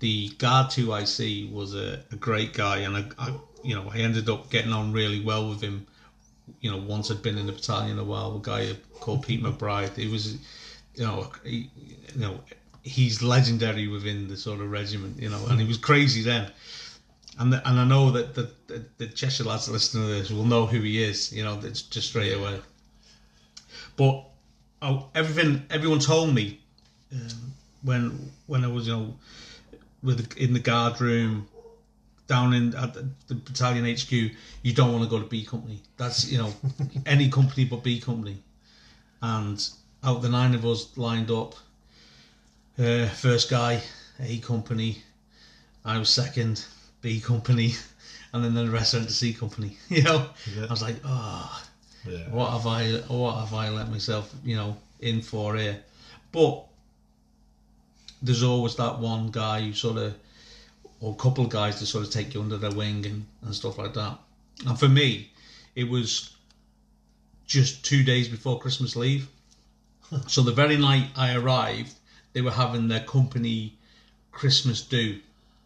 The 0.00 0.28
guard 0.38 0.70
two 0.70 0.92
I 0.92 1.04
see 1.04 1.50
was 1.52 1.74
a, 1.74 2.00
a 2.12 2.16
great 2.16 2.52
guy, 2.52 2.78
and 2.78 2.96
I, 2.96 3.04
I 3.18 3.32
you 3.64 3.74
know 3.74 3.90
I 3.92 3.98
ended 3.98 4.28
up 4.28 4.50
getting 4.50 4.72
on 4.72 4.92
really 4.92 5.20
well 5.20 5.48
with 5.48 5.60
him. 5.60 5.86
You 6.60 6.70
know, 6.70 6.76
once 6.76 7.10
I'd 7.10 7.22
been 7.22 7.38
in 7.38 7.46
the 7.46 7.52
battalion 7.52 7.98
a 7.98 8.04
while, 8.04 8.36
a 8.36 8.40
guy 8.40 8.76
called 9.00 9.26
Pete 9.26 9.42
McBride. 9.42 9.96
He 9.96 10.08
was, 10.08 10.34
you 10.94 11.04
know, 11.04 11.32
he, 11.42 11.70
you 12.14 12.20
know, 12.20 12.38
he's 12.82 13.22
legendary 13.22 13.88
within 13.88 14.28
the 14.28 14.36
sort 14.36 14.60
of 14.60 14.70
regiment. 14.70 15.20
You 15.20 15.30
know, 15.30 15.42
and 15.48 15.58
he 15.58 15.66
was 15.66 15.78
crazy 15.78 16.22
then. 16.22 16.50
And 17.38 17.52
the, 17.52 17.66
and 17.68 17.80
I 17.80 17.84
know 17.84 18.10
that 18.10 18.34
the, 18.34 18.50
the, 18.66 18.84
the 18.98 19.06
Cheshire 19.06 19.44
lads 19.44 19.68
listening 19.68 20.06
to 20.06 20.14
this 20.14 20.30
will 20.30 20.44
know 20.44 20.66
who 20.66 20.80
he 20.80 21.02
is. 21.02 21.32
You 21.32 21.44
know, 21.44 21.56
that's 21.56 21.82
just 21.82 22.08
straight 22.08 22.34
away. 22.34 22.60
But 23.96 24.24
oh, 24.82 25.08
everything 25.14 25.64
everyone 25.70 25.98
told 25.98 26.34
me 26.34 26.60
um, 27.12 27.52
when 27.82 28.32
when 28.46 28.64
I 28.64 28.68
was 28.68 28.86
you 28.86 28.92
know 28.92 29.14
with 30.02 30.36
in 30.36 30.52
the 30.52 30.60
guard 30.60 31.00
room 31.00 31.48
down 32.26 32.54
in 32.54 32.74
at 32.74 32.94
the, 32.94 33.34
battalion 33.34 33.84
HQ, 33.84 34.12
you 34.62 34.72
don't 34.72 34.92
want 34.92 35.04
to 35.04 35.10
go 35.10 35.20
to 35.20 35.28
B 35.28 35.44
company. 35.44 35.80
That's 35.96 36.30
you 36.30 36.38
know 36.38 36.52
any 37.06 37.28
company 37.28 37.64
but 37.64 37.82
B 37.82 38.00
company. 38.00 38.38
And 39.22 39.66
out 40.02 40.22
the 40.22 40.28
nine 40.28 40.54
of 40.54 40.64
us 40.66 40.96
lined 40.96 41.30
up, 41.30 41.54
uh, 42.78 43.06
first 43.06 43.50
guy 43.50 43.82
A 44.20 44.38
company, 44.38 45.02
I 45.84 45.98
was 45.98 46.08
second 46.10 46.64
B 47.02 47.20
company, 47.20 47.74
and 48.32 48.44
then 48.44 48.54
the 48.54 48.70
rest 48.70 48.94
went 48.94 49.08
to 49.08 49.14
C 49.14 49.32
company. 49.32 49.76
You 49.88 50.02
know, 50.02 50.28
Yeah. 50.56 50.64
I 50.66 50.70
was 50.70 50.82
like, 50.82 50.96
oh 51.04 51.62
Yeah. 52.06 52.28
what 52.30 52.50
have 52.50 52.66
I 52.66 52.92
what 53.08 53.36
have 53.40 53.54
I 53.54 53.68
let 53.70 53.90
myself 53.90 54.34
you 54.44 54.56
know 54.56 54.76
in 55.00 55.20
for 55.22 55.56
here 55.56 55.82
but 56.32 56.64
there's 58.22 58.42
always 58.42 58.74
that 58.76 58.98
one 58.98 59.30
guy 59.30 59.60
who 59.60 59.72
sort 59.72 59.98
of 59.98 60.14
or 61.04 61.12
a 61.12 61.16
couple 61.16 61.44
of 61.44 61.50
guys 61.50 61.78
to 61.78 61.84
sort 61.86 62.02
of 62.02 62.10
take 62.10 62.32
you 62.32 62.40
under 62.40 62.56
their 62.56 62.70
wing 62.70 63.04
and, 63.04 63.26
and 63.42 63.54
stuff 63.54 63.76
like 63.76 63.92
that. 63.92 64.18
And 64.66 64.78
for 64.78 64.88
me 64.88 65.30
it 65.76 65.84
was 65.84 66.34
just 67.46 67.84
two 67.84 68.02
days 68.02 68.26
before 68.26 68.58
Christmas 68.58 68.96
leave. 68.96 69.28
So 70.28 70.42
the 70.42 70.52
very 70.52 70.76
night 70.76 71.08
I 71.16 71.34
arrived 71.34 71.92
they 72.32 72.40
were 72.40 72.52
having 72.52 72.88
their 72.88 73.00
company 73.00 73.74
Christmas 74.32 74.80
do 74.80 75.18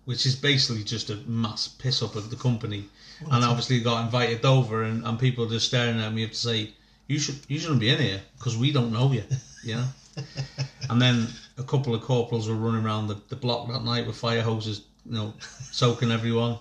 which 0.06 0.26
is 0.26 0.34
basically 0.34 0.82
just 0.82 1.10
a 1.10 1.16
mass 1.26 1.68
piss 1.68 2.02
up 2.02 2.16
of 2.16 2.30
the 2.30 2.36
company. 2.36 2.88
And 3.30 3.44
obviously 3.44 3.80
got 3.80 4.04
invited 4.04 4.44
over 4.44 4.82
and, 4.82 5.04
and 5.04 5.20
people 5.20 5.46
just 5.46 5.66
staring 5.68 6.00
at 6.00 6.14
me 6.14 6.26
to 6.26 6.34
say 6.34 6.70
you 7.06 7.18
should 7.20 7.38
you 7.46 7.60
shouldn't 7.60 7.80
be 7.80 7.90
in 7.90 8.00
here 8.00 8.22
because 8.38 8.56
we 8.56 8.72
don't 8.72 8.92
know 8.92 9.12
you 9.12 9.22
you 9.62 9.76
know? 9.76 9.88
And 10.90 11.00
then 11.00 11.28
a 11.58 11.62
couple 11.62 11.94
of 11.94 12.00
corporals 12.00 12.48
were 12.48 12.56
running 12.56 12.84
around 12.84 13.06
the, 13.06 13.20
the 13.28 13.36
block 13.36 13.68
that 13.68 13.84
night 13.84 14.06
with 14.06 14.16
fire 14.16 14.42
hoses 14.42 14.80
you 15.08 15.14
know 15.14 15.34
soaking 15.70 16.10
everyone 16.10 16.58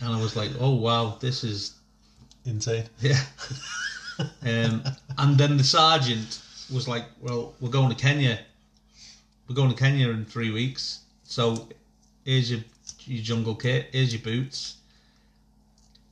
and 0.00 0.14
I 0.14 0.20
was 0.20 0.36
like 0.36 0.50
oh 0.60 0.74
wow 0.74 1.16
this 1.20 1.44
is 1.44 1.74
Insane. 2.44 2.84
yeah 3.00 3.20
um, 4.42 4.82
and 5.18 5.38
then 5.38 5.56
the 5.56 5.64
sergeant 5.64 6.40
was 6.72 6.86
like 6.88 7.04
well 7.20 7.54
we're 7.60 7.70
going 7.70 7.90
to 7.90 7.96
Kenya 7.96 8.38
we're 9.48 9.56
going 9.56 9.70
to 9.70 9.76
Kenya 9.76 10.10
in 10.10 10.24
three 10.24 10.50
weeks 10.50 11.00
so 11.24 11.68
here's 12.24 12.50
your 12.50 12.60
your 13.06 13.22
jungle 13.22 13.54
kit 13.54 13.88
here's 13.92 14.12
your 14.12 14.22
boots 14.22 14.76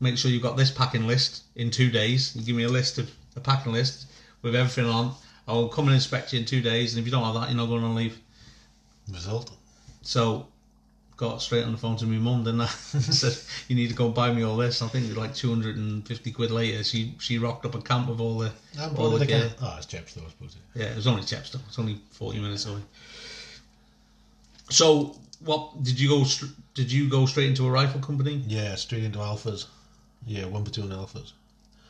make 0.03 0.19
sure 0.19 0.31
you've 0.31 0.43
got 0.43 0.57
this 0.57 0.71
packing 0.71 1.07
list 1.07 1.45
in 1.55 1.71
two 1.71 1.91
days. 1.91 2.35
You 2.37 2.43
give 2.43 2.57
me 2.57 2.65
a 2.65 2.69
list 2.69 2.99
of 2.99 3.11
a 3.37 3.41
packing 3.41 3.73
list 3.73 4.09
with 4.43 4.55
everything 4.55 4.87
on. 4.87 5.15
I'll 5.47 5.69
come 5.69 5.87
and 5.87 5.95
inspect 5.95 6.33
you 6.33 6.41
in 6.41 6.45
two 6.45 6.61
days, 6.61 6.93
and 6.93 7.01
if 7.01 7.07
you 7.07 7.13
don't 7.13 7.25
have 7.25 7.35
that, 7.35 7.49
you're 7.49 7.57
not 7.57 7.67
going 7.67 7.85
on 7.85 7.95
leave. 7.95 8.19
Result. 9.11 9.53
So, 10.03 10.49
got 11.17 11.43
straight 11.43 11.65
on 11.65 11.73
the 11.73 11.79
phone 11.79 11.97
to 11.97 12.07
my 12.07 12.19
mum, 12.19 12.45
didn't 12.45 12.63
I? 12.63 12.67
said, 12.67 13.37
"You 13.69 13.77
need 13.77 13.89
to 13.89 13.95
go 13.95 14.07
and 14.07 14.15
buy 14.15 14.33
me 14.33 14.43
all 14.43 14.57
this." 14.57 14.83
I 14.83 14.89
think 14.89 15.05
it 15.05 15.09
was 15.09 15.17
like 15.17 15.35
two 15.35 15.51
hundred 15.51 15.77
and 15.77 16.07
fifty 16.07 16.33
quid 16.33 16.51
later. 16.51 16.83
She 16.85 17.15
she 17.19 17.39
rocked 17.39 17.67
up 17.67 17.75
a 17.75 17.81
camp 17.81 18.09
with 18.09 18.21
all 18.21 18.39
the 18.39 18.53
I'm 18.79 18.97
all 18.97 19.11
the 19.11 19.27
gear. 19.27 19.53
Oh, 19.61 19.75
it's 19.77 19.87
Chepstow, 19.87 20.25
I 20.27 20.31
suppose. 20.31 20.57
Yeah, 20.75 20.87
it 20.87 20.97
was 20.97 21.07
only 21.07 21.23
Chepstow. 21.23 21.61
It's 21.67 21.79
only 21.79 22.01
forty 22.11 22.41
minutes 22.41 22.67
away. 22.67 22.81
So, 24.71 25.17
what 25.41 25.83
did 25.83 26.01
you 26.01 26.09
go? 26.09 26.25
Did 26.75 26.91
you 26.91 27.09
go 27.09 27.27
straight 27.27 27.49
into 27.49 27.67
a 27.67 27.71
rifle 27.71 28.01
company? 28.01 28.43
Yeah, 28.47 28.75
straight 28.77 29.05
into 29.05 29.19
alphas. 29.19 29.67
Yeah, 30.27 30.47
one 30.47 30.65
platoon 30.65 30.91
alphas. 30.91 31.33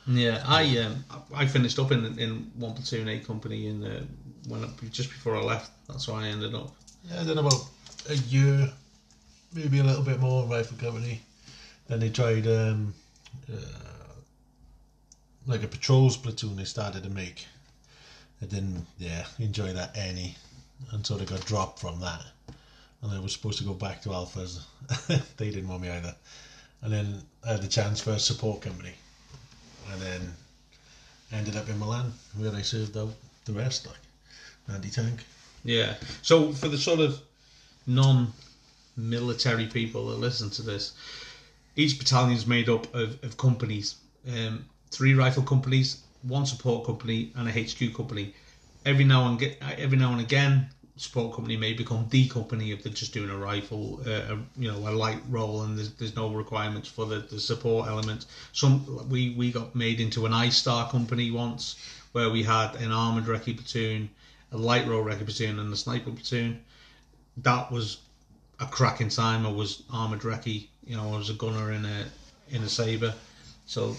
Yeah, 0.06 0.42
I 0.46 0.78
um, 0.78 1.04
I 1.34 1.46
finished 1.46 1.78
up 1.78 1.92
in 1.92 2.18
in 2.18 2.50
one 2.56 2.74
platoon 2.74 3.08
A 3.08 3.18
company 3.20 3.68
in 3.68 3.84
uh, 3.84 4.02
when 4.48 4.64
I, 4.64 4.68
just 4.90 5.10
before 5.10 5.36
I 5.36 5.40
left. 5.42 5.70
That's 5.88 6.08
why 6.08 6.24
I 6.24 6.28
ended 6.28 6.54
up. 6.54 6.74
Yeah, 7.08 7.22
then 7.22 7.38
about 7.38 7.64
a 8.08 8.14
year, 8.14 8.70
maybe 9.54 9.78
a 9.78 9.84
little 9.84 10.02
bit 10.02 10.20
more 10.20 10.44
rifle 10.44 10.76
company. 10.78 11.20
Then 11.88 12.00
they 12.00 12.10
tried 12.10 12.46
um, 12.46 12.94
uh, 13.52 13.56
like 15.46 15.62
a 15.62 15.68
patrols 15.68 16.16
platoon. 16.16 16.56
They 16.56 16.64
started 16.64 17.02
to 17.04 17.10
make. 17.10 17.46
I 18.40 18.46
didn't, 18.46 18.86
yeah, 18.98 19.24
enjoy 19.38 19.72
that 19.72 19.96
any, 19.96 20.36
sort 21.02 21.20
of 21.20 21.28
got 21.28 21.46
dropped 21.46 21.78
from 21.78 22.00
that. 22.00 22.24
And 23.02 23.12
I 23.12 23.20
was 23.20 23.32
supposed 23.32 23.58
to 23.58 23.64
go 23.64 23.74
back 23.74 24.02
to 24.02 24.10
alphas. 24.10 24.60
they 25.36 25.50
didn't 25.50 25.68
want 25.68 25.82
me 25.82 25.90
either. 25.90 26.14
And 26.82 26.92
then 26.92 27.22
I 27.46 27.52
had 27.52 27.62
the 27.62 27.68
chance 27.68 28.00
for 28.00 28.10
a 28.10 28.18
support 28.18 28.62
company, 28.62 28.94
and 29.92 30.00
then 30.00 30.34
ended 31.32 31.56
up 31.56 31.68
in 31.68 31.78
Milan 31.78 32.12
where 32.36 32.52
I 32.52 32.62
served 32.62 32.96
out 32.96 33.12
the 33.44 33.52
rest 33.52 33.86
like 33.86 34.74
anti-tank. 34.74 35.20
Yeah. 35.64 35.94
So 36.22 36.52
for 36.52 36.68
the 36.68 36.78
sort 36.78 37.00
of 37.00 37.20
non-military 38.96 39.66
people 39.66 40.08
that 40.08 40.18
listen 40.18 40.50
to 40.50 40.62
this, 40.62 40.92
each 41.76 41.98
battalion 41.98 42.36
is 42.36 42.46
made 42.46 42.68
up 42.68 42.92
of, 42.94 43.22
of 43.24 43.36
companies. 43.36 43.96
Um, 44.28 44.66
three 44.90 45.14
rifle 45.14 45.42
companies, 45.42 46.02
one 46.22 46.46
support 46.46 46.86
company, 46.86 47.32
and 47.36 47.48
a 47.48 47.52
HQ 47.52 47.94
company. 47.94 48.34
Every 48.84 49.04
now 49.04 49.28
and 49.28 49.38
get 49.38 49.58
every 49.78 49.96
now 49.96 50.12
and 50.12 50.20
again, 50.20 50.68
support 50.96 51.34
company 51.34 51.56
may 51.56 51.72
become 51.72 52.06
the 52.10 52.28
company 52.28 52.72
if 52.72 52.82
they're 52.82 52.92
just 52.92 53.14
doing 53.14 53.30
a 53.30 53.36
rifle, 53.36 54.00
uh, 54.06 54.34
a, 54.34 54.38
you 54.56 54.70
know, 54.70 54.76
a 54.76 54.90
light 54.90 55.20
role, 55.28 55.62
and 55.62 55.78
there's, 55.78 55.92
there's 55.94 56.16
no 56.16 56.28
requirements 56.30 56.88
for 56.88 57.06
the, 57.06 57.20
the 57.20 57.40
support 57.40 57.88
element. 57.88 58.26
Some 58.52 59.08
we 59.08 59.30
we 59.30 59.50
got 59.50 59.74
made 59.74 60.00
into 60.00 60.26
an 60.26 60.32
ISTAR 60.32 60.90
company 60.90 61.30
once, 61.30 61.76
where 62.12 62.30
we 62.30 62.42
had 62.42 62.74
an 62.76 62.92
armored 62.92 63.24
recce 63.24 63.56
platoon, 63.56 64.10
a 64.52 64.58
light 64.58 64.86
role 64.86 65.04
recce 65.04 65.24
platoon, 65.24 65.58
and 65.58 65.72
a 65.72 65.76
sniper 65.76 66.10
platoon. 66.10 66.60
That 67.38 67.72
was 67.72 67.98
a 68.62 68.66
cracking 68.66 69.08
time. 69.08 69.46
I 69.46 69.50
was 69.50 69.82
armored 69.92 70.20
recce, 70.20 70.68
you 70.86 70.96
know, 70.96 71.14
I 71.14 71.18
was 71.18 71.30
a 71.30 71.34
gunner 71.34 71.72
in 71.72 71.84
a 71.84 72.04
in 72.50 72.62
a 72.62 72.68
saber, 72.68 73.14
so 73.66 73.96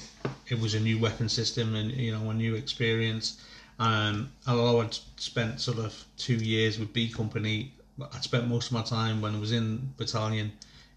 it 0.48 0.60
was 0.60 0.74
a 0.74 0.80
new 0.80 1.00
weapon 1.00 1.30
system 1.30 1.76
and 1.76 1.92
you 1.92 2.12
know 2.12 2.30
a 2.30 2.34
new 2.34 2.56
experience. 2.56 3.42
And 3.80 4.30
although 4.48 4.82
I'd 4.82 4.98
spent 5.18 5.60
sort 5.60 5.80
of 5.80 6.06
two 6.18 6.36
years 6.36 6.80
with 6.80 6.94
B 6.94 7.10
Company, 7.10 7.74
I'd 8.14 8.24
spent 8.24 8.48
most 8.48 8.68
of 8.68 8.74
my 8.74 8.84
time 8.84 9.22
when 9.22 9.36
I 9.36 9.40
was 9.40 9.52
in 9.52 9.94
battalion 9.98 10.52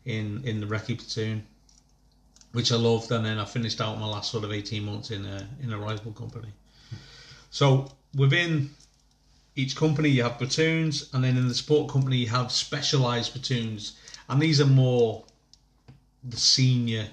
in 0.05 0.43
in 0.45 0.61
the 0.61 0.67
recce 0.67 0.97
platoon, 0.99 1.47
which 2.53 2.71
I 2.73 2.77
loved. 2.77 3.11
And 3.11 3.25
then 3.25 3.39
I 3.39 3.45
finished 3.45 3.81
out 3.81 3.99
my 3.99 4.07
last 4.07 4.31
sort 4.31 4.45
of 4.45 4.53
eighteen 4.53 4.85
months 4.85 5.11
in 5.11 5.25
a 5.25 5.47
in 5.63 5.73
a 5.73 5.79
rifle 5.79 6.13
company. 6.13 6.53
So 7.51 7.91
within 8.15 8.71
each 9.57 9.75
company 9.75 10.11
you 10.11 10.23
have 10.23 10.39
platoons, 10.39 11.09
and 11.13 11.25
then 11.25 11.37
in 11.37 11.49
the 11.49 11.55
support 11.55 11.91
company 11.91 12.19
you 12.19 12.29
have 12.29 12.53
specialised 12.53 13.33
platoons, 13.33 13.99
and 14.29 14.41
these 14.41 14.61
are 14.61 14.67
more 14.67 15.25
the 16.23 16.37
senior 16.37 17.07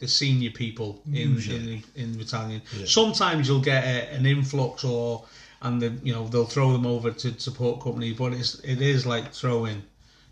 the 0.00 0.08
senior 0.08 0.50
people 0.50 1.00
in 1.12 1.40
in, 1.50 1.82
in 1.94 2.18
battalion. 2.18 2.60
Yeah. 2.76 2.86
Sometimes 2.86 3.48
you'll 3.48 3.60
get 3.60 3.84
a, 3.84 4.12
an 4.12 4.26
influx 4.26 4.84
or 4.84 5.24
and 5.62 5.80
the 5.80 5.92
you 6.02 6.12
know 6.12 6.26
they'll 6.28 6.44
throw 6.44 6.72
them 6.72 6.86
over 6.86 7.10
to 7.10 7.38
support 7.40 7.80
company, 7.80 8.12
but 8.12 8.32
it's 8.32 8.58
it 8.60 8.82
is 8.82 9.06
like 9.06 9.32
throwing 9.32 9.82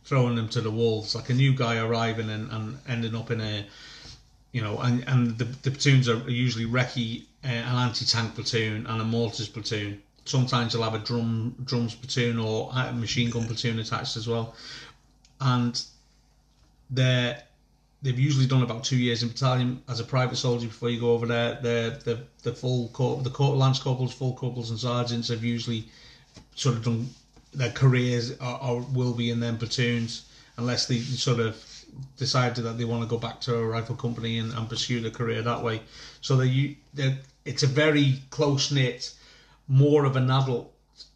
throwing 0.04 0.34
them 0.34 0.48
to 0.48 0.60
the 0.60 0.70
wolves, 0.70 1.14
like 1.14 1.30
a 1.30 1.34
new 1.34 1.54
guy 1.54 1.78
arriving 1.78 2.28
and, 2.28 2.50
and 2.50 2.78
ending 2.88 3.14
up 3.14 3.30
in 3.30 3.40
a 3.40 3.64
you 4.52 4.60
know, 4.60 4.78
and, 4.80 5.02
and 5.08 5.38
the, 5.38 5.44
the 5.44 5.70
platoons 5.70 6.08
are 6.08 6.18
usually 6.30 6.66
recce, 6.66 7.22
uh, 7.44 7.48
an 7.48 7.76
anti-tank 7.88 8.34
platoon, 8.34 8.86
and 8.86 9.00
a 9.00 9.04
mortars 9.04 9.48
platoon. 9.48 10.02
Sometimes 10.24 10.72
you'll 10.72 10.84
have 10.84 10.94
a 10.94 10.98
drum 10.98 11.54
drums 11.64 11.94
platoon 11.94 12.38
or 12.38 12.70
a 12.74 12.92
machine 12.92 13.30
gun 13.30 13.46
platoon 13.46 13.78
attached 13.78 14.16
as 14.16 14.28
well, 14.28 14.54
and 15.40 15.82
they're 16.90 17.42
they've 18.02 18.18
usually 18.18 18.46
done 18.46 18.62
about 18.62 18.84
two 18.84 18.96
years 18.96 19.22
in 19.22 19.28
battalion 19.28 19.82
as 19.88 20.00
a 20.00 20.04
private 20.04 20.36
soldier 20.36 20.66
before 20.66 20.90
you 20.90 21.00
go 21.00 21.12
over 21.12 21.26
there. 21.26 21.58
The 21.60 22.00
the 22.04 22.20
the 22.42 22.52
full 22.52 22.88
corp, 22.88 23.22
the 23.24 23.30
corp, 23.30 23.56
lance 23.56 23.78
corporals, 23.78 24.12
full 24.12 24.34
corporals, 24.34 24.70
and 24.70 24.78
sergeants 24.78 25.28
have 25.28 25.44
usually 25.44 25.88
sort 26.54 26.76
of 26.76 26.84
done 26.84 27.08
their 27.52 27.70
careers 27.70 28.38
are, 28.38 28.58
are 28.60 28.76
will 28.92 29.12
be 29.12 29.30
in 29.30 29.40
them 29.40 29.58
platoons 29.58 30.24
unless 30.56 30.86
they 30.86 30.98
sort 30.98 31.38
of 31.40 31.56
decided 32.16 32.64
that 32.64 32.78
they 32.78 32.84
want 32.84 33.02
to 33.02 33.08
go 33.08 33.18
back 33.18 33.40
to 33.40 33.54
a 33.54 33.66
rifle 33.66 33.94
company 33.94 34.38
and, 34.38 34.52
and 34.52 34.68
pursue 34.68 35.00
their 35.00 35.10
career 35.10 35.42
that 35.42 35.62
way. 35.62 35.82
So 36.20 36.36
they 36.36 36.46
you 36.46 36.76
they 36.94 37.18
it's 37.44 37.62
a 37.62 37.66
very 37.66 38.20
close 38.30 38.70
knit, 38.70 39.14
more 39.72 40.04
of 40.04 40.16
an 40.16 40.30
adult. 40.30 40.70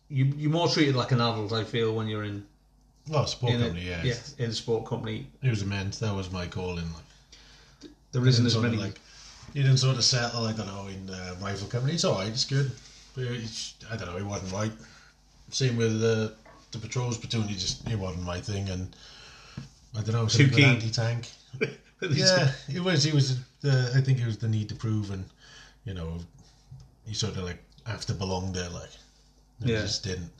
You 0.08 0.24
you're 0.36 0.50
more 0.50 0.68
treated 0.68 0.96
like 0.96 1.12
an 1.12 1.20
adult. 1.20 1.52
I 1.52 1.62
feel 1.64 1.94
when 1.94 2.08
you're 2.08 2.24
in 2.24 2.44
Well, 3.08 3.26
sport 3.26 3.52
in 3.52 3.60
a, 3.60 3.64
company, 3.64 3.86
yeah. 3.88 4.02
yeah 4.02 4.14
in 4.38 4.50
a 4.50 4.54
sport 4.54 4.86
company. 4.86 5.26
It 5.42 5.50
was 5.50 5.62
immense. 5.62 5.98
That 5.98 6.14
was 6.14 6.30
my 6.32 6.46
calling. 6.46 6.88
Like, 6.94 7.90
There 8.12 8.26
isn't 8.26 8.46
as 8.46 8.56
many. 8.56 8.76
like 8.78 8.98
you 9.52 9.62
didn't 9.62 9.78
sort 9.78 9.96
of 9.96 10.04
settle. 10.04 10.44
I 10.46 10.52
don't 10.52 10.66
know 10.66 10.86
in 10.88 11.10
uh, 11.10 11.34
rifle 11.42 11.68
company. 11.68 11.94
It's 11.94 12.04
all 12.04 12.14
right. 12.14 12.28
It's 12.28 12.44
good. 12.44 12.70
But 13.14 13.24
it's, 13.24 13.74
I 13.90 13.96
don't 13.96 14.08
know. 14.08 14.16
It 14.16 14.24
wasn't 14.26 14.52
right. 14.52 14.72
Same 15.50 15.76
with 15.76 16.00
the 16.00 16.34
the 16.72 16.78
patrols 16.78 17.18
platoon. 17.18 17.48
You 17.48 17.54
just 17.56 17.86
it 17.90 17.98
wasn't 17.98 18.24
my 18.24 18.40
thing. 18.40 18.68
And 18.70 18.94
I 19.96 20.00
don't 20.02 20.14
know. 20.14 20.26
Too 20.26 20.48
Too 20.48 20.54
keen. 20.56 20.64
anti 20.76 20.90
tank. 20.90 21.28
Yeah, 22.10 22.52
it 22.68 22.80
was. 22.80 23.06
It 23.06 23.14
was. 23.14 23.38
The, 23.62 23.90
I 23.96 24.02
think 24.02 24.20
it 24.20 24.26
was 24.26 24.36
the 24.36 24.48
need 24.48 24.68
to 24.68 24.74
prove, 24.74 25.10
and 25.10 25.24
you 25.86 25.94
know, 25.94 26.18
you 27.06 27.14
sort 27.14 27.36
of 27.38 27.44
like 27.44 27.56
have 27.86 28.04
to 28.06 28.14
belong 28.14 28.52
there. 28.52 28.68
Like, 28.68 28.90
I 29.64 29.68
Yeah. 29.68 29.82
just 29.82 30.02
didn't. 30.02 30.32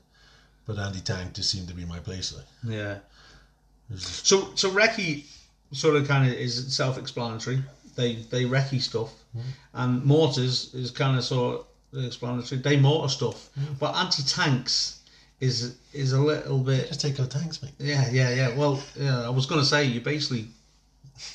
But 0.67 0.79
anti 0.79 1.01
tank 1.01 1.35
just 1.35 1.51
seemed 1.51 1.69
to 1.69 1.75
be 1.75 1.85
my 1.85 2.01
place. 2.01 2.33
Like, 2.33 2.47
Yeah. 2.65 2.99
just, 3.91 4.27
So 4.27 4.53
so 4.55 4.71
recce 4.71 5.25
sort 5.73 5.97
of 5.97 6.07
kind 6.09 6.31
of 6.31 6.37
is 6.37 6.75
self-explanatory. 6.75 7.63
They 7.95 8.17
they 8.31 8.45
recce 8.45 8.83
stuff, 8.83 9.11
mm-hmm. 9.37 9.49
and 9.75 10.05
mortars 10.05 10.75
is 10.75 10.91
kind 10.91 11.17
of 11.17 11.25
sort 11.25 11.67
of 11.93 12.05
explanatory. 12.05 12.61
They 12.61 12.77
mortar 12.77 13.09
stuff, 13.09 13.49
mm-hmm. 13.59 13.75
but 13.75 13.95
anti-tanks 13.95 15.01
is 15.41 15.77
is 15.93 16.13
a 16.13 16.21
little 16.21 16.59
bit. 16.59 16.89
just 16.89 17.01
take 17.01 17.19
out 17.21 17.31
tanks, 17.31 17.63
mate. 17.63 17.73
Yeah, 17.79 18.09
yeah, 18.11 18.31
yeah. 18.35 18.57
Well, 18.57 18.83
yeah, 18.97 19.23
I 19.23 19.31
was 19.31 19.47
going 19.47 19.61
to 19.61 19.67
say 19.67 19.85
you 19.85 20.01
basically 20.01 20.49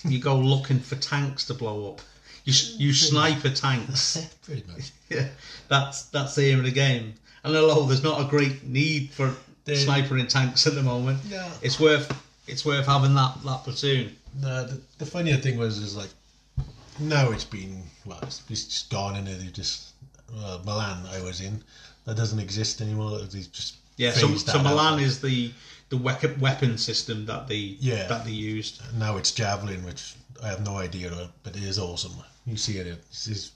you 0.03 0.19
go 0.19 0.37
looking 0.37 0.79
for 0.79 0.95
tanks 0.95 1.45
to 1.47 1.53
blow 1.53 1.91
up. 1.93 2.01
You 2.45 2.53
you 2.77 2.93
sniper 2.93 3.49
tanks. 3.49 4.17
Pretty 4.45 4.63
much. 4.71 4.91
Yeah, 5.09 5.27
that's 5.67 6.03
that's 6.03 6.35
the 6.35 6.45
aim 6.51 6.59
of 6.59 6.65
the 6.65 6.71
game. 6.71 7.13
And 7.43 7.55
although 7.55 7.85
there's 7.85 8.03
not 8.03 8.21
a 8.21 8.29
great 8.29 8.63
need 8.63 9.09
for 9.11 9.35
They- 9.65 9.75
snipering 9.85 10.29
tanks 10.29 10.65
at 10.67 10.73
the 10.75 10.81
moment, 10.83 11.19
No. 11.29 11.51
it's 11.61 11.79
worth 11.79 12.07
it's 12.47 12.63
worth 12.65 12.85
having 12.85 13.13
that 13.15 13.43
that 13.43 13.63
platoon. 13.65 14.15
No, 14.39 14.63
the, 14.65 14.79
the 14.99 15.05
funnier 15.05 15.35
thing 15.37 15.57
was 15.57 15.77
is 15.79 15.95
like 15.97 16.09
now 16.99 17.31
it's 17.31 17.43
been 17.43 17.83
well, 18.05 18.19
it's, 18.23 18.41
it's 18.49 18.63
just 18.65 18.89
gone 18.89 19.15
and 19.17 19.27
it 19.27 19.53
just 19.53 19.89
uh, 20.33 20.59
Milan 20.65 21.05
I 21.11 21.21
was 21.21 21.41
in 21.41 21.61
that 22.05 22.15
doesn't 22.15 22.39
exist 22.39 22.79
anymore. 22.81 23.19
They 23.19 23.41
just 23.51 23.75
Yeah, 23.97 24.11
so, 24.13 24.27
so 24.35 24.45
that 24.45 24.55
out. 24.55 24.63
Milan 24.63 24.99
is 24.99 25.19
the 25.19 25.51
the 25.89 25.97
weapon 25.97 26.39
weapon 26.39 26.77
system 26.77 27.25
that 27.25 27.47
they 27.49 27.75
Yeah. 27.81 28.07
that 28.07 28.23
they 28.23 28.31
used. 28.31 28.81
now 28.97 29.17
it's 29.17 29.31
javelin, 29.31 29.83
which 29.83 30.13
I 30.41 30.47
have 30.47 30.63
no 30.65 30.77
idea, 30.77 31.29
but 31.43 31.55
it 31.57 31.63
is 31.63 31.77
awesome. 31.77 32.13
You 32.45 32.57
see 32.57 32.77
it, 32.77 32.87
it's, 32.87 33.27
it's 33.27 33.51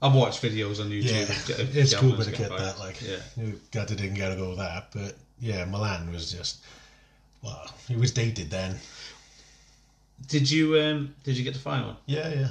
I've 0.00 0.14
watched 0.14 0.42
videos 0.42 0.80
on 0.80 0.90
YouTube. 0.90 1.48
yeah, 1.48 1.62
of 1.62 1.76
it's 1.76 1.94
cool, 1.94 2.12
but 2.16 2.24
to 2.24 2.30
getting 2.30 2.48
get 2.48 2.58
that 2.58 2.78
like 2.78 3.00
yeah. 3.00 3.16
you 3.36 3.60
got 3.72 3.88
to 3.88 3.94
didn't 3.94 4.14
get 4.14 4.30
to 4.30 4.36
go 4.36 4.50
with 4.50 4.58
that, 4.58 4.88
but 4.92 5.14
yeah, 5.40 5.64
Milan 5.64 6.10
was 6.12 6.32
just 6.32 6.58
well, 7.42 7.70
he 7.88 7.96
was 7.96 8.12
dated 8.12 8.50
then. 8.50 8.76
Did 10.28 10.50
you 10.50 10.78
um 10.80 11.14
did 11.24 11.36
you 11.36 11.44
get 11.44 11.54
to 11.54 11.60
fire 11.60 11.84
one? 11.84 11.96
Yeah, 12.06 12.28
yeah. 12.28 12.48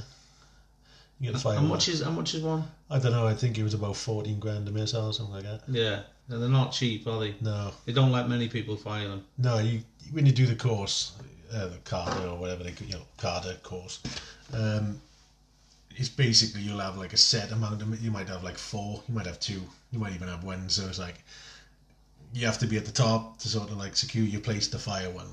You 1.20 1.32
get 1.32 1.38
to 1.38 1.44
find 1.44 1.58
How 1.58 1.62
one. 1.62 1.70
much 1.70 1.88
is 1.90 2.02
how 2.02 2.12
much 2.12 2.34
is 2.36 2.44
one? 2.44 2.64
I 2.90 3.00
don't 3.00 3.12
know. 3.12 3.28
I 3.28 3.34
think 3.34 3.58
it 3.58 3.64
was 3.64 3.74
about 3.74 3.96
fourteen 3.96 4.40
grand 4.40 4.68
a 4.68 4.72
missile 4.72 5.08
or 5.08 5.14
something 5.14 5.36
like 5.36 5.44
that. 5.44 5.62
Yeah, 5.68 6.02
and 6.30 6.42
they're 6.42 6.50
not 6.50 6.72
cheap, 6.72 7.08
are 7.08 7.20
they? 7.20 7.36
No, 7.42 7.72
They 7.86 7.94
don't 7.94 8.12
let 8.12 8.30
many 8.30 8.48
people 8.48 8.76
fire 8.76 9.08
them. 9.08 9.26
No, 9.38 9.60
you 9.60 9.82
when 10.12 10.26
you 10.26 10.32
do 10.32 10.46
the 10.46 10.56
course, 10.56 11.14
uh, 11.54 11.68
the 11.68 11.78
cadre 11.86 12.28
or 12.30 12.38
whatever 12.38 12.64
they 12.64 12.72
call 12.72 12.88
you 12.88 12.94
know 12.94 13.02
cadre 13.18 13.56
course, 13.64 14.00
um, 14.54 15.00
it's 15.96 16.10
basically 16.10 16.62
you'll 16.62 16.80
have 16.80 16.98
like 16.98 17.14
a 17.14 17.18
set 17.18 17.52
amount 17.52 17.82
of 17.82 18.04
you 18.04 18.12
might 18.12 18.28
have 18.28 18.44
like 18.44 18.58
four, 18.58 19.04
you 19.08 19.16
might 19.16 19.26
have 19.26 19.40
two, 19.40 19.62
you 19.92 20.00
might 20.00 20.14
even 20.14 20.28
have 20.28 20.44
one. 20.44 20.70
So 20.70 20.88
it's 20.88 21.00
like 21.00 21.24
you 22.34 22.46
have 22.46 22.58
to 22.60 22.68
be 22.68 22.78
at 22.78 22.86
the 22.86 22.92
top 22.92 23.40
to 23.40 23.48
sort 23.48 23.70
of 23.70 23.78
like 23.78 23.96
secure 23.96 24.26
your 24.26 24.42
place 24.42 24.68
to 24.70 24.80
fire 24.80 25.10
one. 25.10 25.28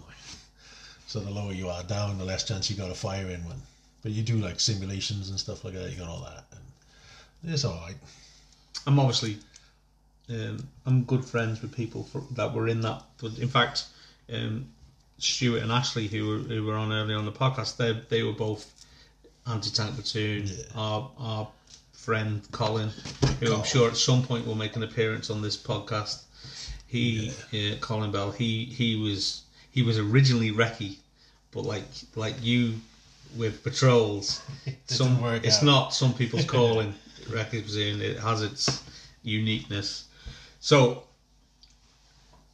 So 1.06 1.20
the 1.20 1.30
lower 1.30 1.52
you 1.52 1.68
are 1.68 1.82
down, 1.82 2.18
the 2.18 2.24
less 2.24 2.44
chance 2.44 2.70
you 2.70 2.76
got 2.76 2.88
to 2.88 2.94
fire 2.94 3.28
in 3.28 3.44
one. 3.44 3.60
But 4.02 4.12
you 4.12 4.22
do 4.22 4.36
like 4.36 4.60
simulations 4.60 5.30
and 5.30 5.38
stuff 5.38 5.64
like 5.64 5.74
that. 5.74 5.90
You 5.90 5.98
got 5.98 6.08
all 6.08 6.20
that, 6.20 6.44
and 7.42 7.52
it's 7.52 7.64
all 7.64 7.76
right. 7.76 7.96
I'm 8.86 8.98
obviously 8.98 9.38
um, 10.30 10.68
I'm 10.86 11.04
good 11.04 11.24
friends 11.24 11.60
with 11.60 11.74
people 11.74 12.04
for, 12.04 12.22
that 12.32 12.54
were 12.54 12.68
in 12.68 12.80
that. 12.82 13.02
But 13.20 13.38
in 13.38 13.48
fact, 13.48 13.86
um, 14.32 14.68
Stuart 15.18 15.62
and 15.62 15.72
Ashley, 15.72 16.06
who 16.06 16.28
were 16.28 16.38
who 16.38 16.64
were 16.64 16.76
on 16.76 16.92
earlier 16.92 17.16
on 17.16 17.24
the 17.24 17.32
podcast, 17.32 17.76
they 17.76 17.92
they 18.08 18.22
were 18.22 18.32
both 18.32 18.79
anti-tank 19.50 19.94
platoon. 19.94 20.46
Yeah. 20.46 20.54
Our 20.74 21.10
our 21.18 21.48
friend 21.92 22.40
Colin, 22.52 22.90
who 23.40 23.54
I'm 23.54 23.64
sure 23.64 23.88
at 23.90 23.96
some 23.96 24.22
point 24.22 24.46
will 24.46 24.54
make 24.54 24.76
an 24.76 24.82
appearance 24.82 25.30
on 25.30 25.42
this 25.42 25.56
podcast. 25.56 26.22
He 26.86 27.32
uh, 27.52 27.76
Colin 27.80 28.10
Bell. 28.10 28.30
He 28.32 28.64
he 28.64 28.96
was 28.96 29.42
he 29.70 29.82
was 29.82 29.98
originally 29.98 30.50
recce, 30.52 30.96
but 31.52 31.64
like 31.64 31.84
like 32.16 32.34
you 32.42 32.74
with 33.36 33.62
patrols, 33.62 34.42
some 34.86 35.20
work 35.22 35.44
it's 35.44 35.58
out. 35.58 35.64
not 35.64 35.94
some 35.94 36.12
people's 36.14 36.44
calling. 36.56 36.94
recce 37.28 37.62
platoon. 37.64 38.00
It 38.02 38.18
has 38.18 38.42
its 38.42 38.82
uniqueness. 39.22 40.04
So 40.60 41.04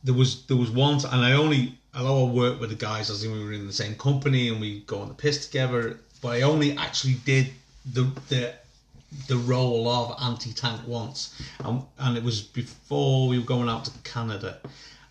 there 0.04 0.14
was 0.14 0.44
there 0.46 0.56
was 0.56 0.70
one, 0.70 0.94
and 0.96 1.24
I 1.24 1.32
only 1.32 1.78
although 1.94 2.26
I 2.28 2.30
worked 2.30 2.60
with 2.60 2.70
the 2.70 2.76
guys 2.76 3.08
as 3.10 3.24
in 3.24 3.32
we 3.32 3.42
were 3.42 3.52
in 3.52 3.66
the 3.66 3.72
same 3.72 3.94
company 3.94 4.48
and 4.48 4.60
we 4.60 4.80
go 4.80 4.98
on 5.00 5.08
the 5.08 5.14
piss 5.14 5.46
together, 5.46 5.98
but 6.20 6.28
I 6.28 6.42
only 6.42 6.76
actually 6.76 7.14
did 7.24 7.52
the 7.92 8.04
the 8.28 8.54
the 9.28 9.36
role 9.36 9.88
of 9.88 10.16
anti 10.22 10.52
tank 10.52 10.80
once, 10.86 11.40
and 11.60 11.82
and 11.98 12.16
it 12.16 12.24
was 12.24 12.42
before 12.42 13.28
we 13.28 13.38
were 13.38 13.44
going 13.44 13.68
out 13.68 13.84
to 13.84 13.90
Canada, 14.04 14.58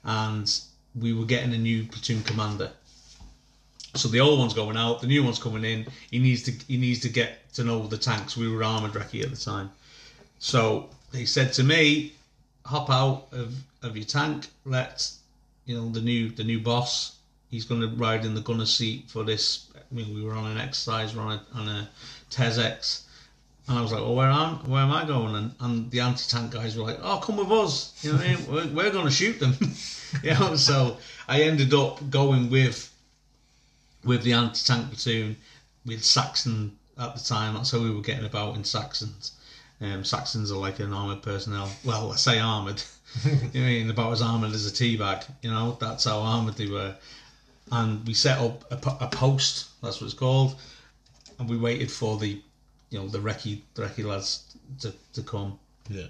and 0.03 0.59
we 0.99 1.13
were 1.13 1.25
getting 1.25 1.53
a 1.53 1.57
new 1.57 1.83
platoon 1.85 2.23
commander. 2.23 2.71
So 3.95 4.09
the 4.09 4.19
old 4.19 4.39
one's 4.39 4.53
going 4.53 4.75
out, 4.75 4.99
the 4.99 5.07
new 5.07 5.23
one's 5.23 5.39
coming 5.39 5.63
in. 5.63 5.87
He 6.11 6.19
needs 6.19 6.43
to 6.43 6.51
he 6.67 6.77
needs 6.77 6.99
to 7.01 7.09
get 7.09 7.51
to 7.53 7.63
know 7.63 7.87
the 7.87 7.97
tanks. 7.97 8.35
We 8.35 8.49
were 8.49 8.63
armored 8.63 8.91
recce 8.91 9.23
at 9.23 9.31
the 9.31 9.37
time, 9.37 9.71
so 10.39 10.89
they 11.11 11.25
said 11.25 11.53
to 11.53 11.63
me, 11.63 12.13
"Hop 12.65 12.89
out 12.89 13.27
of, 13.31 13.55
of 13.81 13.95
your 13.95 14.05
tank. 14.05 14.47
Let 14.65 15.09
you 15.65 15.77
know 15.77 15.89
the 15.89 16.01
new 16.01 16.29
the 16.29 16.43
new 16.43 16.59
boss. 16.59 17.15
He's 17.49 17.65
going 17.65 17.81
to 17.81 17.87
ride 17.87 18.25
in 18.25 18.35
the 18.35 18.41
gunner 18.41 18.65
seat 18.65 19.05
for 19.07 19.23
this. 19.23 19.67
I 19.91 19.95
mean, 19.95 20.13
we 20.13 20.23
were 20.23 20.33
on 20.33 20.51
an 20.51 20.57
exercise, 20.57 21.15
we're 21.15 21.23
on 21.23 21.33
a 21.33 21.57
on 21.57 21.67
a 21.67 21.89
and 23.67 23.79
I 23.79 23.81
was 23.81 23.91
like, 23.91 24.01
"Well, 24.01 24.15
where 24.15 24.29
am 24.29 24.57
where 24.69 24.83
am 24.83 24.91
I 24.91 25.05
going?" 25.05 25.35
And, 25.35 25.55
and 25.59 25.91
the 25.91 26.01
anti 26.01 26.23
tank 26.29 26.51
guys 26.51 26.77
were 26.77 26.83
like, 26.83 26.99
"Oh, 27.01 27.17
come 27.17 27.37
with 27.37 27.51
us. 27.51 27.97
You 28.03 28.11
know, 28.11 28.17
what 28.17 28.27
I 28.27 28.35
mean? 28.35 28.47
we're, 28.47 28.83
we're 28.83 28.91
going 28.91 29.05
to 29.05 29.11
shoot 29.11 29.39
them." 29.39 29.55
you 30.23 30.33
know, 30.33 30.55
so 30.55 30.97
I 31.27 31.41
ended 31.43 31.73
up 31.73 32.09
going 32.09 32.49
with 32.49 32.93
with 34.03 34.23
the 34.23 34.33
anti 34.33 34.59
tank 34.63 34.89
platoon 34.89 35.37
with 35.85 36.03
Saxon 36.03 36.77
at 36.97 37.15
the 37.15 37.23
time. 37.23 37.55
That's 37.55 37.71
how 37.71 37.79
we 37.79 37.89
were 37.89 38.01
getting 38.01 38.25
about 38.25 38.55
in 38.55 38.63
Saxons. 38.63 39.31
Um, 39.81 40.03
Saxons 40.03 40.51
are 40.51 40.59
like 40.59 40.79
an 40.79 40.93
armored 40.93 41.23
personnel. 41.23 41.69
Well, 41.83 42.11
I 42.11 42.15
say 42.17 42.39
armored. 42.39 42.81
you 43.25 43.61
know, 43.61 43.65
I 43.65 43.69
mean 43.69 43.89
about 43.89 44.13
as 44.13 44.21
armored 44.21 44.53
as 44.53 44.67
a 44.67 44.71
teabag. 44.71 45.25
You 45.41 45.49
know, 45.49 45.77
that's 45.81 46.03
how 46.03 46.19
armored 46.19 46.55
they 46.55 46.67
were. 46.67 46.95
And 47.71 48.05
we 48.07 48.13
set 48.13 48.37
up 48.39 48.71
a, 48.71 49.05
a 49.05 49.07
post. 49.07 49.69
That's 49.81 49.99
what 49.99 50.05
it's 50.05 50.13
called. 50.13 50.55
And 51.39 51.49
we 51.49 51.57
waited 51.57 51.91
for 51.91 52.17
the, 52.17 52.41
you 52.89 52.99
know, 52.99 53.07
the 53.07 53.19
recce, 53.19 53.61
the 53.73 53.83
recce 53.83 54.05
lads 54.05 54.55
to, 54.81 54.93
to 55.13 55.21
come. 55.21 55.59
Yeah. 55.89 56.07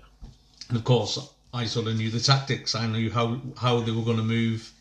And 0.70 0.78
of 0.78 0.84
course, 0.84 1.18
I 1.54 1.66
sort 1.66 1.88
of 1.88 1.96
knew 1.96 2.10
the 2.10 2.20
tactics. 2.20 2.76
I 2.76 2.86
knew 2.88 3.10
how 3.10 3.40
how 3.58 3.80
they 3.80 3.92
were 3.92 4.04
going 4.04 4.18
to 4.18 4.24
move, 4.24 4.72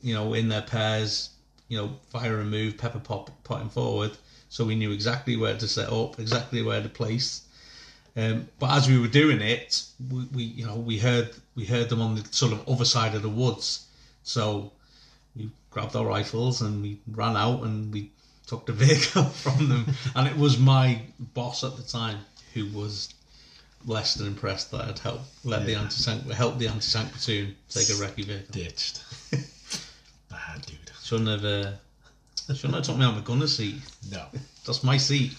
you 0.00 0.14
know, 0.14 0.34
in 0.34 0.48
their 0.48 0.62
pairs, 0.62 1.30
you 1.68 1.76
know, 1.76 1.90
fire 2.10 2.40
and 2.40 2.50
move, 2.50 2.78
pepper 2.78 3.00
pop, 3.00 3.30
potting 3.42 3.68
forward. 3.68 4.12
So 4.48 4.64
we 4.64 4.76
knew 4.76 4.92
exactly 4.92 5.36
where 5.36 5.56
to 5.56 5.66
set 5.66 5.90
up, 5.92 6.20
exactly 6.20 6.62
where 6.62 6.80
to 6.80 6.88
place. 6.88 7.42
Um, 8.16 8.48
but 8.60 8.70
as 8.70 8.88
we 8.88 8.98
were 8.98 9.08
doing 9.08 9.40
it, 9.40 9.82
we, 10.08 10.24
we 10.32 10.42
you 10.44 10.66
know 10.66 10.76
we 10.76 10.98
heard 10.98 11.30
we 11.56 11.64
heard 11.64 11.88
them 11.88 12.00
on 12.00 12.14
the 12.14 12.24
sort 12.30 12.52
of 12.52 12.68
other 12.68 12.84
side 12.84 13.14
of 13.14 13.22
the 13.22 13.28
woods. 13.28 13.86
So 14.22 14.70
grabbed 15.74 15.96
our 15.96 16.06
rifles 16.06 16.62
and 16.62 16.80
we 16.80 17.00
ran 17.10 17.36
out 17.36 17.64
and 17.64 17.92
we 17.92 18.12
took 18.46 18.64
the 18.64 18.72
vehicle 18.84 19.24
from 19.24 19.68
them. 19.68 19.86
and 20.14 20.28
it 20.28 20.36
was 20.36 20.58
my 20.58 21.00
boss 21.34 21.64
at 21.64 21.76
the 21.76 21.82
time 21.82 22.18
who 22.54 22.66
was 22.68 23.12
less 23.84 24.14
than 24.14 24.28
impressed 24.28 24.70
that 24.70 24.82
I'd 24.82 24.98
helped 25.00 25.44
led 25.44 25.66
the 25.66 25.74
anti 25.74 26.02
tank 26.02 26.30
helped 26.30 26.58
the 26.58 26.68
anti 26.68 26.88
tank 26.88 27.12
platoon 27.12 27.56
take 27.68 27.88
a 27.90 27.92
recce 27.92 28.24
vehicle. 28.24 28.52
Ditched. 28.52 29.02
Bad 30.30 30.64
dude. 30.64 30.78
Shouldn't 31.02 31.28
have 31.28 31.44
uh, 31.44 31.72
shouldn't 32.54 32.74
have 32.74 32.84
took 32.84 32.96
me 32.96 33.04
out 33.04 33.10
of 33.10 33.16
my 33.16 33.24
gunner 33.24 33.48
seat. 33.48 33.76
No. 34.10 34.24
That's 34.64 34.84
my 34.84 34.96
seat. 34.96 35.34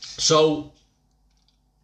So, 0.00 0.72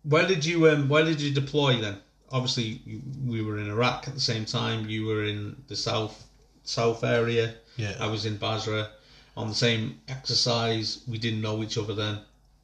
where 0.02 0.26
did 0.26 0.44
you 0.44 0.68
um, 0.70 0.88
where 0.88 1.04
did 1.04 1.20
you 1.20 1.32
deploy 1.32 1.76
then? 1.80 1.98
Obviously, 2.32 2.80
you, 2.84 3.02
we 3.24 3.42
were 3.42 3.58
in 3.58 3.70
Iraq 3.70 4.08
at 4.08 4.14
the 4.14 4.20
same 4.20 4.46
time. 4.46 4.88
You 4.88 5.06
were 5.06 5.24
in 5.24 5.62
the 5.68 5.76
south 5.76 6.25
south 6.66 7.02
area. 7.04 7.54
Yeah. 7.76 7.94
I 8.00 8.06
was 8.06 8.26
in 8.26 8.36
Basra 8.36 8.88
on 9.36 9.48
the 9.48 9.54
same 9.54 10.00
exercise. 10.08 11.02
We 11.08 11.18
didn't 11.18 11.40
know 11.42 11.62
each 11.62 11.78
other 11.78 11.94
then. 11.94 12.18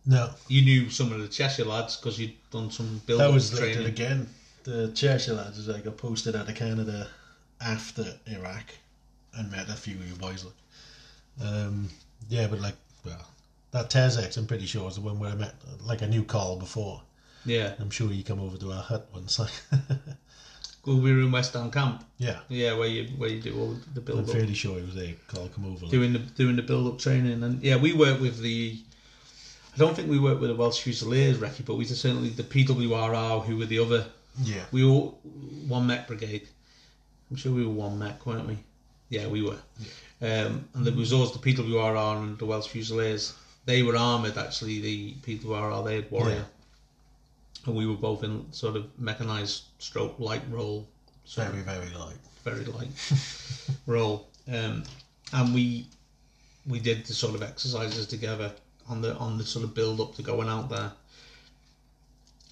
No. 0.06 0.30
You 0.48 0.62
knew 0.62 0.90
some 0.90 1.12
of 1.12 1.20
the 1.20 1.28
Cheshire 1.28 1.64
lads 1.64 1.96
because 1.96 2.18
you'd 2.18 2.32
done 2.50 2.70
some 2.70 3.00
build 3.06 3.20
That 3.20 3.32
was 3.32 3.50
training. 3.56 3.86
again. 3.86 4.28
The 4.64 4.90
Cheshire 4.94 5.34
lads 5.34 5.56
was 5.58 5.68
like 5.68 5.86
I 5.86 5.90
posted 5.90 6.34
out 6.36 6.48
of 6.48 6.54
Canada 6.54 7.08
after 7.60 8.04
Iraq 8.26 8.64
and 9.34 9.50
met 9.50 9.68
a 9.68 9.74
few 9.74 9.94
of 9.94 10.08
you 10.08 10.14
boys. 10.16 10.44
Like, 10.44 11.48
um, 11.48 11.88
yeah, 12.28 12.46
but 12.48 12.60
like, 12.60 12.74
well, 13.04 13.26
that 13.70 13.90
TESEX, 13.90 14.36
I'm 14.36 14.46
pretty 14.46 14.66
sure, 14.66 14.88
is 14.88 14.96
the 14.96 15.00
one 15.00 15.18
where 15.18 15.30
I 15.30 15.34
met 15.34 15.54
like 15.84 16.02
I 16.02 16.06
knew 16.06 16.24
Carl 16.24 16.56
before. 16.56 17.02
Yeah, 17.44 17.74
I'm 17.80 17.90
sure 17.90 18.12
you 18.12 18.22
come 18.22 18.40
over 18.40 18.56
to 18.58 18.72
our 18.72 18.82
hut 18.82 19.08
once. 19.12 19.38
Like, 19.38 19.50
well, 20.84 20.98
we 20.98 21.12
were 21.12 21.20
in 21.20 21.30
West 21.32 21.52
Down 21.52 21.70
Camp. 21.70 22.04
yeah, 22.18 22.40
Yeah, 22.48 22.74
where 22.76 22.88
you 22.88 23.04
where 23.16 23.28
you 23.30 23.40
do 23.40 23.58
all 23.58 23.76
the 23.94 24.00
build 24.00 24.18
I'm 24.20 24.24
up. 24.24 24.30
fairly 24.30 24.54
sure 24.54 24.76
he 24.78 24.82
was 24.84 24.94
there. 24.94 25.14
Carl 25.28 25.48
come 25.54 25.66
over. 25.66 25.86
Doing 25.86 26.12
the 26.12 26.18
doing 26.18 26.56
the 26.56 26.62
build 26.62 26.86
up 26.92 26.98
training 26.98 27.42
and 27.42 27.62
yeah 27.62 27.76
we 27.76 27.92
work 27.92 28.20
with 28.20 28.38
the 28.40 28.78
I 29.74 29.78
don't 29.78 29.94
think 29.96 30.10
we 30.10 30.18
work 30.18 30.40
with 30.40 30.50
the 30.50 30.56
Welsh 30.56 30.80
Fusiliers 30.80 31.38
recce 31.38 31.64
but 31.64 31.76
we 31.76 31.84
certainly 31.84 32.28
the 32.30 32.42
PWRR 32.42 33.44
who 33.44 33.56
were 33.58 33.66
the 33.66 33.78
other 33.78 34.06
yeah, 34.42 34.64
we 34.72 34.82
all 34.84 35.18
one 35.68 35.86
mech 35.86 36.06
brigade 36.08 36.48
I'm 37.30 37.36
sure 37.36 37.52
we 37.52 37.64
were 37.64 37.72
one 37.72 37.98
mech 37.98 38.24
weren't 38.26 38.46
we 38.48 38.58
yeah 39.08 39.26
we 39.28 39.42
were 39.42 39.58
um, 40.20 40.68
and 40.74 40.84
there 40.86 40.94
was 40.94 41.12
always 41.12 41.32
the 41.32 41.38
PWRR 41.38 42.16
and 42.22 42.38
the 42.38 42.46
Welsh 42.46 42.68
Fusiliers 42.68 43.34
they 43.66 43.82
were 43.82 43.96
armoured 43.96 44.36
actually 44.38 44.80
the 44.80 45.14
PWRR 45.24 45.84
they 45.84 45.94
had 45.96 46.10
warrior 46.10 46.36
Yeah. 46.36 46.44
And 47.66 47.74
we 47.76 47.86
were 47.86 47.94
both 47.94 48.24
in 48.24 48.50
sort 48.52 48.76
of 48.76 48.86
mechanised 48.98 49.64
stroke 49.78 50.18
light 50.18 50.42
role 50.50 50.86
so 51.24 51.42
very 51.44 51.62
very 51.62 51.90
light. 51.94 52.16
very 52.44 52.64
light 52.64 52.88
role, 53.86 54.28
um, 54.52 54.82
and 55.32 55.54
we 55.54 55.86
we 56.66 56.80
did 56.80 57.04
the 57.06 57.14
sort 57.14 57.34
of 57.34 57.42
exercises 57.42 58.06
together 58.06 58.52
on 58.88 59.00
the 59.00 59.14
on 59.16 59.38
the 59.38 59.44
sort 59.44 59.64
of 59.64 59.74
build 59.74 60.00
up 60.00 60.14
to 60.16 60.22
going 60.22 60.48
out 60.48 60.68
there. 60.68 60.92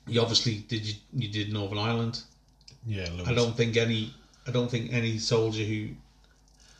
You 0.07 0.21
obviously 0.21 0.59
did 0.69 0.87
you, 0.87 0.95
you 1.13 1.29
did 1.29 1.53
Northern 1.53 1.79
Ireland. 1.79 2.23
Yeah. 2.87 3.09
I 3.27 3.35
don't 3.35 3.57
think 3.57 3.77
any 3.77 4.15
I 4.47 4.51
don't 4.53 4.71
think 4.71 4.93
any 4.93 5.19
soldier 5.19 5.65
who, 5.65 5.89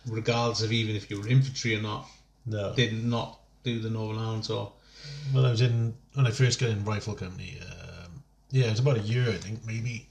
regardless 0.07 0.63
of 0.63 0.73
even 0.73 0.97
if 0.97 1.11
you 1.11 1.21
were 1.21 1.29
infantry 1.29 1.77
or 1.77 1.83
not, 1.83 2.09
No. 2.47 2.75
did 2.75 3.05
not 3.05 3.39
do 3.65 3.81
the 3.81 3.91
Northern 3.91 4.23
Ireland 4.23 4.45
tour. 4.45 4.73
Well, 5.35 5.47
I 5.47 5.51
was 5.51 5.61
in 5.61 5.95
when 6.15 6.27
I 6.27 6.31
first 6.31 6.61
got 6.61 6.71
in 6.71 6.85
rifle 6.85 7.15
company. 7.15 7.59
Um, 7.61 7.80
yeah, 8.51 8.67
it's 8.67 8.81
about 8.81 8.99
a 8.99 9.01
year, 9.01 9.29
I 9.29 9.37
think, 9.37 9.65
maybe, 9.67 10.07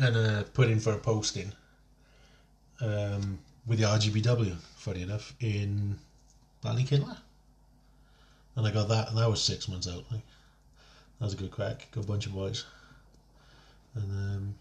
and 0.00 0.16
uh, 0.16 0.42
put 0.54 0.68
in 0.68 0.80
for 0.80 0.92
a 0.92 0.98
posting 0.98 1.52
um, 2.80 3.38
with 3.66 3.78
the 3.78 3.84
RGBW. 3.84 4.56
Funny 4.76 5.02
enough, 5.02 5.34
in 5.40 5.98
Ballykelly, 6.64 7.16
and 8.56 8.66
I 8.66 8.70
got 8.70 8.88
that, 8.88 9.08
and 9.08 9.18
that 9.18 9.28
was 9.28 9.42
six 9.42 9.68
months 9.68 9.88
out. 9.88 10.04
Like, 10.10 10.22
that 11.18 11.24
was 11.24 11.34
a 11.34 11.36
good 11.36 11.50
crack, 11.50 11.88
good 11.92 12.06
bunch 12.06 12.26
of 12.26 12.34
boys, 12.34 12.64
and 13.94 14.10
um, 14.10 14.54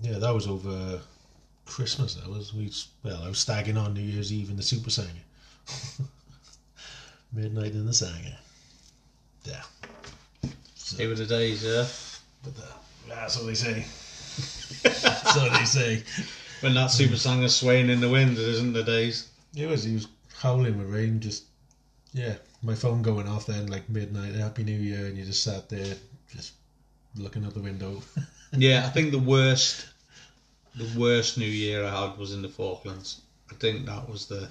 yeah, 0.00 0.18
that 0.18 0.34
was 0.34 0.46
over 0.46 1.00
Christmas. 1.66 2.14
That 2.14 2.28
was 2.28 2.54
we. 2.54 2.72
Well, 3.02 3.22
I 3.22 3.28
was 3.28 3.38
stagging 3.38 3.76
on 3.76 3.94
New 3.94 4.00
Year's 4.00 4.32
Eve 4.32 4.50
in 4.50 4.56
the 4.56 4.62
Super 4.62 4.90
Sanger. 4.90 5.10
Midnight 7.32 7.72
in 7.72 7.86
the 7.86 7.94
Sanger. 7.94 8.36
Yeah. 9.44 9.62
So, 10.74 10.96
They 10.96 11.06
were 11.06 11.14
the 11.14 11.24
days, 11.24 11.64
yeah. 11.64 11.86
But 12.42 12.52
uh, 12.58 12.72
that's 13.08 13.36
what 13.36 13.46
they 13.46 13.54
say. 13.54 13.84
that's 14.82 15.36
what 15.36 15.52
they 15.52 15.64
say. 15.64 16.02
When 16.60 16.74
that 16.74 16.90
super 16.90 17.16
sanger 17.16 17.48
swaying 17.48 17.90
in 17.90 18.00
the 18.00 18.08
wind, 18.08 18.32
it 18.32 18.38
isn't 18.38 18.72
the 18.72 18.84
days. 18.84 19.28
It 19.56 19.66
was. 19.68 19.84
He 19.84 19.94
was 19.94 20.08
howling 20.38 20.78
with 20.78 20.88
rain. 20.88 21.20
Just 21.20 21.44
yeah, 22.12 22.34
my 22.62 22.74
phone 22.74 23.02
going 23.02 23.28
off 23.28 23.46
then 23.46 23.66
like 23.66 23.88
midnight. 23.88 24.34
Happy 24.34 24.64
New 24.64 24.78
Year, 24.78 25.06
and 25.06 25.16
you 25.16 25.24
just 25.24 25.42
sat 25.42 25.68
there 25.68 25.94
just 26.34 26.52
looking 27.16 27.44
out 27.44 27.54
the 27.54 27.60
window. 27.60 28.02
Yeah, 28.54 28.84
I 28.84 28.90
think 28.90 29.12
the 29.12 29.18
worst, 29.18 29.86
the 30.74 31.00
worst 31.00 31.38
New 31.38 31.46
Year 31.46 31.86
I 31.86 32.02
had 32.02 32.18
was 32.18 32.34
in 32.34 32.42
the 32.42 32.50
Falklands. 32.50 33.22
I 33.50 33.54
think 33.54 33.86
that 33.86 34.06
was 34.10 34.26
the, 34.26 34.46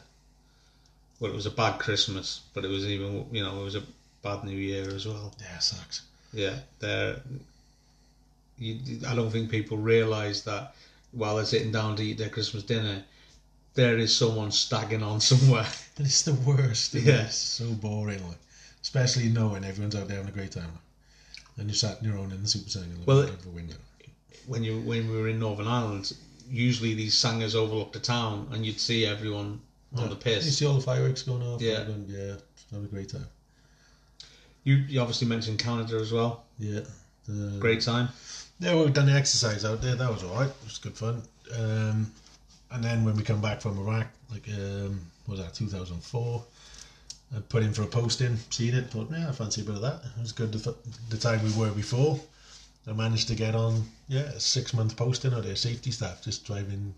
well, 1.19 1.31
it 1.31 1.35
was 1.35 1.45
a 1.45 1.51
bad 1.51 1.79
Christmas, 1.79 2.41
but 2.55 2.65
it 2.65 2.69
was 2.69 2.87
even, 2.87 3.27
you 3.31 3.43
know, 3.43 3.61
it 3.61 3.63
was 3.63 3.75
a 3.75 3.83
bad 4.23 4.43
New 4.43 4.57
Year 4.57 4.89
as 4.89 5.07
well. 5.07 5.31
yeah, 5.39 5.59
sucks. 5.59 6.01
Yeah, 6.33 6.55
there. 6.79 7.21
You, 8.61 8.99
I 9.07 9.15
don't 9.15 9.31
think 9.31 9.49
people 9.49 9.77
realise 9.77 10.41
that 10.43 10.75
while 11.11 11.35
they're 11.35 11.45
sitting 11.45 11.71
down 11.71 11.95
to 11.95 12.03
eat 12.03 12.17
their 12.19 12.29
Christmas 12.29 12.63
dinner, 12.63 13.03
there 13.73 13.97
is 13.97 14.15
someone 14.15 14.51
stagging 14.51 15.03
on 15.03 15.19
somewhere. 15.19 15.65
And 15.97 16.07
it's 16.07 16.21
the 16.21 16.33
worst. 16.33 16.95
isn't 16.95 17.07
Yeah. 17.11 17.23
It's 17.25 17.35
so 17.35 17.65
boring. 17.73 18.25
Like, 18.27 18.37
especially 18.81 19.27
knowing 19.29 19.63
everyone's 19.65 19.95
out 19.95 20.07
there 20.07 20.17
having 20.17 20.31
a 20.31 20.33
great 20.35 20.51
time. 20.51 20.71
And 21.57 21.67
you're 21.67 21.75
sat 21.75 21.97
on 21.99 22.05
your 22.05 22.17
own 22.17 22.31
in 22.31 22.41
the 22.41 22.47
Super 22.47 22.69
Sanger 22.69 22.87
looking 22.87 23.05
Well, 23.05 23.23
out 23.23 23.41
the 23.41 23.49
window. 23.49 23.75
when 24.47 24.63
you 24.63 24.79
when 24.81 25.09
we 25.11 25.17
were 25.17 25.27
in 25.27 25.37
Northern 25.39 25.67
Ireland, 25.67 26.13
usually 26.49 26.93
these 26.93 27.13
sangers 27.17 27.55
overlooked 27.55 27.93
the 27.93 27.99
town, 27.99 28.47
and 28.51 28.65
you'd 28.65 28.79
see 28.79 29.05
everyone 29.05 29.59
on 29.97 30.09
the 30.09 30.15
piss. 30.15 30.45
You 30.45 30.51
see 30.51 30.65
all 30.65 30.75
the 30.75 30.81
fireworks 30.81 31.23
going 31.23 31.43
off. 31.43 31.61
Yeah. 31.61 31.79
everyone- 31.81 32.05
yeah, 32.07 32.35
have 32.71 32.83
a 32.83 32.87
great 32.87 33.09
time. 33.09 33.27
You, 34.63 34.75
you 34.75 35.01
obviously 35.01 35.27
mentioned 35.27 35.59
Canada 35.59 35.95
as 35.97 36.11
well. 36.11 36.43
Yeah, 36.59 36.81
the, 37.27 37.57
Great 37.59 37.81
time. 37.81 38.09
Yeah, 38.61 38.75
we've 38.75 38.93
done 38.93 39.07
the 39.07 39.13
exercise 39.13 39.65
out 39.65 39.81
there. 39.81 39.95
That 39.95 40.11
was 40.11 40.23
all 40.23 40.35
right. 40.35 40.47
It 40.47 40.63
was 40.63 40.77
good 40.77 40.95
fun. 40.95 41.23
Um, 41.57 42.11
and 42.69 42.83
then 42.83 43.03
when 43.03 43.17
we 43.17 43.23
come 43.23 43.41
back 43.41 43.59
from 43.59 43.77
Iraq, 43.79 44.07
like 44.31 44.47
um, 44.49 45.01
what 45.25 45.37
was 45.37 45.45
that 45.45 45.55
2004? 45.55 46.43
I 47.35 47.39
put 47.39 47.63
in 47.63 47.73
for 47.73 47.81
a 47.81 47.87
posting, 47.87 48.37
seen 48.51 48.75
it, 48.75 48.91
thought, 48.91 49.09
yeah, 49.11 49.29
I 49.29 49.31
fancy 49.31 49.61
a 49.61 49.63
bit 49.63 49.75
of 49.75 49.81
that. 49.81 50.01
It 50.15 50.21
was 50.21 50.31
good 50.31 50.51
the, 50.51 50.75
the 51.09 51.17
time 51.17 51.43
we 51.43 51.51
were 51.53 51.71
before. 51.71 52.19
I 52.87 52.93
managed 52.93 53.29
to 53.29 53.35
get 53.35 53.55
on, 53.55 53.83
yeah, 54.07 54.21
a 54.21 54.39
six 54.39 54.73
month 54.75 54.95
posting 54.95 55.33
out 55.33 55.43
there, 55.43 55.55
safety 55.55 55.89
staff, 55.89 56.21
just 56.23 56.45
driving 56.45 56.93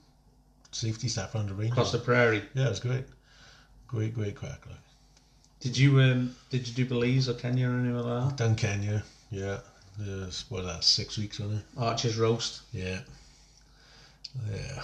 safety 0.71 1.07
staff 1.07 1.33
around 1.33 1.49
the 1.49 1.53
range. 1.53 1.71
Across 1.71 1.93
the 1.93 1.99
prairie. 1.99 2.43
Yeah, 2.55 2.65
it 2.65 2.69
was 2.69 2.79
great. 2.81 3.05
Great, 3.87 4.13
great 4.13 4.35
crack. 4.35 4.65
Like. 4.67 4.79
Did 5.61 5.77
you 5.77 6.01
um 6.01 6.35
did 6.49 6.67
you 6.67 6.73
do 6.73 6.85
Belize 6.85 7.29
or 7.29 7.35
Kenya 7.35 7.69
or 7.69 7.77
anywhere 7.77 8.01
like 8.01 8.29
that? 8.29 8.37
Done 8.37 8.55
Kenya, 8.55 9.03
yeah. 9.31 9.59
Uh, 9.99 10.25
what 10.49 10.63
was 10.63 10.65
that, 10.65 10.83
six 10.83 11.17
weeks 11.17 11.39
on 11.39 11.53
it? 11.53 11.63
Archer's 11.77 12.17
Post. 12.17 12.61
Yeah. 12.71 12.99
Yeah. 14.51 14.83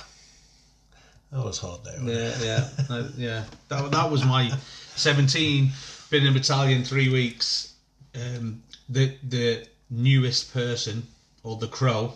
That 1.32 1.46
was 1.46 1.58
hard 1.60 1.84
there. 1.84 1.94
wasn't 1.94 2.10
it? 2.10 2.46
Yeah, 2.46 2.70
yeah, 2.90 2.96
uh, 2.96 3.08
yeah. 3.18 3.44
That 3.70 3.92
that 3.92 4.12
was 4.12 4.26
my 4.26 4.52
seventeen. 4.96 5.72
Been 6.10 6.26
in 6.26 6.34
battalion 6.34 6.84
three 6.84 7.10
weeks. 7.10 7.74
Um, 8.16 8.64
the 8.88 9.16
the 9.28 9.68
newest 9.92 10.54
person 10.54 11.06
or 11.44 11.58
the 11.58 11.68
crow 11.68 12.14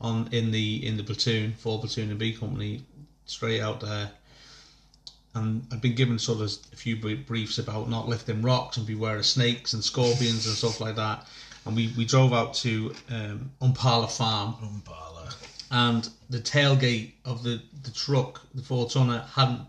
on 0.00 0.28
in 0.32 0.50
the 0.52 0.86
in 0.86 0.96
the 0.96 1.02
platoon, 1.02 1.54
four 1.54 1.80
platoon 1.80 2.10
and 2.10 2.18
B 2.18 2.32
company, 2.32 2.82
straight 3.24 3.60
out 3.60 3.80
there. 3.80 4.10
And 5.34 5.66
I'd 5.70 5.82
been 5.82 5.94
given 5.94 6.18
sort 6.18 6.40
of 6.40 6.50
a 6.72 6.76
few 6.76 6.96
briefs 6.96 7.58
about 7.58 7.90
not 7.90 8.08
lifting 8.08 8.40
rocks 8.40 8.78
and 8.78 8.86
beware 8.86 9.18
of 9.18 9.26
snakes 9.26 9.74
and 9.74 9.84
scorpions 9.84 10.46
and 10.46 10.54
stuff 10.56 10.80
like 10.80 10.96
that. 10.96 11.26
And 11.66 11.74
we, 11.76 11.92
we 11.96 12.04
drove 12.04 12.32
out 12.32 12.54
to 12.54 12.94
um, 13.10 13.50
Mpala 13.60 14.10
Farm 14.10 14.54
Mpala. 14.62 15.34
and 15.70 16.08
the 16.30 16.38
tailgate 16.38 17.12
of 17.24 17.42
the, 17.42 17.60
the 17.82 17.90
truck, 17.90 18.40
the 18.54 18.62
four 18.62 18.88
tonner, 18.88 19.24
hadn't 19.34 19.62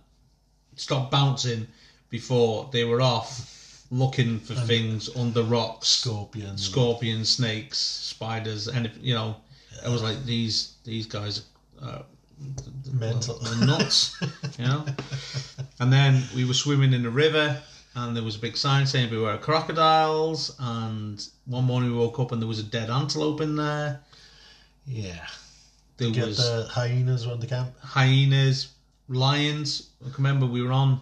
stopped 0.75 1.11
bouncing 1.11 1.67
before 2.09 2.69
they 2.71 2.83
were 2.83 3.01
off 3.01 3.83
looking 3.89 4.39
for 4.39 4.53
things 4.53 5.09
under 5.15 5.43
rocks, 5.43 5.87
Scorpions. 5.87 6.63
scorpions, 6.63 7.29
snakes, 7.29 7.77
spiders, 7.77 8.67
and 8.67 8.91
you 9.01 9.13
know, 9.13 9.35
I 9.85 9.89
was 9.89 10.03
like 10.03 10.23
these 10.25 10.73
these 10.83 11.05
guys 11.05 11.43
are 11.81 12.03
Mental. 12.93 13.39
were 13.41 13.65
nuts, 13.65 14.15
you 14.59 14.65
know. 14.65 14.85
And 15.79 15.93
then 15.93 16.23
we 16.35 16.43
were 16.43 16.53
swimming 16.55 16.91
in 16.93 17.03
the 17.03 17.09
river, 17.09 17.61
and 17.97 18.15
there 18.15 18.23
was 18.23 18.35
a 18.35 18.39
big 18.39 18.55
sign 18.55 18.85
saying 18.85 19.09
beware 19.09 19.37
crocodiles. 19.39 20.55
And 20.59 21.25
one 21.45 21.63
morning 21.63 21.91
we 21.91 21.97
woke 21.97 22.19
up 22.19 22.31
and 22.31 22.39
there 22.39 22.47
was 22.47 22.59
a 22.59 22.63
dead 22.63 22.91
antelope 22.91 23.41
in 23.41 23.55
there. 23.55 24.01
Yeah. 24.85 25.25
There 25.97 26.11
Get 26.11 26.27
was 26.27 26.37
the 26.37 26.67
hyenas 26.69 27.25
around 27.25 27.41
the 27.41 27.47
camp. 27.47 27.73
hyenas, 27.81 28.67
lions. 29.09 29.89
I 30.05 30.13
can 30.13 30.23
remember 30.23 30.45
we 30.45 30.61
were 30.61 30.71
on 30.71 31.01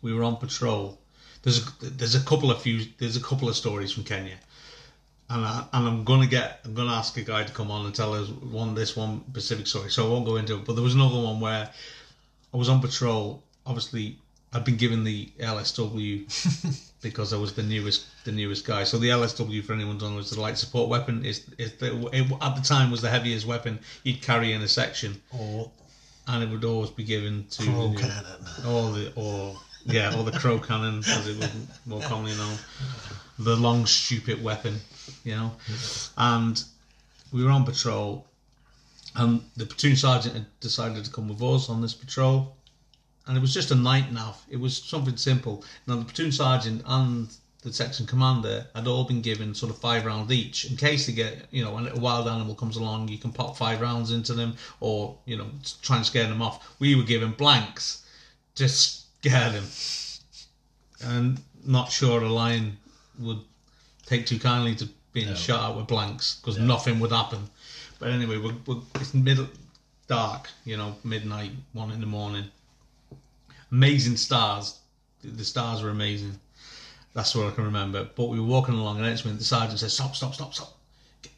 we 0.00 0.14
were 0.14 0.24
on 0.24 0.36
patrol. 0.38 0.98
There's 1.42 1.66
a, 1.66 1.70
there's 1.82 2.14
a 2.14 2.20
couple 2.20 2.50
of 2.50 2.62
few 2.62 2.86
there's 2.98 3.18
a 3.18 3.20
couple 3.20 3.50
of 3.50 3.54
stories 3.54 3.92
from 3.92 4.04
Kenya, 4.04 4.38
and 5.28 5.44
I, 5.44 5.66
and 5.74 5.86
I'm 5.86 6.04
gonna 6.04 6.26
get 6.26 6.60
I'm 6.64 6.72
gonna 6.72 6.92
ask 6.92 7.14
a 7.18 7.22
guy 7.22 7.44
to 7.44 7.52
come 7.52 7.70
on 7.70 7.84
and 7.84 7.94
tell 7.94 8.14
us 8.14 8.30
one 8.30 8.74
this 8.74 8.96
one 8.96 9.22
specific 9.30 9.66
story. 9.66 9.90
So 9.90 10.06
I 10.06 10.08
won't 10.08 10.24
go 10.24 10.36
into 10.36 10.54
it. 10.56 10.64
But 10.64 10.76
there 10.76 10.82
was 10.82 10.94
another 10.94 11.20
one 11.20 11.40
where 11.40 11.68
I 12.54 12.56
was 12.56 12.70
on 12.70 12.80
patrol. 12.80 13.42
Obviously, 13.66 14.18
I'd 14.54 14.64
been 14.64 14.76
given 14.76 15.04
the 15.04 15.26
LSW 15.40 16.90
because 17.02 17.32
I 17.32 17.36
was 17.36 17.54
the 17.54 17.62
newest 17.62 18.06
the 18.24 18.32
newest 18.32 18.64
guy. 18.64 18.84
So 18.84 18.98
the 18.98 19.08
LSW, 19.08 19.64
for 19.64 19.72
anyone 19.72 19.98
don't 19.98 20.14
know, 20.14 20.20
is 20.20 20.30
the 20.30 20.40
light 20.40 20.56
support 20.58 20.88
weapon. 20.88 21.24
Is 21.24 21.44
is 21.58 21.72
the, 21.74 22.08
it, 22.12 22.30
at 22.40 22.54
the 22.56 22.62
time 22.62 22.90
was 22.90 23.02
the 23.02 23.10
heaviest 23.10 23.46
weapon 23.46 23.80
you'd 24.04 24.22
carry 24.22 24.52
in 24.52 24.62
a 24.62 24.68
section 24.68 25.20
Or 25.36 25.70
and 26.26 26.42
it 26.42 26.48
would 26.48 26.64
always 26.64 26.90
be 26.90 27.04
given 27.04 27.46
to 27.50 27.62
crow 27.64 27.88
the, 27.88 28.00
cannon. 28.00 28.46
or 28.66 28.92
the 28.92 29.12
or 29.14 29.56
yeah, 29.84 30.16
or 30.16 30.24
the 30.24 30.38
crow 30.38 30.58
cannon 30.58 30.98
as 31.00 31.26
it 31.28 31.36
was 31.36 31.50
more 31.86 32.00
commonly 32.02 32.34
known, 32.36 32.56
the 33.38 33.56
long 33.56 33.84
stupid 33.86 34.42
weapon, 34.42 34.80
you 35.24 35.34
know. 35.34 35.52
And 36.16 36.62
we 37.32 37.44
were 37.44 37.50
on 37.50 37.64
patrol, 37.64 38.26
and 39.14 39.42
the 39.56 39.66
platoon 39.66 39.96
sergeant 39.96 40.34
had 40.34 40.46
decided 40.60 41.04
to 41.04 41.10
come 41.10 41.28
with 41.28 41.42
us 41.42 41.68
on 41.68 41.82
this 41.82 41.92
patrol, 41.92 42.53
and 43.26 43.36
it 43.36 43.40
was 43.40 43.54
just 43.54 43.70
a 43.70 43.74
night 43.74 44.12
nav. 44.12 44.42
It 44.50 44.58
was 44.60 44.76
something 44.76 45.16
simple. 45.16 45.64
Now 45.86 45.96
the 45.96 46.04
platoon 46.04 46.32
sergeant 46.32 46.82
and 46.86 47.28
the 47.64 47.72
section 47.72 48.04
commander 48.06 48.66
had 48.74 48.86
all 48.86 49.04
been 49.04 49.22
given 49.22 49.54
sort 49.54 49.72
of 49.72 49.78
five 49.78 50.04
rounds 50.04 50.30
each 50.30 50.66
in 50.66 50.76
case 50.76 51.06
they 51.06 51.12
get 51.14 51.46
you 51.50 51.64
know 51.64 51.72
when 51.72 51.88
a 51.88 51.96
wild 51.96 52.28
animal 52.28 52.54
comes 52.54 52.76
along 52.76 53.08
you 53.08 53.16
can 53.16 53.32
pop 53.32 53.56
five 53.56 53.80
rounds 53.80 54.12
into 54.12 54.34
them 54.34 54.54
or 54.80 55.16
you 55.24 55.36
know 55.36 55.46
try 55.80 55.96
and 55.96 56.04
scare 56.04 56.28
them 56.28 56.42
off 56.42 56.76
we 56.78 56.94
were 56.94 57.02
given 57.02 57.30
blanks 57.32 58.04
just 58.54 59.06
scare 59.18 59.50
them 59.50 59.64
and 61.00 61.40
not 61.64 61.90
sure 61.90 62.22
a 62.22 62.28
lion 62.28 62.76
would 63.18 63.40
take 64.04 64.26
too 64.26 64.38
kindly 64.38 64.74
to 64.74 64.86
being 65.14 65.30
No. 65.30 65.34
shot 65.34 65.70
at 65.70 65.76
with 65.76 65.86
blanks 65.86 66.38
because 66.40 66.58
nothing 66.58 67.00
would 67.00 67.12
happen 67.12 67.48
but 67.98 68.10
anyway 68.10 68.36
we're, 68.36 68.56
we're, 68.66 68.82
it's 68.96 69.14
middle 69.14 69.48
dark 70.06 70.50
you 70.66 70.76
know 70.76 70.96
midnight 71.02 71.52
one 71.72 71.90
in 71.90 72.00
the 72.00 72.06
morning 72.06 72.44
amazing 73.74 74.16
stars 74.16 74.78
the 75.22 75.44
stars 75.44 75.82
were 75.82 75.90
amazing 75.90 76.38
that's 77.14 77.34
what 77.34 77.46
I 77.46 77.52
can 77.52 77.64
remember. 77.64 78.08
But 78.16 78.28
we 78.28 78.40
were 78.40 78.46
walking 78.46 78.74
along, 78.74 78.96
and 78.96 79.06
next 79.06 79.24
minute 79.24 79.38
the 79.38 79.44
sergeant 79.44 79.78
says, 79.78 79.94
"Stop! 79.94 80.16
Stop! 80.16 80.34
Stop! 80.34 80.52
Stop! 80.52 80.76
Get, 81.22 81.32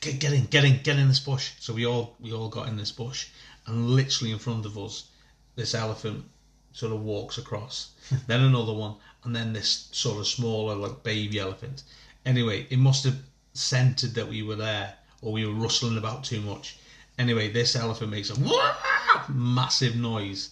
get, 0.00 0.18
get 0.18 0.32
in! 0.32 0.46
Get 0.46 0.64
in! 0.64 0.80
Get 0.82 0.98
in 0.98 1.06
this 1.06 1.20
bush!" 1.20 1.52
So 1.60 1.74
we 1.74 1.86
all 1.86 2.16
we 2.18 2.32
all 2.32 2.48
got 2.48 2.68
in 2.68 2.78
this 2.78 2.90
bush, 2.90 3.28
and 3.66 3.90
literally 3.90 4.32
in 4.32 4.38
front 4.38 4.64
of 4.64 4.78
us, 4.78 5.04
this 5.54 5.74
elephant 5.74 6.24
sort 6.72 6.92
of 6.92 7.02
walks 7.02 7.36
across. 7.36 7.90
then 8.26 8.40
another 8.40 8.72
one, 8.72 8.94
and 9.24 9.36
then 9.36 9.52
this 9.52 9.88
sort 9.92 10.18
of 10.18 10.26
smaller, 10.26 10.74
like 10.74 11.02
baby 11.02 11.38
elephant. 11.38 11.82
Anyway, 12.24 12.66
it 12.70 12.78
must 12.78 13.04
have 13.04 13.18
scented 13.52 14.14
that 14.14 14.28
we 14.28 14.42
were 14.42 14.56
there, 14.56 14.94
or 15.20 15.32
we 15.32 15.44
were 15.44 15.52
rustling 15.52 15.98
about 15.98 16.24
too 16.24 16.40
much. 16.40 16.78
Anyway, 17.18 17.50
this 17.50 17.76
elephant 17.76 18.10
makes 18.10 18.30
a 18.30 19.28
massive 19.28 19.94
noise, 19.94 20.50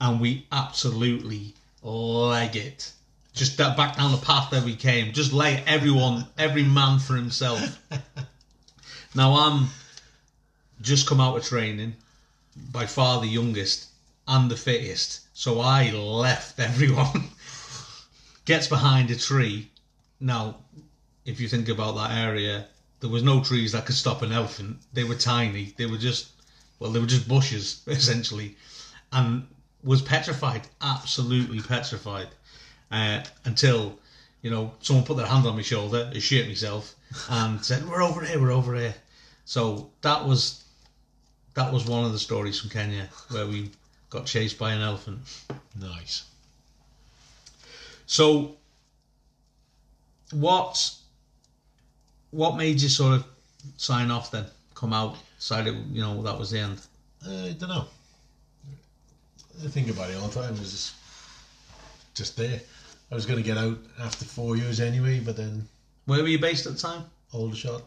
and 0.00 0.20
we 0.20 0.46
absolutely 0.50 1.54
leg 1.82 2.56
it 2.56 2.92
just 3.34 3.56
that 3.58 3.76
back 3.76 3.96
down 3.96 4.12
the 4.12 4.18
path 4.18 4.50
that 4.50 4.64
we 4.64 4.74
came. 4.74 5.12
Just 5.12 5.32
lay 5.32 5.62
everyone, 5.66 6.26
every 6.36 6.64
man 6.64 6.98
for 6.98 7.14
himself. 7.14 7.78
now 9.14 9.34
I'm 9.34 9.68
just 10.80 11.06
come 11.06 11.20
out 11.20 11.36
of 11.36 11.44
training, 11.44 11.94
by 12.72 12.86
far 12.86 13.20
the 13.20 13.28
youngest 13.28 13.88
and 14.26 14.50
the 14.50 14.56
fittest, 14.56 15.20
so 15.34 15.60
I 15.60 15.90
left 15.90 16.58
everyone. 16.58 17.30
Gets 18.44 18.66
behind 18.66 19.10
a 19.10 19.16
tree. 19.16 19.70
Now, 20.18 20.56
if 21.24 21.40
you 21.40 21.48
think 21.48 21.68
about 21.68 21.96
that 21.96 22.10
area, 22.12 22.66
there 23.00 23.10
was 23.10 23.22
no 23.22 23.42
trees 23.42 23.72
that 23.72 23.86
could 23.86 23.94
stop 23.94 24.22
an 24.22 24.32
elephant. 24.32 24.78
They 24.92 25.04
were 25.04 25.14
tiny. 25.14 25.72
They 25.76 25.86
were 25.86 25.98
just, 25.98 26.28
well, 26.78 26.90
they 26.90 27.00
were 27.00 27.06
just 27.06 27.28
bushes 27.28 27.82
essentially, 27.86 28.56
and 29.12 29.46
was 29.82 30.02
petrified, 30.02 30.62
absolutely 30.80 31.60
petrified 31.60 32.28
uh, 32.90 33.22
until 33.44 33.98
you 34.42 34.50
know 34.50 34.72
someone 34.80 35.04
put 35.04 35.16
their 35.16 35.26
hand 35.26 35.46
on 35.46 35.56
my 35.56 35.62
shoulder, 35.62 36.10
I 36.14 36.18
shit 36.18 36.48
myself, 36.48 36.94
and 37.28 37.64
said, 37.64 37.88
"We're 37.88 38.02
over 38.02 38.24
here, 38.24 38.40
we're 38.40 38.52
over 38.52 38.74
here." 38.74 38.94
So 39.44 39.90
that 40.02 40.26
was 40.26 40.64
that 41.54 41.72
was 41.72 41.86
one 41.86 42.04
of 42.04 42.12
the 42.12 42.18
stories 42.18 42.60
from 42.60 42.70
Kenya 42.70 43.08
where 43.30 43.46
we 43.46 43.70
got 44.10 44.26
chased 44.26 44.58
by 44.58 44.72
an 44.72 44.82
elephant. 44.82 45.20
Nice. 45.78 46.24
So 48.06 48.56
what 50.32 50.94
what 52.30 52.56
made 52.56 52.80
you 52.80 52.88
sort 52.88 53.14
of 53.14 53.24
sign 53.76 54.10
off 54.10 54.30
then? 54.30 54.46
Come 54.74 54.92
out, 54.92 55.16
decided 55.38 55.76
you 55.92 56.00
know 56.00 56.22
that 56.22 56.38
was 56.38 56.50
the 56.50 56.60
end. 56.60 56.80
Uh, 57.26 57.46
I 57.46 57.52
don't 57.52 57.68
know. 57.68 57.86
I 59.64 59.68
think 59.68 59.90
about 59.90 60.10
it 60.10 60.16
all 60.16 60.28
the 60.28 60.40
time. 60.40 60.54
It 60.54 60.60
was 60.60 60.70
just, 60.70 60.94
just 62.14 62.36
there. 62.36 62.60
I 63.10 63.14
was 63.14 63.26
going 63.26 63.38
to 63.38 63.44
get 63.44 63.58
out 63.58 63.78
after 64.00 64.24
four 64.24 64.56
years 64.56 64.80
anyway, 64.80 65.20
but 65.20 65.36
then 65.36 65.66
Where 66.06 66.22
were 66.22 66.28
you 66.28 66.38
based 66.38 66.66
at 66.66 66.74
the 66.74 66.78
time? 66.78 67.04
Aldershot. 67.32 67.82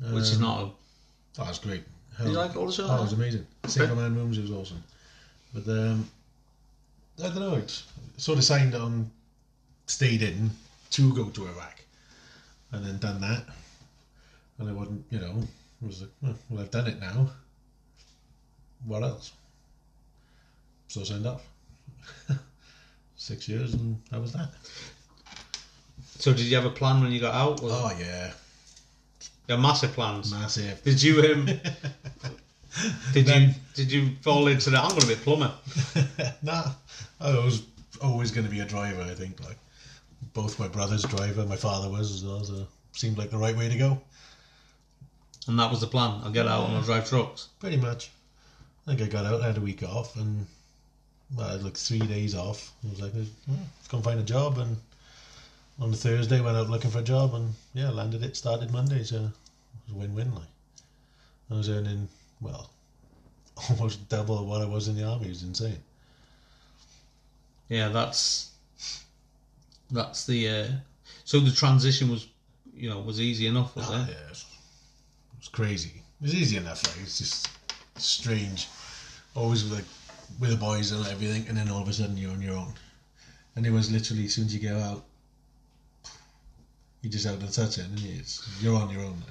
Which 0.00 0.24
is 0.24 0.36
um, 0.36 0.42
not 0.42 0.62
a. 0.62 0.70
That 1.38 1.48
was 1.48 1.58
great. 1.58 1.84
Did 2.18 2.28
you 2.28 2.32
like 2.32 2.56
Aldershot? 2.56 2.86
Oh, 2.88 2.98
it 2.98 3.02
was 3.02 3.12
amazing. 3.12 3.46
Single 3.66 3.96
man 3.96 4.14
rooms, 4.14 4.38
it 4.38 4.42
was 4.42 4.50
awesome. 4.50 4.82
But 5.54 5.68
um, 5.68 6.08
I 7.18 7.28
don't 7.28 7.40
know. 7.40 7.54
It's 7.54 7.84
sort 8.16 8.38
of 8.38 8.44
signed 8.44 8.74
on, 8.74 9.10
stayed 9.86 10.22
in 10.22 10.50
to 10.90 11.14
go 11.14 11.28
to 11.28 11.46
Iraq, 11.46 11.80
and 12.72 12.84
then 12.84 12.98
done 12.98 13.20
that. 13.20 13.44
And 14.58 14.68
I 14.68 14.72
wasn't, 14.72 15.04
you 15.10 15.18
know, 15.18 15.42
I 15.82 15.86
was 15.86 16.02
like, 16.02 16.10
well, 16.22 16.34
well, 16.50 16.62
I've 16.62 16.70
done 16.70 16.86
it 16.86 17.00
now. 17.00 17.30
What 18.86 19.02
else? 19.02 19.32
So 20.92 21.00
I 21.00 21.04
signed 21.04 21.26
off. 21.26 21.42
Six 23.16 23.48
years, 23.48 23.72
and 23.72 23.98
that 24.10 24.20
was 24.20 24.34
that. 24.34 24.50
So 26.18 26.34
did 26.34 26.42
you 26.42 26.54
have 26.56 26.66
a 26.66 26.70
plan 26.70 27.00
when 27.00 27.12
you 27.12 27.18
got 27.18 27.34
out? 27.34 27.60
Oh 27.62 27.96
yeah, 27.98 28.30
there 29.46 29.56
massive 29.56 29.92
plans? 29.92 30.30
massive. 30.30 30.82
Did 30.82 31.02
you 31.02 31.22
um? 31.32 31.46
did 33.14 33.26
you 33.26 33.48
did 33.72 33.90
you 33.90 34.10
fall 34.20 34.48
into 34.48 34.68
that? 34.68 34.84
I'm 34.84 34.90
going 34.90 35.00
to 35.00 35.06
be 35.06 35.14
a 35.14 35.16
plumber. 35.16 35.54
nah, 36.42 36.72
I 37.18 37.38
was 37.38 37.62
always 38.02 38.30
going 38.30 38.44
to 38.44 38.52
be 38.52 38.60
a 38.60 38.66
driver. 38.66 39.00
I 39.00 39.14
think 39.14 39.42
like 39.42 39.56
both 40.34 40.58
my 40.58 40.68
brothers 40.68 41.04
driver, 41.04 41.46
my 41.46 41.56
father 41.56 41.88
was 41.88 42.12
as 42.12 42.22
well. 42.22 42.44
So 42.44 42.66
seemed 42.92 43.16
like 43.16 43.30
the 43.30 43.38
right 43.38 43.56
way 43.56 43.70
to 43.70 43.78
go. 43.78 43.98
And 45.48 45.58
that 45.58 45.70
was 45.70 45.80
the 45.80 45.86
plan. 45.86 46.20
I'll 46.22 46.30
get 46.30 46.46
out 46.46 46.68
and 46.68 46.76
I'll 46.76 46.82
drive 46.82 47.08
trucks. 47.08 47.48
Pretty 47.60 47.78
much. 47.78 48.10
I 48.86 48.94
think 48.94 49.00
I 49.00 49.10
got 49.10 49.24
out, 49.24 49.40
had 49.40 49.56
a 49.56 49.62
week 49.62 49.82
off, 49.82 50.16
and 50.16 50.46
I 51.40 51.52
had 51.52 51.62
like 51.62 51.76
three 51.76 51.98
days 52.00 52.34
off. 52.34 52.72
I 52.84 52.90
was 52.90 53.00
like, 53.00 53.12
well, 53.14 53.24
let's 53.48 53.88
go 53.88 53.96
and 53.98 54.04
find 54.04 54.20
a 54.20 54.24
job. 54.24 54.58
And 54.58 54.76
on 55.80 55.90
the 55.90 55.96
Thursday, 55.96 56.40
went 56.40 56.56
out 56.56 56.68
looking 56.68 56.90
for 56.90 56.98
a 56.98 57.02
job, 57.02 57.34
and 57.34 57.54
yeah, 57.74 57.90
landed 57.90 58.22
it. 58.22 58.36
Started 58.36 58.70
Monday, 58.70 59.02
so 59.02 59.16
it 59.16 59.22
was 59.88 59.94
a 59.94 59.98
win-win. 59.98 60.34
Like 60.34 60.44
I 61.50 61.54
was 61.54 61.68
earning 61.70 62.08
well, 62.40 62.70
almost 63.70 64.08
double 64.08 64.44
what 64.46 64.60
I 64.62 64.66
was 64.66 64.88
in 64.88 64.96
the 64.96 65.04
army. 65.04 65.26
It 65.26 65.30
was 65.30 65.42
insane. 65.42 65.78
Yeah, 67.68 67.88
that's 67.88 68.50
that's 69.90 70.26
the. 70.26 70.48
Uh, 70.48 70.66
so 71.24 71.40
the 71.40 71.52
transition 71.52 72.10
was, 72.10 72.26
you 72.74 72.90
know, 72.90 73.00
was 73.00 73.20
easy 73.20 73.46
enough, 73.46 73.74
was 73.76 73.86
Ah, 73.88 74.02
it? 74.04 74.08
yeah, 74.10 74.14
it 74.30 74.44
was 75.38 75.48
crazy. 75.50 76.02
It 76.20 76.24
was 76.24 76.34
easy 76.34 76.56
enough. 76.58 76.82
Like 76.86 77.02
it's 77.02 77.18
just 77.18 77.48
strange. 77.96 78.68
Always 79.34 79.70
like 79.72 79.84
with 80.40 80.50
the 80.50 80.56
boys 80.56 80.90
and 80.92 81.06
everything, 81.06 81.46
and 81.48 81.56
then 81.56 81.68
all 81.68 81.82
of 81.82 81.88
a 81.88 81.92
sudden 81.92 82.16
you're 82.16 82.30
on 82.32 82.42
your 82.42 82.56
own. 82.56 82.72
And 83.56 83.66
it 83.66 83.70
was 83.70 83.90
literally 83.90 84.24
as 84.26 84.34
soon 84.34 84.46
as 84.46 84.54
you 84.54 84.60
go 84.68 84.78
out, 84.78 85.04
you 87.02 87.10
just 87.10 87.26
out 87.26 87.40
to 87.40 87.52
touch 87.52 87.78
it, 87.78 87.84
and 87.86 87.98
it's 88.00 88.48
you're 88.62 88.76
on 88.80 88.90
your 88.90 89.02
own. 89.02 89.22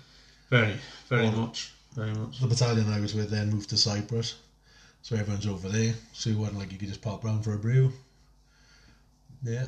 Very, 0.50 0.76
very 1.08 1.32
much, 1.32 1.72
very 1.94 2.14
much. 2.14 2.40
The 2.40 2.48
battalion 2.48 2.92
I 2.92 3.00
was 3.00 3.14
with 3.14 3.30
then 3.30 3.50
moved 3.50 3.70
to 3.70 3.78
Cyprus, 3.78 4.36
so 5.02 5.16
everyone's 5.16 5.48
over 5.48 5.70
there. 5.70 5.94
So 6.14 6.30
it 6.30 6.36
wasn't 6.38 6.60
like 6.60 6.72
you 6.72 6.78
could 6.78 6.90
just 6.90 7.02
pop 7.02 7.24
round 7.24 7.44
for 7.44 7.54
a 7.54 7.58
brew. 7.58 7.94
Yeah, 9.44 9.66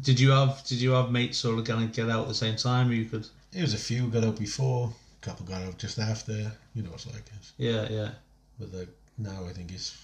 Did 0.00 0.18
you 0.20 0.30
have 0.30 0.62
Did 0.64 0.80
you 0.80 0.92
have 0.92 1.10
mates 1.10 1.44
all 1.44 1.60
going 1.60 1.90
to 1.90 1.94
get 1.94 2.08
out 2.08 2.22
at 2.22 2.28
the 2.28 2.34
same 2.34 2.56
time? 2.56 2.88
Or 2.88 2.92
you 2.94 3.04
could. 3.06 3.26
it 3.52 3.60
was 3.60 3.74
a 3.74 3.78
few 3.78 4.08
got 4.08 4.24
out 4.24 4.38
before. 4.38 4.92
A 5.20 5.24
couple 5.26 5.44
got 5.44 5.62
out 5.62 5.76
just 5.78 5.98
after. 5.98 6.52
You 6.74 6.82
know, 6.84 6.90
it's 6.94 7.06
like 7.06 7.28
it's, 7.36 7.52
Yeah, 7.58 7.88
yeah. 7.90 8.10
but 8.58 8.72
like 8.72 8.88
now 9.18 9.44
I 9.48 9.52
think 9.52 9.72
it's 9.72 9.96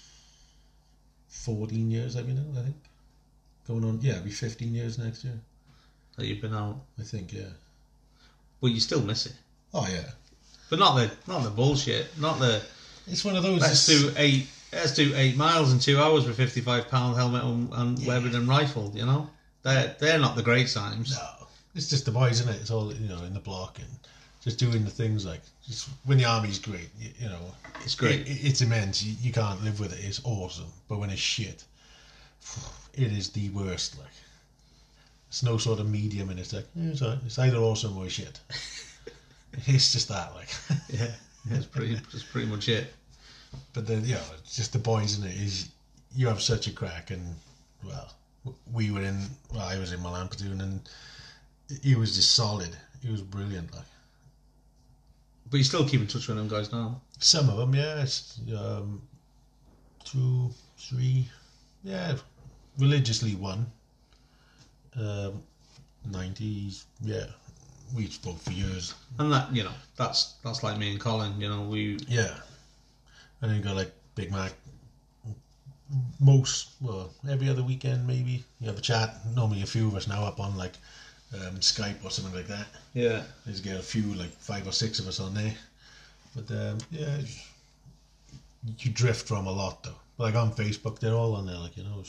fourteen 1.27 1.91
years 1.91 2.15
I've 2.15 2.27
been 2.27 2.37
out. 2.39 2.59
I 2.59 2.63
think 2.63 2.75
going 3.67 3.83
on. 3.83 3.99
Yeah, 4.01 4.13
it'll 4.13 4.23
be 4.25 4.31
fifteen 4.31 4.73
years 4.73 4.97
next 4.97 5.23
year. 5.23 5.39
That 6.17 6.25
you've 6.25 6.41
been 6.41 6.53
out. 6.53 6.77
I 6.99 7.03
think. 7.03 7.33
Yeah. 7.33 7.49
Well, 8.61 8.71
you 8.71 8.79
still 8.79 9.01
miss 9.01 9.25
it, 9.25 9.33
Oh 9.73 9.87
yeah. 9.91 10.09
but 10.69 10.79
not 10.79 10.95
the 10.95 11.11
not 11.27 11.43
the 11.43 11.49
bullshit. 11.49 12.07
Not 12.19 12.39
the 12.39 12.61
It's 13.07 13.23
one 13.25 13.35
of 13.35 13.43
those. 13.43 13.61
let's 13.61 13.85
do 13.85 14.11
eight. 14.17 14.47
Let's 14.73 14.93
do 14.93 15.13
eight 15.15 15.37
miles 15.37 15.71
in 15.71 15.79
two 15.79 15.99
hours 15.99 16.25
with 16.25 16.35
fifty-five 16.37 16.89
pound 16.89 17.15
helmet 17.15 17.43
and, 17.43 17.71
and 17.73 17.99
Yeah. 17.99 18.07
weapon 18.07 18.35
and 18.35 18.47
rifle. 18.47 18.91
You 18.95 19.05
know, 19.05 19.29
they're 19.63 19.95
they're 19.99 20.19
not 20.19 20.35
the 20.35 20.41
great 20.43 20.67
times. 20.69 21.11
No, 21.11 21.47
it's 21.75 21.89
just 21.89 22.05
the 22.05 22.11
boys, 22.11 22.39
isn't 22.41 22.49
it? 22.55 22.61
It's 22.61 22.71
all 22.71 22.93
you 22.93 23.07
know 23.07 23.23
in 23.23 23.33
the 23.33 23.39
block 23.39 23.77
and 23.79 23.87
just 24.45 24.59
doing 24.59 24.85
the 24.85 24.91
things 24.91 25.25
like 25.25 25.41
just 25.67 25.89
when 26.05 26.19
the 26.19 26.25
army's 26.25 26.59
great, 26.59 26.87
you, 26.99 27.09
you 27.19 27.27
know, 27.27 27.39
It's 27.83 27.95
great. 27.95 28.21
It, 28.21 28.45
it's 28.45 28.61
immense. 28.61 29.03
You, 29.03 29.15
you 29.19 29.33
can't 29.33 29.61
live 29.63 29.79
with 29.79 29.91
it. 29.91 30.05
It's 30.05 30.21
awesome, 30.23 30.71
but 30.87 30.99
when 30.99 31.09
it's 31.09 31.19
shit, 31.19 31.63
it 32.93 33.11
is 33.11 33.31
the 33.31 33.49
worst. 33.49 33.97
Like 33.97 34.13
it's 35.27 35.41
no 35.41 35.57
sort 35.57 35.79
of 35.79 35.89
medium, 35.89 36.29
and 36.29 36.39
it's 36.39 36.53
like 36.53 36.67
it's, 36.77 37.01
it's 37.01 37.39
either 37.39 37.57
awesome 37.57 37.97
or 37.97 38.07
shit. 38.07 38.39
it's 39.65 39.91
just 39.91 40.07
that, 40.09 40.33
like. 40.35 40.49
Yeah, 40.89 41.11
that's 41.47 41.65
pretty. 41.65 41.95
That's 41.95 42.23
pretty 42.23 42.47
much 42.47 42.69
it. 42.69 42.93
But 43.73 43.87
then, 43.87 44.05
you 44.05 44.13
know, 44.13 44.21
it's 44.37 44.55
just 44.55 44.73
the 44.73 44.79
boys 44.79 45.17
in 45.17 45.25
it 45.25 45.35
is 45.35 45.69
you 46.15 46.27
have 46.27 46.41
such 46.41 46.67
a 46.67 46.71
crack, 46.71 47.09
and 47.09 47.35
well, 47.83 48.13
we 48.71 48.91
were 48.91 49.01
in. 49.01 49.19
Well, 49.51 49.63
I 49.63 49.79
was 49.79 49.91
in 49.91 50.03
Milan 50.03 50.27
platoon, 50.27 50.61
and 50.61 50.79
he 51.81 51.95
was 51.95 52.15
just 52.15 52.35
solid. 52.35 52.77
He 53.01 53.11
was 53.11 53.21
brilliant. 53.21 53.73
Like 53.73 53.85
But 55.49 55.57
you 55.57 55.63
still 55.63 55.87
keep 55.87 56.01
in 56.01 56.07
touch 56.07 56.27
with 56.27 56.37
them 56.37 56.47
guys 56.47 56.71
now. 56.71 57.01
some 57.19 57.49
of 57.49 57.57
them, 57.57 57.75
yeah, 57.75 58.05
um, 58.57 59.01
two, 60.03 60.49
three, 60.77 61.27
yeah, 61.83 62.15
religiously 62.79 63.35
one. 63.35 63.65
Um, 64.99 65.43
nineties, 66.09 66.85
yeah, 67.01 67.25
we 67.95 68.07
spoke 68.07 68.39
for 68.39 68.51
years. 68.51 68.93
And 69.19 69.31
that 69.31 69.53
you 69.53 69.63
know, 69.63 69.73
that's 69.97 70.35
that's 70.43 70.63
like 70.63 70.77
me 70.77 70.91
and 70.91 70.99
Colin. 70.99 71.39
You 71.39 71.49
know, 71.49 71.61
we 71.61 71.99
Yeah, 72.07 72.33
and 73.41 73.51
then 73.51 73.57
you 73.57 73.63
got 73.63 73.75
like 73.75 73.93
Big 74.15 74.31
Mac. 74.31 74.53
Most 76.19 76.69
well, 76.81 77.11
every 77.29 77.47
other 77.47 77.63
weekend 77.63 78.07
maybe 78.07 78.43
you 78.59 78.67
have 78.67 78.77
a 78.77 78.81
chat. 78.81 79.17
Normally 79.35 79.61
a 79.61 79.67
few 79.67 79.87
of 79.87 79.95
us 79.95 80.07
now 80.07 80.23
up 80.25 80.39
on 80.39 80.57
like 80.57 80.73
um, 81.47 81.55
Skype 81.57 82.03
or 82.03 82.09
something 82.11 82.33
like 82.33 82.47
that. 82.47 82.67
yeah 82.93 83.23
There's 83.45 83.61
get 83.61 83.77
a 83.77 83.83
few 83.83 84.03
like 84.13 84.31
five 84.31 84.67
or 84.67 84.71
six 84.71 84.99
of 84.99 85.07
us 85.07 85.19
on 85.19 85.33
there, 85.33 85.53
but 86.35 86.49
um, 86.51 86.77
yeah, 86.91 87.17
you 88.79 88.91
drift 88.91 89.27
from 89.27 89.47
a 89.47 89.51
lot 89.51 89.83
though. 89.83 89.99
Like 90.17 90.35
on 90.35 90.51
Facebook, 90.51 90.99
they're 90.99 91.13
all 91.13 91.35
on 91.35 91.45
there. 91.45 91.57
Like 91.57 91.77
you 91.77 91.83
know, 91.83 92.03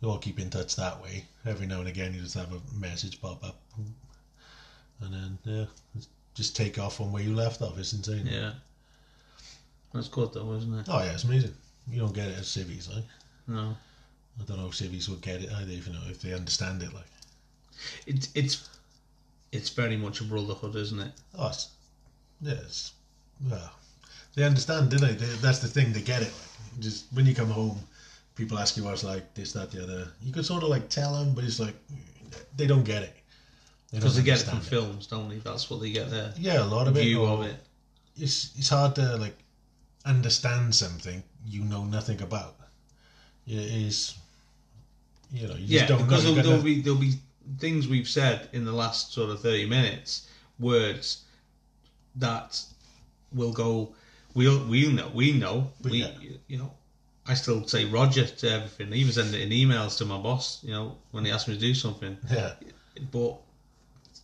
you 0.00 0.08
all 0.10 0.18
keep 0.18 0.38
in 0.38 0.50
touch 0.50 0.76
that 0.76 1.02
way. 1.02 1.24
Every 1.46 1.66
now 1.66 1.80
and 1.80 1.88
again, 1.88 2.12
you 2.14 2.20
just 2.20 2.34
have 2.34 2.52
a 2.52 2.60
message 2.78 3.20
pop 3.20 3.42
up, 3.44 3.60
and 5.00 5.14
then 5.14 5.38
yeah, 5.44 5.64
just 6.34 6.54
take 6.56 6.78
off 6.78 6.96
from 6.96 7.12
where 7.12 7.22
you 7.22 7.34
left 7.34 7.62
off. 7.62 7.78
It's 7.78 7.92
insane. 7.92 8.26
yeah. 8.26 8.52
That's 9.94 10.08
good 10.08 10.34
though, 10.34 10.52
isn't 10.52 10.74
it? 10.80 10.86
Oh 10.88 10.98
yeah, 11.02 11.12
it's 11.12 11.24
amazing. 11.24 11.54
You 11.90 12.00
don't 12.00 12.14
get 12.14 12.28
it 12.28 12.38
as 12.38 12.48
civvies, 12.48 12.88
like 12.94 13.04
No, 13.46 13.74
I 14.38 14.44
don't 14.44 14.58
know 14.58 14.66
if 14.68 14.74
civvies 14.74 15.08
would 15.08 15.22
get 15.22 15.42
it 15.42 15.50
either. 15.50 15.72
If 15.72 15.86
you 15.86 15.94
know, 15.94 16.02
if 16.08 16.20
they 16.20 16.34
understand 16.34 16.82
it, 16.82 16.92
like 16.92 17.06
it, 18.06 18.28
it's 18.34 18.68
it's 19.52 19.70
very 19.70 19.96
much 19.96 20.20
a 20.20 20.24
brotherhood, 20.24 20.76
isn't 20.76 21.00
it? 21.00 21.12
oh, 21.38 21.48
it's, 21.48 21.70
yeah, 22.40 22.52
it's, 22.52 22.92
well, 23.48 23.72
they 24.34 24.44
understand, 24.44 24.90
do 24.90 24.98
they? 24.98 25.12
they? 25.12 25.26
That's 25.36 25.58
the 25.60 25.68
thing. 25.68 25.92
They 25.92 26.02
get 26.02 26.22
it. 26.22 26.32
Like 26.32 26.80
just 26.80 27.06
when 27.12 27.26
you 27.26 27.34
come 27.34 27.50
home, 27.50 27.78
people 28.34 28.58
ask 28.58 28.76
you 28.76 28.84
what's 28.84 29.04
like 29.04 29.34
this, 29.34 29.52
that, 29.52 29.70
the 29.70 29.82
other. 29.82 30.08
You 30.22 30.32
could 30.32 30.44
sort 30.46 30.62
of 30.62 30.68
like 30.68 30.88
tell 30.88 31.12
them, 31.14 31.34
but 31.34 31.44
it's 31.44 31.58
like 31.60 31.74
they 32.56 32.66
don't 32.66 32.84
get 32.84 33.02
it. 33.02 33.14
Because 33.92 34.16
they 34.16 34.20
don't 34.20 34.26
get 34.26 34.40
it 34.40 34.44
from 34.44 34.58
understand 34.58 34.80
films, 34.82 35.06
don't 35.06 35.28
they? 35.28 35.38
That's 35.38 35.70
what 35.70 35.80
they 35.80 35.90
get 35.90 36.10
there. 36.10 36.32
Yeah, 36.36 36.62
a 36.62 36.66
lot 36.66 36.88
of 36.88 36.96
it. 36.96 37.02
view 37.02 37.24
of 37.24 37.42
it. 37.42 37.56
It's 38.16 38.52
it's 38.58 38.68
hard 38.68 38.94
to 38.96 39.16
like 39.16 39.36
understand 40.04 40.74
something 40.74 41.22
you 41.46 41.64
know 41.64 41.84
nothing 41.84 42.20
about. 42.22 42.56
It 43.46 43.54
is. 43.56 44.14
You 45.32 45.48
know, 45.48 45.54
you 45.54 45.66
just 45.66 45.72
Yeah, 45.72 45.86
don't 45.86 46.02
because 46.04 46.24
You 46.24 46.42
there'll 46.42 46.62
be 46.62 46.80
there'll 46.80 46.98
be 46.98 47.14
things 47.58 47.88
we've 47.88 48.08
said 48.08 48.48
in 48.52 48.64
the 48.64 48.72
last 48.72 49.12
sort 49.12 49.30
of 49.30 49.40
thirty 49.40 49.66
minutes, 49.66 50.28
words 50.58 51.24
that 52.16 52.60
will 53.32 53.52
go. 53.52 53.94
We'll 54.34 54.64
we 54.66 54.92
know 54.92 55.10
we 55.14 55.32
know 55.32 55.70
But 55.80 55.92
we 55.92 55.98
yeah. 56.02 56.10
you 56.46 56.58
know. 56.58 56.72
I 57.26 57.34
still 57.34 57.66
say 57.66 57.84
Roger 57.84 58.24
to 58.26 58.50
everything. 58.50 58.92
Even 58.94 59.12
send 59.12 59.34
it 59.34 59.42
in 59.42 59.50
emails 59.50 59.98
to 59.98 60.04
my 60.06 60.16
boss. 60.18 60.62
You 60.64 60.72
know 60.72 60.96
when 61.10 61.24
he 61.24 61.30
asks 61.30 61.48
me 61.48 61.54
to 61.54 61.60
do 61.60 61.74
something. 61.74 62.16
yeah. 62.30 62.54
but 63.12 63.36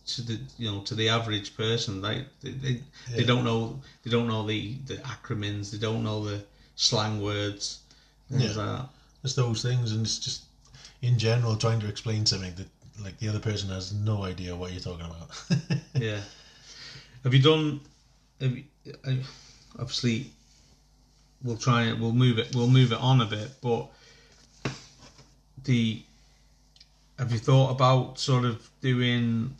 to 0.07 0.21
the 0.21 0.39
you 0.57 0.71
know 0.71 0.81
to 0.81 0.93
the 0.95 1.09
average 1.09 1.55
person 1.57 2.01
they 2.01 2.25
they, 2.41 2.51
they, 2.51 2.81
they 3.15 3.23
don't 3.23 3.43
know 3.43 3.79
they 4.03 4.11
don't 4.11 4.27
know 4.27 4.45
the 4.45 4.75
the 4.85 4.95
acronyms 4.97 5.71
they 5.71 5.79
don't 5.79 6.03
know 6.03 6.23
the 6.23 6.43
slang 6.75 7.21
words 7.21 7.79
things 8.29 8.55
Yeah. 8.55 8.63
like 8.63 8.77
that. 8.79 8.89
It's 9.23 9.33
those 9.33 9.61
things, 9.63 9.91
and 9.91 10.05
it's 10.05 10.19
just 10.19 10.43
in 11.01 11.17
general 11.17 11.55
trying 11.55 11.79
to 11.79 11.87
explain 11.87 12.25
something 12.25 12.53
that 12.55 12.67
like 13.03 13.17
the 13.19 13.27
other 13.27 13.39
person 13.39 13.69
has 13.69 13.93
no 13.93 14.23
idea 14.23 14.55
what 14.55 14.71
you're 14.71 14.81
talking 14.81 15.05
about. 15.05 15.79
yeah 15.95 16.19
have 17.23 17.33
you 17.33 17.41
done 17.41 17.79
have 18.39 18.51
you, 18.51 18.63
uh, 19.05 19.11
obviously 19.79 20.27
we'll 21.43 21.57
try 21.57 21.83
it 21.83 21.99
we'll 21.99 22.13
move 22.13 22.39
it 22.39 22.55
we'll 22.55 22.67
move 22.67 22.91
it 22.91 22.99
on 22.99 23.21
a 23.21 23.25
bit 23.25 23.49
but 23.61 23.87
the 25.65 26.01
have 27.17 27.31
you 27.31 27.37
thought 27.37 27.71
about 27.71 28.19
sort 28.19 28.45
of 28.45 28.69
doing 28.81 29.55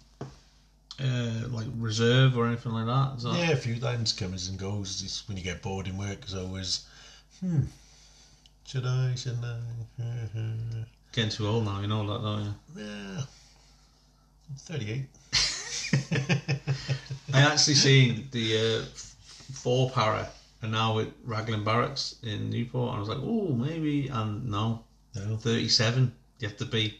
uh, 1.01 1.47
like 1.49 1.67
reserve 1.77 2.37
or 2.37 2.47
anything 2.47 2.71
like 2.71 2.85
that? 2.85 3.21
That 3.21 3.37
yeah, 3.37 3.51
a 3.51 3.55
few 3.55 3.79
times 3.79 4.13
comes 4.13 4.49
and 4.49 4.59
goes. 4.59 5.01
It's 5.03 5.27
when 5.27 5.37
you 5.37 5.43
get 5.43 5.61
bored 5.61 5.87
in 5.87 5.97
work. 5.97 6.19
It's 6.21 6.33
always, 6.33 6.85
hmm, 7.39 7.61
should 8.65 8.85
I? 8.85 9.15
Shouldn't 9.15 9.45
I? 9.45 10.85
getting 11.15 11.31
too 11.31 11.47
old 11.47 11.65
now? 11.65 11.79
You 11.81 11.87
know 11.87 12.05
that, 12.05 12.21
don't 12.21 12.43
you? 12.45 12.53
yeah, 12.85 13.21
I'm 14.49 14.55
thirty-eight. 14.57 15.05
I 17.33 17.41
actually 17.41 17.73
seen 17.75 18.27
the 18.31 18.57
uh, 18.57 18.85
four 19.53 19.89
para 19.91 20.29
and 20.61 20.71
now 20.71 20.95
with 20.95 21.09
Raglan 21.23 21.63
Barracks 21.63 22.15
in 22.23 22.49
Newport, 22.49 22.89
and 22.89 22.97
I 22.97 22.99
was 22.99 23.09
like, 23.09 23.19
oh, 23.21 23.47
maybe. 23.53 24.07
And 24.09 24.49
no, 24.49 24.83
no, 25.15 25.37
thirty-seven. 25.37 26.11
You 26.39 26.47
have 26.47 26.57
to 26.57 26.65
be, 26.65 26.81
you 26.83 26.91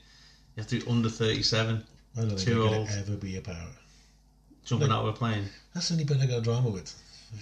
have 0.57 0.67
to 0.67 0.79
be 0.79 0.87
under 0.89 1.09
thirty-seven, 1.09 1.83
I 2.17 2.21
don't 2.21 2.29
think 2.39 2.45
could 2.89 2.97
ever 2.97 3.15
be 3.17 3.37
a 3.37 3.41
para. 3.41 3.67
jumping 4.65 4.89
Like- 4.89 4.97
out 4.97 5.07
of 5.07 5.15
a 5.15 5.17
plane. 5.17 5.45
That's 5.73 5.89
the 5.89 5.95
only 5.95 6.05
bit 6.05 6.17
I 6.21 6.25
got 6.25 6.43
drama 6.43 6.69
with. 6.69 6.93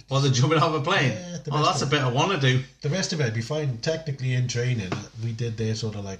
Well, 0.08 0.20
they're 0.20 0.32
jumping 0.32 0.58
out 0.58 0.70
of 0.70 0.74
a 0.74 0.80
plane. 0.80 1.12
Yeah, 1.12 1.38
oh, 1.52 1.64
that's 1.64 1.82
a 1.82 1.86
bit 1.86 2.00
I 2.02 2.10
want 2.10 2.32
to 2.32 2.40
do. 2.40 2.60
The 2.80 2.88
rest 2.88 3.12
of 3.12 3.20
it, 3.20 3.26
I'd 3.26 3.34
be 3.34 3.42
fine. 3.42 3.78
Technically, 3.78 4.34
in 4.34 4.48
training, 4.48 4.90
we 5.22 5.32
did 5.32 5.56
their 5.56 5.76
sort 5.76 5.94
of 5.94 6.04
like, 6.04 6.18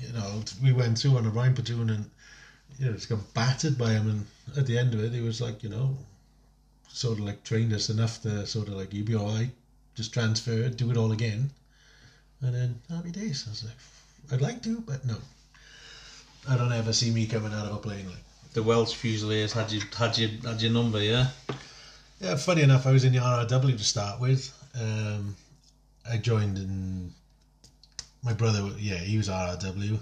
you 0.00 0.12
know, 0.12 0.42
we 0.62 0.72
went 0.72 0.98
through 0.98 1.16
on 1.16 1.26
a 1.26 1.30
Rhine 1.30 1.54
platoon 1.54 1.90
and, 1.90 2.10
you 2.78 2.86
know, 2.86 2.92
just 2.92 3.08
got 3.08 3.34
battered 3.34 3.78
by 3.78 3.90
him. 3.90 4.08
And 4.08 4.58
at 4.58 4.66
the 4.66 4.78
end 4.78 4.94
of 4.94 5.02
it, 5.02 5.12
he 5.12 5.20
was 5.20 5.40
like, 5.40 5.62
you 5.62 5.68
know, 5.68 5.96
sort 6.88 7.18
of 7.18 7.24
like 7.24 7.42
trained 7.44 7.72
us 7.72 7.90
enough 7.90 8.22
to 8.22 8.46
sort 8.46 8.68
of 8.68 8.74
like, 8.74 8.92
you 8.92 9.04
be 9.04 9.14
all 9.14 9.28
right, 9.28 9.50
just 9.94 10.12
transfer 10.12 10.52
it, 10.52 10.76
do 10.76 10.90
it 10.90 10.96
all 10.96 11.12
again. 11.12 11.50
And 12.40 12.54
then 12.54 12.80
happy 12.90 13.10
days. 13.10 13.44
I 13.46 13.50
was 13.50 13.64
like, 13.64 14.32
I'd 14.32 14.40
like 14.40 14.62
to, 14.62 14.80
but 14.80 15.04
no. 15.04 15.16
I 16.48 16.56
don't 16.56 16.72
ever 16.72 16.92
see 16.92 17.10
me 17.10 17.26
coming 17.26 17.52
out 17.52 17.66
of 17.66 17.74
a 17.74 17.78
plane 17.78 18.06
like. 18.06 18.18
The 18.52 18.62
Welsh 18.62 18.94
Fusiliers 18.94 19.52
had 19.52 19.72
you 19.72 19.80
had 19.96 20.16
you 20.16 20.28
had 20.44 20.62
your 20.62 20.70
number, 20.70 21.02
yeah. 21.02 21.28
Yeah, 22.20 22.36
funny 22.36 22.62
enough, 22.62 22.86
I 22.86 22.92
was 22.92 23.02
in 23.02 23.12
the 23.12 23.18
RRW 23.18 23.76
to 23.76 23.84
start 23.84 24.20
with. 24.20 24.52
Um, 24.80 25.34
I 26.08 26.18
joined 26.18 26.58
in. 26.58 27.12
My 28.24 28.32
brother, 28.32 28.70
yeah, 28.78 28.96
he 28.96 29.18
was 29.18 29.28
RRW, 29.28 29.98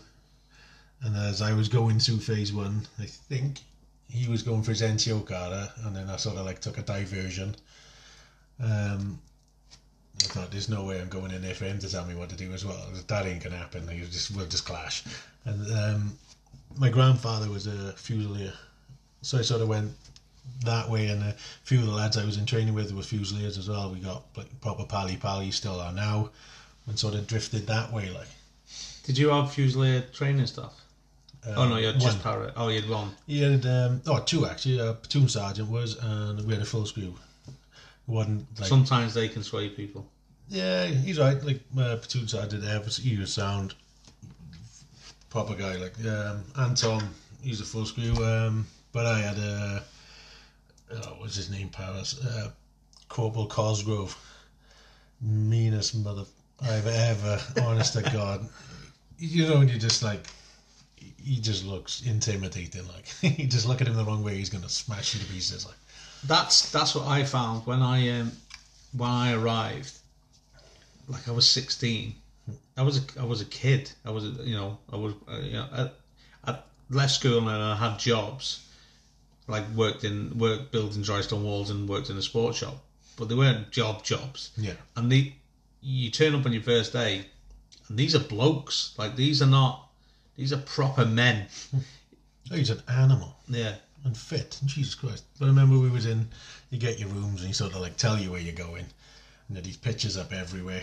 and 1.03 1.17
as 1.17 1.43
I 1.43 1.53
was 1.55 1.69
going 1.69 1.99
through 1.99 2.21
phase 2.21 2.53
one, 2.53 2.87
I 3.01 3.07
think 3.07 3.59
he 4.09 4.29
was 4.29 4.43
going 4.43 4.63
for 4.63 4.71
his 4.71 4.81
NCO 4.81 5.27
card, 5.27 5.71
and 5.85 5.97
then 5.97 6.09
I 6.09 6.17
sort 6.17 6.37
of 6.37 6.47
like 6.47 6.61
took 6.61 6.79
a 6.79 6.83
diversion. 6.83 7.57
Um, 8.63 9.19
I 10.21 10.27
thought, 10.27 10.51
there's 10.53 10.69
no 10.69 10.85
way 10.85 11.01
I'm 11.01 11.09
going 11.09 11.33
in 11.33 11.43
there 11.43 11.55
for 11.55 11.65
him 11.65 11.81
to 11.81 11.91
tell 11.91 12.05
me 12.05 12.15
what 12.15 12.29
to 12.29 12.37
do 12.37 12.53
as 12.53 12.65
well. 12.65 12.87
That 13.09 13.27
ain't 13.27 13.43
gonna 13.43 13.57
happen. 13.57 13.87
Like, 13.87 13.99
just 14.11 14.31
we'll 14.31 14.47
just 14.47 14.67
clash. 14.67 15.03
And 15.45 15.73
um, 15.73 16.19
my 16.77 16.91
grandfather 16.91 17.51
was 17.51 17.67
a 17.67 17.93
fusilier, 17.97 18.53
so 19.23 19.39
I 19.39 19.43
sort 19.43 19.63
of 19.63 19.69
went 19.69 19.91
that 20.65 20.89
way, 20.89 21.09
and 21.09 21.23
a 21.23 21.33
few 21.65 21.81
of 21.81 21.87
the 21.87 21.93
lads 21.93 22.17
I 22.17 22.25
was 22.25 22.37
in 22.37 22.47
training 22.47 22.75
with 22.75 22.93
were 22.93 23.03
Fusiliers 23.03 23.59
as 23.59 23.69
well. 23.69 23.91
We 23.93 23.99
got 23.99 24.23
like 24.37 24.61
proper 24.61 24.85
pally 24.85 25.17
pally, 25.17 25.51
still 25.51 25.81
are 25.81 25.93
now, 25.93 26.31
and 26.87 26.99
sort 26.99 27.15
of 27.15 27.27
drifted 27.27 27.67
that 27.67 27.93
way. 27.93 28.11
Like, 28.11 28.29
Did 29.05 29.19
you 29.19 29.29
have 29.31 29.47
Fusilier 29.47 30.13
training 30.13 30.47
stuff? 30.47 30.75
Uh, 31.47 31.55
Oh 31.57 31.69
no, 31.69 31.77
you're 31.77 31.93
just 31.95 32.23
one. 32.25 32.35
parrot. 32.35 32.53
Oh, 32.57 32.69
you 32.69 32.81
had 32.81 32.91
one. 32.91 33.11
He 33.27 33.43
had 33.43 33.67
um, 33.67 34.03
oh 34.07 34.21
two 34.21 34.47
actually. 34.47 34.79
A 34.79 34.93
platoon 34.95 35.29
sergeant 35.29 35.69
was, 35.69 35.97
and 36.03 36.45
we 36.47 36.53
had 36.55 36.63
a 36.63 36.67
full 36.67 36.87
screw. 36.87 37.15
One 38.07 38.47
like 38.59 38.69
Sometimes 38.69 39.15
they 39.15 39.29
can 39.29 39.43
sway 39.43 39.69
people. 39.69 40.07
yeah, 40.49 40.87
he's 40.87 41.19
right. 41.19 41.43
Like 41.43 41.61
uh, 41.79 41.97
platoon 41.97 42.29
sergeant 42.29 42.63
there, 42.63 42.81
was 42.81 42.97
he 42.97 43.17
was 43.17 43.33
sound 43.33 43.75
proper 45.31 45.55
guy. 45.55 45.77
Like 45.77 45.95
um, 46.07 46.45
Anton, 46.59 47.03
he's 47.43 47.61
a 47.61 47.65
full 47.65 47.87
screw. 47.87 48.13
Um, 48.25 48.67
but 48.93 49.07
I 49.07 49.19
had 49.21 49.39
a 49.39 49.83
oh, 50.95 51.17
what's 51.19 51.37
his 51.37 51.51
name? 51.51 51.69
Paris 51.71 52.25
uh, 52.25 52.51
Corporal 53.09 53.47
Cosgrove, 53.47 54.17
meanest 55.21 55.95
mother 55.97 56.25
I've 56.63 56.87
ever. 56.87 57.41
honest 57.63 57.95
to 57.95 58.03
God, 58.03 58.49
you 59.19 59.47
know, 59.49 59.59
when 59.59 59.69
you 59.69 59.79
just 59.79 60.03
like. 60.03 60.27
He 61.25 61.39
just 61.39 61.65
looks 61.65 62.03
intimidating. 62.05 62.83
Like 62.89 63.07
you 63.39 63.47
just 63.47 63.67
look 63.69 63.81
at 63.81 63.87
him 63.87 63.95
the 63.95 64.05
wrong 64.05 64.25
way, 64.25 64.35
he's 64.37 64.51
gonna 64.51 64.69
smash 64.69 65.15
you 65.15 65.21
to 65.21 65.27
pieces. 65.27 65.65
Like 65.65 65.77
That's 66.25 66.71
that's 66.73 66.95
what 66.97 67.07
I 67.07 67.23
found 67.25 67.65
when 67.65 67.81
I 67.81 68.21
um, 68.21 68.33
when 68.93 69.09
I 69.09 69.33
arrived. 69.35 69.93
Like 71.09 71.29
I 71.29 71.33
was 71.33 71.49
sixteen. 71.49 72.17
I 72.77 72.83
was 72.83 72.99
a, 72.99 73.21
I 73.21 73.25
was 73.25 73.41
a 73.41 73.45
kid. 73.45 73.93
I 74.05 74.11
was 74.11 74.25
a, 74.25 74.31
you 74.43 74.57
know 74.57 74.79
I 74.93 74.97
was 74.97 75.15
uh, 75.29 75.39
you 75.39 75.53
know 75.53 75.67
I, 75.73 75.91
I 76.51 76.59
left 76.91 77.13
school 77.13 77.39
and 77.39 77.51
I 77.51 77.77
had 77.77 78.01
jobs, 78.01 78.67
like 79.47 79.69
worked 79.77 80.03
in 80.03 80.37
worked 80.39 80.73
building 80.73 81.03
dry 81.03 81.21
stone 81.21 81.45
walls 81.45 81.71
and 81.71 81.89
worked 81.89 82.11
in 82.11 82.17
a 82.17 82.23
sports 82.23 82.59
shop, 82.59 82.83
but 83.17 83.29
they 83.29 83.37
weren't 83.37 83.71
job 83.71 84.03
jobs. 84.03 84.51
yeah, 84.57 84.75
And 84.97 85.11
the 85.11 85.33
you 85.83 86.11
turn 86.11 86.35
up 86.35 86.47
on 86.47 86.53
your 86.53 86.63
first 86.63 86.93
day, 86.93 87.25
and 87.89 87.99
these 87.99 88.15
are 88.15 88.21
blokes. 88.21 88.95
Like 88.97 89.17
these 89.17 89.43
are 89.43 89.47
not 89.47 89.89
these 90.37 90.53
are 90.53 90.59
proper 90.59 91.05
men. 91.05 91.47
oh, 91.75 92.57
he's 92.57 92.71
an 92.71 92.83
animal. 92.89 93.37
Yeah. 93.49 93.75
and 94.05 94.17
fit. 94.17 94.59
Jesus 94.65 94.95
Christ! 94.95 95.25
But 95.39 95.47
I 95.47 95.49
remember 95.49 95.79
we 95.79 95.91
was 95.91 96.07
in. 96.07 96.29
You 96.71 96.79
get 96.79 96.99
your 96.99 97.09
rooms 97.11 97.41
and 97.41 97.49
he 97.49 97.53
sort 97.53 97.75
of 97.75 97.81
like 97.81 97.97
tell 97.97 98.19
you 98.19 98.31
where 98.31 98.41
you're 98.41 98.55
going, 98.55 98.87
and 99.49 99.57
there 99.57 99.63
these 99.63 99.77
pictures 99.77 100.17
up 100.17 100.33
everywhere 100.33 100.83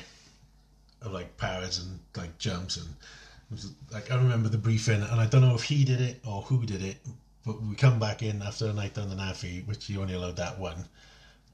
of 1.01 1.13
like 1.13 1.37
parrots 1.37 1.79
and 1.79 1.99
like 2.15 2.37
jumps 2.37 2.77
and 2.77 2.87
it 2.87 3.53
was, 3.53 3.71
like 3.91 4.11
I 4.11 4.15
remember 4.15 4.49
the 4.49 4.57
briefing 4.57 5.01
and 5.01 5.19
I 5.19 5.25
don't 5.25 5.41
know 5.41 5.55
if 5.55 5.63
he 5.63 5.83
did 5.83 6.01
it 6.01 6.19
or 6.25 6.41
who 6.41 6.65
did 6.65 6.83
it, 6.83 6.97
but 7.45 7.61
we 7.61 7.75
come 7.75 7.99
back 7.99 8.21
in 8.21 8.41
after 8.41 8.67
a 8.67 8.73
night 8.73 8.97
on 8.97 9.09
the 9.09 9.15
NAAFI, 9.15 9.65
which 9.65 9.89
you 9.89 10.01
only 10.01 10.13
allowed 10.13 10.35
that 10.35 10.59
one, 10.59 10.85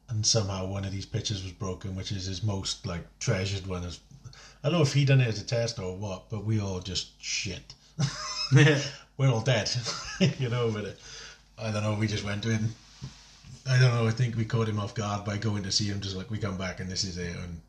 and 0.10 0.26
somehow 0.26 0.66
one 0.66 0.86
of 0.86 0.92
these 0.92 1.06
pictures 1.06 1.44
was 1.44 1.52
broken, 1.52 1.96
which 1.96 2.12
is 2.12 2.26
his 2.26 2.44
most 2.44 2.86
like 2.86 3.04
treasured 3.20 3.68
one. 3.68 3.84
Is 3.84 4.00
I 4.64 4.70
don't 4.70 4.80
know 4.80 4.82
if 4.84 4.94
he 4.94 5.06
done 5.06 5.22
it 5.22 5.28
as 5.28 5.42
a 5.42 5.46
test 5.46 5.80
or 5.80 5.96
what, 5.96 6.30
but 6.30 6.44
we 6.44 6.60
all 6.60 6.80
just 6.80 7.22
shit. 7.22 7.74
We're 9.18 9.30
all 9.30 9.42
dead, 9.42 9.70
you 10.40 10.50
know. 10.50 10.72
But 10.72 10.86
uh, 10.86 10.92
I 11.58 11.72
don't 11.72 11.84
know. 11.84 11.96
We 11.96 12.08
just 12.08 12.26
went 12.26 12.46
in. 12.46 12.70
I 13.68 13.80
don't 13.80 13.96
know. 13.96 14.08
I 14.08 14.12
think 14.12 14.36
we 14.36 14.46
caught 14.46 14.68
him 14.68 14.80
off 14.80 14.94
guard 14.94 15.26
by 15.26 15.38
going 15.38 15.64
to 15.64 15.72
see 15.72 15.86
him. 15.86 16.02
Just 16.02 16.16
like 16.16 16.30
we 16.30 16.38
come 16.38 16.58
back 16.58 16.80
and 16.80 16.90
this 16.90 17.04
is 17.04 17.18
it, 17.18 17.36
and 17.36 17.62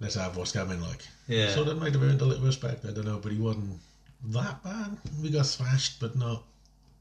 let's 0.00 0.14
have 0.14 0.36
what's 0.36 0.52
coming. 0.52 0.80
Like, 0.80 1.02
Yeah. 1.26 1.50
So 1.50 1.64
that 1.64 1.76
might 1.76 1.92
have 1.92 2.02
earned 2.02 2.20
a 2.20 2.24
little 2.24 2.44
respect. 2.44 2.84
I 2.84 2.92
don't 2.92 3.06
know, 3.06 3.18
but 3.18 3.32
he 3.32 3.38
wasn't 3.38 3.80
that 4.26 4.62
bad. 4.62 4.96
We 5.22 5.30
got 5.30 5.46
thrashed, 5.46 6.00
but 6.00 6.16
not. 6.16 6.42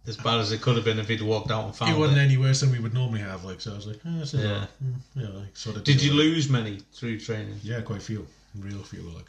As 0.05 0.17
bad 0.17 0.39
as 0.41 0.51
it 0.51 0.61
could 0.61 0.75
have 0.75 0.83
been 0.83 0.99
if 0.99 1.07
he'd 1.07 1.21
walked 1.21 1.49
out 1.49 1.63
and 1.65 1.75
found 1.75 1.95
it. 1.95 1.97
wasn't 1.97 2.17
it. 2.19 2.21
any 2.23 2.35
worse 2.37 2.59
than 2.59 2.71
we 2.71 2.79
would 2.79 2.93
normally 2.93 3.21
have. 3.21 3.45
Like, 3.45 3.61
so 3.61 3.71
I 3.71 3.75
was 3.75 3.87
like, 3.87 3.97
eh, 4.05 4.19
this 4.19 4.33
is 4.33 4.43
Yeah. 4.43 4.65
Mm, 4.83 4.95
yeah, 5.15 5.27
like 5.39 5.55
sort 5.55 5.77
of. 5.77 5.83
Did 5.85 6.01
you 6.03 6.11
it. 6.11 6.15
lose 6.15 6.49
many 6.49 6.79
through 6.93 7.19
training? 7.21 7.57
Yeah, 7.63 7.79
quite 7.81 7.99
a 7.99 8.01
few. 8.01 8.27
Real 8.59 8.83
few. 8.83 9.01
Like, 9.03 9.25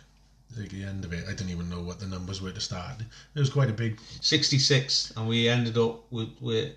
like 0.58 0.70
the 0.70 0.82
end 0.82 1.04
of 1.04 1.12
it, 1.12 1.24
I 1.28 1.30
didn't 1.30 1.50
even 1.50 1.68
know 1.70 1.80
what 1.80 2.00
the 2.00 2.06
numbers 2.06 2.42
were 2.42 2.50
to 2.50 2.60
start. 2.60 3.00
It 3.34 3.38
was 3.38 3.50
quite 3.50 3.70
a 3.70 3.72
big 3.72 4.00
66, 4.20 5.12
and 5.16 5.28
we 5.28 5.48
ended 5.48 5.78
up 5.78 6.10
with, 6.10 6.30
with 6.40 6.72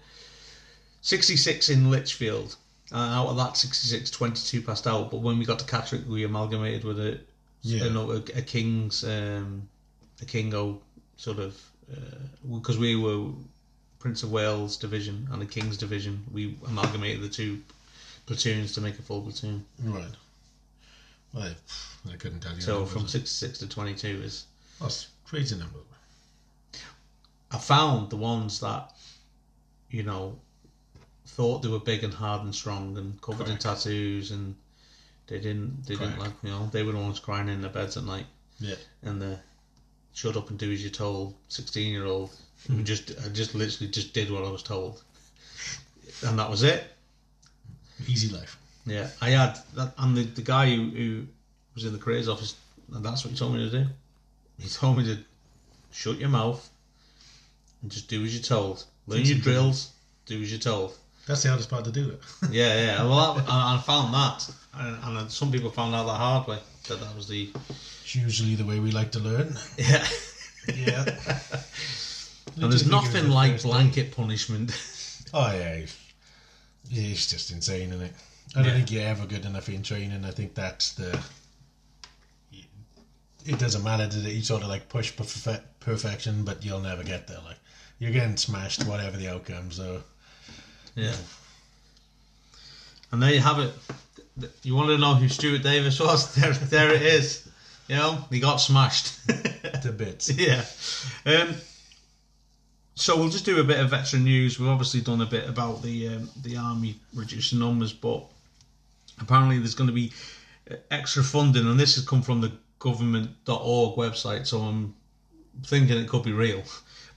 66 1.02 1.70
in 1.70 1.90
Lichfield. 1.90 2.56
And 2.92 3.14
out 3.14 3.28
of 3.28 3.38
that 3.38 3.58
66, 3.58 4.10
22 4.12 4.62
passed 4.62 4.88
out. 4.88 5.12
But 5.12 5.18
when 5.22 5.38
we 5.40 5.46
got 5.46 5.60
to 5.60 5.66
Catterick, 5.66 6.06
we 6.08 6.24
amalgamated 6.24 6.84
with 6.86 7.00
a, 7.00 7.20
Yeah. 7.62 7.86
a, 7.86 8.16
a 8.38 8.42
King's, 8.42 9.04
um, 9.04 9.68
a 10.22 10.26
Kingo 10.26 10.80
sort 11.18 11.40
of, 11.40 11.60
because 12.50 12.78
we 12.78 12.96
were 12.96 13.30
Prince 14.08 14.24
of 14.24 14.32
Wales 14.32 14.78
division 14.78 15.28
and 15.34 15.42
the 15.42 15.46
King's 15.46 15.76
division. 15.76 16.24
We 16.32 16.58
amalgamated 16.66 17.22
the 17.22 17.28
two 17.28 17.62
platoons 18.26 18.74
to 18.76 18.82
make 18.82 18.98
a 18.98 19.02
full 19.02 19.22
platoon. 19.22 19.66
right. 19.84 20.06
Well, 21.34 21.54
I, 22.10 22.16
couldn't 22.16 22.40
tell 22.40 22.56
you. 22.56 22.62
So 22.62 22.86
from 22.86 23.06
66 23.06 23.58
to 23.60 23.68
22 23.68 24.08
is. 24.24 24.46
That's 24.80 25.08
crazy 25.26 25.58
number. 25.58 25.80
I 27.52 27.58
found 27.58 28.10
the 28.10 28.16
ones 28.16 28.62
that, 28.62 28.94
you 29.90 30.04
know, 30.04 30.40
thought 31.26 31.62
they 31.62 31.68
were 31.68 31.80
big 31.80 32.06
and 32.06 32.14
hard 32.14 32.44
and 32.44 32.56
strong 32.56 32.98
and 32.98 33.22
covered 33.22 33.50
in 33.50 33.58
tattoos 33.58 34.32
and 34.32 34.56
they 35.28 35.40
didn't 35.40 35.86
they 35.86 35.96
didn't 35.96 36.18
like 36.18 36.32
you 36.42 36.50
know 36.50 36.70
they 36.72 36.82
were 36.84 36.94
the 36.94 36.98
ones 36.98 37.20
crying 37.20 37.50
in 37.50 37.60
their 37.60 37.70
beds 37.70 37.98
at 37.98 38.06
night 38.06 38.26
Yeah. 38.60 38.76
and 39.04 39.22
the 39.22 39.38
shut 40.18 40.36
up 40.36 40.50
and 40.50 40.58
do 40.58 40.72
as 40.72 40.82
you're 40.82 40.90
told. 40.90 41.36
Sixteen 41.48 41.94
year 41.94 42.06
old 42.06 42.32
who 42.68 42.74
hmm. 42.74 42.84
just 42.84 43.12
I 43.24 43.30
just 43.30 43.54
literally 43.54 43.92
just 43.92 44.14
did 44.14 44.32
what 44.32 44.44
I 44.44 44.50
was 44.50 44.64
told. 44.64 45.04
And 46.26 46.40
that 46.40 46.50
was 46.50 46.64
it. 46.64 46.84
Easy 48.08 48.36
life. 48.36 48.58
yeah 48.86 49.10
I 49.22 49.30
had 49.30 49.60
that 49.76 49.94
and 49.98 50.18
the, 50.18 50.24
the 50.24 50.42
guy 50.42 50.76
who, 50.76 50.90
who 50.90 51.28
was 51.76 51.86
in 51.86 51.94
the 51.94 52.00
careers 52.00 52.28
office 52.28 52.56
and 52.94 53.04
that's 53.06 53.24
what 53.24 53.32
he 53.32 53.38
told 53.38 53.54
me 53.54 53.70
to 53.70 53.84
do. 53.84 53.86
He 54.60 54.70
told 54.70 54.98
me 54.98 55.04
to 55.06 55.18
shut 55.92 56.18
your 56.18 56.30
mouth 56.30 56.68
and 57.82 57.92
just 57.92 58.08
do 58.08 58.24
as 58.24 58.34
you're 58.34 58.44
told. 58.44 58.86
Learn 59.06 59.22
your 59.22 59.38
drills 59.38 59.92
do 60.26 60.42
as 60.42 60.52
you're 60.52 60.60
told 60.60 60.98
That's 61.28 61.44
the 61.44 61.50
hardest 61.50 61.70
part 61.70 61.84
to 61.86 61.92
do 61.92 62.10
it. 62.10 62.22
Yeah, 62.52 62.74
yeah. 62.86 63.04
Well, 63.04 63.34
that, 63.36 63.46
I, 63.50 63.76
I 63.76 63.82
found 63.82 64.14
that, 64.14 64.50
and, 64.76 65.18
and 65.18 65.32
some 65.32 65.52
people 65.52 65.70
found 65.70 65.94
out 65.94 66.06
the 66.06 66.14
hard 66.14 66.48
way 66.48 66.60
that 66.88 67.00
that 67.02 67.16
was 67.16 67.28
the 67.28 67.50
it's 68.02 68.16
usually 68.16 68.56
the 68.56 68.66
way 68.66 68.80
we 68.80 68.92
like 68.92 69.12
to 69.12 69.20
learn. 69.20 69.58
yeah. 69.78 70.08
Yeah. 70.74 71.04
and 72.56 72.72
there's 72.72 72.90
nothing 72.90 73.30
like 73.30 73.62
blanket 73.62 74.16
punishment. 74.16 74.72
Oh 75.34 75.52
yeah, 75.54 75.82
it's, 76.90 77.28
just 77.30 77.52
insane, 77.52 77.90
isn't 77.90 78.02
it? 78.02 78.14
I 78.56 78.60
don't 78.60 78.68
Yeah. 78.68 78.74
think 78.76 78.92
you're 78.92 79.04
ever 79.04 79.26
good 79.26 79.44
enough 79.44 79.68
in 79.68 79.84
training. 79.84 80.24
I 80.24 80.32
think 80.32 80.56
that's 80.56 80.94
the. 80.94 81.20
It 83.46 83.60
doesn't 83.60 83.84
matter 83.84 84.08
that 84.08 84.32
you 84.32 84.42
sort 84.42 84.64
of 84.64 84.70
like 84.70 84.88
push 84.88 85.14
perfe- 85.14 85.62
perfection, 85.82 86.46
but 86.46 86.64
you'll 86.64 86.80
never 86.80 87.04
get 87.04 87.28
there. 87.28 87.40
Like 87.46 87.58
you're 88.00 88.12
getting 88.12 88.38
smashed, 88.38 88.86
whatever 88.86 89.18
the 89.18 89.28
outcome. 89.28 89.70
So 89.70 90.02
yeah. 90.98 91.16
And 93.12 93.22
there 93.22 93.34
you 93.34 93.40
have 93.40 93.60
it. 93.60 93.74
You 94.64 94.76
want 94.76 94.90
to 94.90 94.98
know 94.98 95.14
who 95.14 95.30
Stuart 95.30 95.64
Davies 95.64 96.00
was? 96.00 96.36
There, 96.40 96.52
there 96.52 96.94
it 96.94 97.02
is. 97.02 97.48
You 97.88 97.96
know, 97.96 98.26
he 98.30 98.40
got 98.40 98.58
smashed. 98.58 99.26
to 99.84 99.92
bits. 99.92 100.30
yeah. 100.30 100.66
Um, 101.26 101.56
so 102.96 103.16
we'll 103.16 103.30
just 103.30 103.46
do 103.46 103.60
a 103.60 103.64
bit 103.64 103.80
of 103.80 103.92
veteran 103.92 104.24
news. 104.24 104.60
We've 104.60 104.70
obviously 104.70 105.02
done 105.02 105.22
a 105.22 105.26
bit 105.26 105.48
about 105.48 105.84
the 105.84 106.08
um, 106.08 106.30
the 106.42 106.58
army 106.58 107.00
reducing 107.14 107.60
numbers, 107.60 107.94
but 107.94 108.26
apparently 109.22 109.60
there's 109.60 109.76
going 109.76 109.88
to 109.88 109.94
be 109.94 110.12
uh, 110.70 110.76
extra 110.90 111.24
funding, 111.24 111.68
and 111.68 111.80
this 111.80 111.96
has 111.96 112.06
come 112.06 112.24
from 112.24 112.42
the 112.42 112.52
government.org 112.80 113.98
website. 113.98 114.48
So 114.48 114.62
I'm 114.62 114.96
thinking 115.64 115.98
it 115.98 116.10
could 116.10 116.24
be 116.24 116.34
real. 116.34 116.64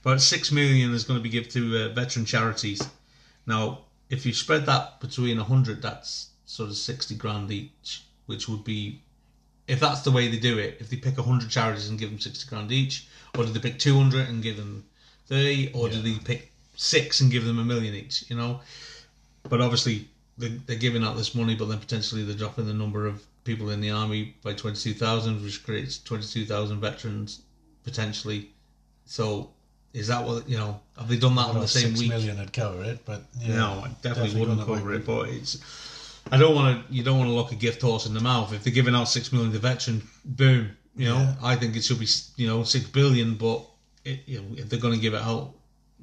But 0.03 0.21
six 0.21 0.51
million 0.51 0.93
is 0.93 1.03
going 1.03 1.19
to 1.19 1.23
be 1.23 1.29
given 1.29 1.49
to 1.51 1.85
uh, 1.85 1.89
veteran 1.89 2.25
charities. 2.25 2.87
Now, 3.45 3.85
if 4.09 4.25
you 4.25 4.33
spread 4.33 4.65
that 4.65 4.99
between 4.99 5.39
a 5.39 5.43
hundred, 5.43 5.81
that's 5.81 6.29
sort 6.45 6.69
of 6.69 6.75
sixty 6.75 7.15
grand 7.15 7.51
each, 7.51 8.03
which 8.25 8.47
would 8.47 8.63
be 8.63 9.01
if 9.67 9.79
that's 9.79 10.01
the 10.01 10.11
way 10.11 10.27
they 10.27 10.37
do 10.37 10.57
it, 10.57 10.77
if 10.79 10.89
they 10.89 10.97
pick 10.97 11.17
100 11.17 11.49
charities 11.49 11.87
and 11.87 11.97
give 11.97 12.09
them 12.09 12.19
60 12.19 12.49
grand 12.49 12.71
each, 12.73 13.07
or 13.37 13.45
do 13.45 13.53
they 13.53 13.59
pick 13.59 13.79
200 13.79 14.27
and 14.27 14.43
give 14.43 14.57
them 14.57 14.83
30, 15.27 15.71
or 15.73 15.87
do 15.87 16.01
they 16.01 16.15
pick 16.15 16.51
six 16.75 17.21
and 17.21 17.31
give 17.31 17.45
them 17.45 17.57
a 17.57 17.63
million 17.63 17.93
each, 17.95 18.29
you 18.29 18.35
know? 18.35 18.59
But 19.43 19.61
obviously, 19.61 20.09
they're, 20.37 20.49
they're 20.65 20.75
giving 20.75 21.03
out 21.03 21.15
this 21.15 21.35
money, 21.35 21.55
but 21.55 21.69
then 21.69 21.79
potentially 21.79 22.23
they're 22.23 22.35
dropping 22.35 22.65
the 22.65 22.73
number 22.73 23.07
of 23.07 23.23
people 23.45 23.69
in 23.69 23.79
the 23.79 23.91
army 23.91 24.35
by 24.43 24.53
22,000, 24.53 25.41
which 25.41 25.63
creates 25.63 25.99
22,000 26.03 26.81
veterans 26.81 27.41
potentially. 27.83 28.49
So, 29.05 29.51
is 29.93 30.07
that 30.07 30.25
what, 30.25 30.47
you 30.49 30.57
know, 30.57 30.79
have 30.97 31.07
they 31.07 31.17
done 31.17 31.35
that 31.35 31.47
on 31.47 31.59
the 31.59 31.67
same 31.67 31.89
six 31.89 31.99
week? 32.01 32.09
million 32.09 32.37
would 32.37 32.53
cover 32.53 32.83
it, 32.83 33.05
but 33.05 33.23
yeah, 33.39 33.55
no, 33.55 33.83
I 33.85 33.89
definitely, 34.01 34.39
wouldn't 34.39 34.65
cover 34.65 34.93
it. 34.93 35.05
But 35.05 35.29
it's, 35.29 35.57
I 36.31 36.37
don't 36.37 36.55
want 36.55 36.87
to. 36.87 36.93
You 36.93 37.03
don't 37.03 37.17
want 37.17 37.29
to 37.29 37.33
look 37.33 37.51
a 37.51 37.55
gift 37.55 37.81
horse 37.81 38.05
in 38.05 38.13
the 38.13 38.21
mouth. 38.21 38.53
If 38.53 38.63
they're 38.63 38.73
giving 38.73 38.95
out 38.95 39.05
six 39.05 39.33
million 39.33 39.51
to 39.51 39.59
veteran, 39.59 40.01
boom. 40.23 40.71
You 40.95 41.09
know, 41.09 41.17
Yeah. 41.17 41.35
I 41.41 41.55
think 41.55 41.75
it 41.75 41.83
should 41.83 41.99
be 41.99 42.07
you 42.37 42.47
know 42.47 42.63
six 42.63 42.85
billion. 42.85 43.35
But 43.35 43.65
it, 44.05 44.21
you 44.25 44.39
know, 44.39 44.45
if 44.55 44.69
they're 44.69 44.79
going 44.79 44.93
to 44.93 44.99
give 44.99 45.13
it 45.13 45.21
out, 45.21 45.53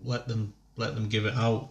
let 0.03 0.29
them 0.29 0.53
let 0.77 0.95
them 0.95 1.09
give 1.09 1.25
it 1.25 1.35
out. 1.35 1.71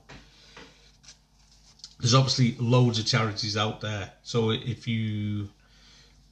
There's 1.99 2.13
obviously 2.13 2.55
loads 2.59 2.99
of 2.99 3.05
charities 3.05 3.57
out 3.57 3.81
there. 3.81 4.11
So 4.23 4.51
if 4.51 4.87
you 4.87 5.49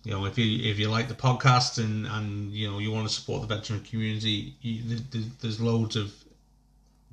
you 0.05 0.11
know, 0.11 0.25
if 0.25 0.37
you 0.37 0.69
if 0.69 0.77
you 0.77 0.87
like 0.87 1.07
the 1.07 1.15
podcast 1.15 1.83
and 1.83 2.05
and 2.05 2.51
you 2.51 2.69
know 2.69 2.77
you 2.77 2.91
want 2.91 3.07
to 3.07 3.13
support 3.13 3.41
the 3.41 3.55
veteran 3.55 3.81
community, 3.81 4.53
you, 4.61 4.99
there's 5.41 5.59
loads 5.59 5.95
of 5.95 6.13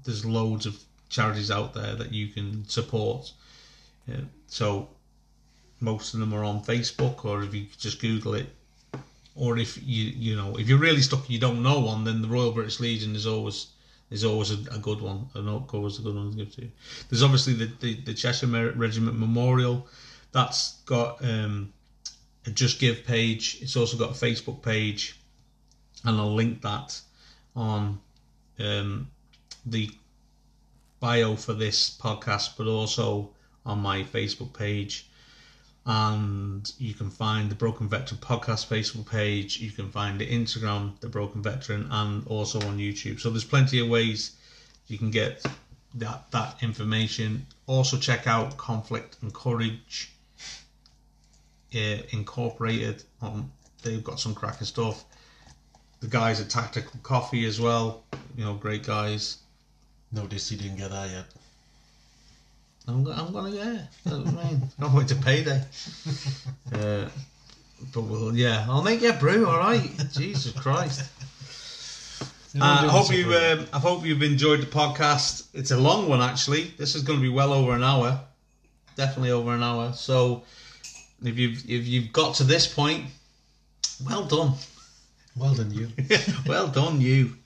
there's 0.05 0.27
loads 0.27 0.67
of 0.67 0.79
charities 1.09 1.51
out 1.51 1.73
there 1.73 1.95
that 1.97 2.13
you 2.13 2.29
can 2.29 2.69
support. 2.69 3.33
Yeah, 4.07 4.21
so 4.47 4.89
most 5.81 6.13
of 6.13 6.21
them 6.21 6.35
are 6.35 6.45
on 6.45 6.63
Facebook, 6.63 7.25
or 7.25 7.43
if 7.43 7.55
you 7.55 7.65
just 7.79 7.99
Google 7.99 8.35
it, 8.35 8.51
or 9.35 9.57
if 9.57 9.79
you 9.83 10.05
you 10.05 10.37
know 10.37 10.59
if 10.59 10.69
you're 10.69 10.79
really 10.79 11.01
stuck 11.01 11.21
and 11.21 11.31
you 11.31 11.41
don't 11.41 11.63
know 11.63 11.81
one, 11.81 12.05
then 12.05 12.21
the 12.21 12.29
Royal 12.29 12.53
British 12.53 12.79
Legion 12.79 13.17
is 13.17 13.27
always 13.27 13.69
is 14.11 14.23
always 14.23 14.51
a, 14.51 14.59
a 14.71 14.79
good 14.79 15.01
one. 15.01 15.31
An 15.35 15.49
always 15.49 15.99
a 15.99 16.03
good 16.03 16.15
one 16.15 16.33
to 16.33 16.37
give 16.37 16.55
to. 16.57 16.69
There's 17.09 17.23
obviously 17.23 17.55
the 17.55 17.71
the, 17.81 17.95
the 18.03 18.13
Cheshire 18.13 18.73
Regiment 18.77 19.19
Memorial. 19.19 19.87
That's 20.33 20.75
got 20.85 21.25
um, 21.25 21.73
a 22.47 22.51
Just 22.51 22.81
Give 22.81 23.05
page. 23.05 23.59
It's 23.61 23.77
also 23.77 23.97
got 23.97 24.11
a 24.11 24.15
Facebook 24.15 24.63
page, 24.63 25.19
and 26.05 26.19
I'll 26.19 26.35
link 26.35 26.63
that 26.63 27.01
on 27.55 28.01
um, 28.59 29.11
the 29.67 29.91
bio 31.01 31.37
for 31.37 31.53
this 31.53 31.97
podcast, 31.99 32.57
but 32.57 32.67
also 32.67 33.31
on 33.65 33.81
my 33.81 34.03
Facebook 34.03 34.53
page. 34.53 35.09
And 35.85 36.73
you 36.79 36.95
can 36.95 37.11
find 37.11 37.51
the 37.51 37.57
Broken 37.57 37.89
Veteran 37.89 38.21
Podcast 38.21 38.69
Facebook 38.69 39.11
page. 39.11 39.59
You 39.59 39.73
can 39.73 39.91
find 39.91 40.21
the 40.21 40.27
Instagram, 40.27 40.99
the 41.01 41.09
Broken 41.09 41.43
Veteran, 41.43 41.89
and 41.91 42.25
also 42.29 42.61
on 42.69 42.79
YouTube. 42.79 43.19
So 43.19 43.31
there's 43.31 43.45
plenty 43.45 43.81
of 43.81 43.89
ways 43.89 44.37
you 44.87 44.97
can 44.97 45.11
get 45.11 45.45
that 45.95 46.31
that 46.31 46.63
information. 46.63 47.47
Also 47.67 47.97
check 47.97 48.27
out 48.27 48.57
Conflict 48.57 49.17
and 49.23 49.35
Carnage 49.35 50.12
uh, 51.75 52.03
Incorporated. 52.11 53.03
On 53.21 53.51
they've 53.83 54.05
got 54.05 54.21
some 54.21 54.35
cracking 54.35 54.67
stuff. 54.67 55.05
The 56.01 56.09
guys 56.09 56.41
at 56.41 56.51
Tactical 56.51 56.99
Coffee 57.03 57.47
as 57.47 57.61
well. 57.61 58.03
You 58.37 58.45
know, 58.45 58.55
great 58.55 58.85
guys. 58.85 59.39
Noticed 60.11 60.51
you 60.51 60.59
didn't 60.59 60.77
get 60.77 60.91
that 60.91 61.11
yet. 61.11 61.25
I'm, 62.89 63.07
I'm 63.07 63.33
gonna 63.33 63.51
yeah. 63.51 63.79
That's 64.05 64.17
what 64.17 64.45
I 64.45 64.51
mean, 64.51 64.63
can't 64.79 64.95
wait 64.95 65.09
to 65.09 65.15
payday. 65.17 65.63
Uh, 66.73 67.09
but 67.95 68.01
we'll 68.03 68.37
yeah, 68.37 68.67
I'll 68.69 68.83
make 68.83 69.03
you 69.03 69.11
a 69.11 69.13
brew. 69.13 69.47
All 69.47 69.59
right, 69.59 69.89
Jesus 70.13 70.53
Christ. 70.53 71.09
Uh, 72.61 72.85
I 72.85 72.87
hope 72.87 73.11
you. 73.11 73.33
Um, 73.35 73.67
I 73.73 73.79
hope 73.79 74.05
you've 74.05 74.23
enjoyed 74.23 74.61
the 74.61 74.67
podcast. 74.67 75.47
It's 75.55 75.71
a 75.71 75.77
long 75.79 76.07
one, 76.07 76.21
actually. 76.21 76.65
This 76.77 76.95
is 76.95 77.03
going 77.03 77.19
to 77.19 77.23
be 77.23 77.31
well 77.31 77.51
over 77.51 77.73
an 77.73 77.83
hour, 77.83 78.21
definitely 78.95 79.31
over 79.31 79.55
an 79.55 79.63
hour. 79.63 79.95
So, 79.95 80.43
if 81.25 81.39
you've 81.39 81.59
if 81.69 81.87
you've 81.87 82.13
got 82.13 82.37
to 82.37 82.45
this 82.45 82.67
point, 82.67 83.07
well 84.05 84.25
done, 84.25 84.55
well 85.37 85.55
done, 85.55 85.71
you. 85.71 85.89
well 86.47 86.69
done, 86.69 87.01
you. 87.01 87.37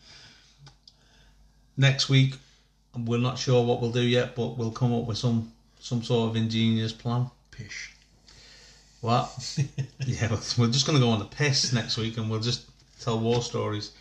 Next 1.77 2.09
week, 2.09 2.35
we're 2.97 3.19
not 3.19 3.39
sure 3.39 3.65
what 3.65 3.81
we'll 3.81 3.93
do 3.93 4.03
yet, 4.03 4.35
but 4.35 4.57
we'll 4.57 4.71
come 4.71 4.95
up 4.95 5.05
with 5.05 5.19
some 5.19 5.53
some 5.81 6.03
sort 6.03 6.31
of 6.31 6.37
ingenious 6.37 6.93
plan. 6.93 7.31
Pish. 7.51 7.93
What? 9.01 9.59
yeah, 10.07 10.31
we're 10.59 10.69
just 10.69 10.87
going 10.87 10.99
to 10.99 11.05
go 11.05 11.11
on 11.11 11.19
the 11.19 11.27
piss 11.27 11.73
next 11.73 11.97
week, 11.97 12.17
and 12.17 12.31
we'll 12.31 12.41
just 12.41 12.67
tell 13.01 13.19
war 13.19 13.43
stories. 13.43 13.93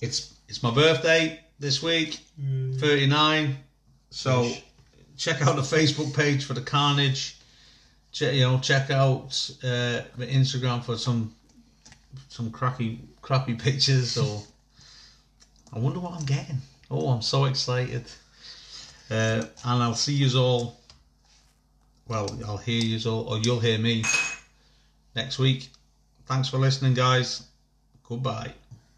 It's 0.00 0.34
it's 0.48 0.62
my 0.62 0.70
birthday 0.72 1.40
this 1.58 1.82
week, 1.82 2.20
mm. 2.40 2.78
thirty 2.78 3.06
nine. 3.06 3.56
So 4.10 4.44
Ish. 4.44 4.62
check 5.16 5.42
out 5.42 5.56
the 5.56 5.62
Facebook 5.62 6.14
page 6.14 6.44
for 6.44 6.54
the 6.54 6.60
Carnage. 6.60 7.35
Check 8.16 8.32
you 8.32 8.44
know 8.44 8.58
check 8.60 8.90
out 8.90 9.50
uh, 9.62 10.00
the 10.16 10.26
Instagram 10.26 10.82
for 10.82 10.96
some 10.96 11.34
some 12.30 12.50
crappy 12.50 12.98
crappy 13.20 13.54
pictures. 13.54 14.16
Or 14.16 14.42
I 15.74 15.78
wonder 15.78 16.00
what 16.00 16.14
I'm 16.14 16.24
getting. 16.24 16.56
Oh, 16.90 17.10
I'm 17.10 17.20
so 17.20 17.44
excited. 17.44 18.04
Uh, 19.10 19.44
and 19.66 19.82
I'll 19.82 19.94
see 19.94 20.14
you 20.14 20.40
all. 20.40 20.80
Well, 22.08 22.26
I'll 22.46 22.56
hear 22.56 22.82
you 22.82 22.98
all, 23.10 23.28
or 23.28 23.38
you'll 23.38 23.60
hear 23.60 23.78
me 23.78 24.02
next 25.14 25.38
week. 25.38 25.68
Thanks 26.24 26.48
for 26.48 26.56
listening, 26.56 26.94
guys. 26.94 27.42
Goodbye. 28.08 28.54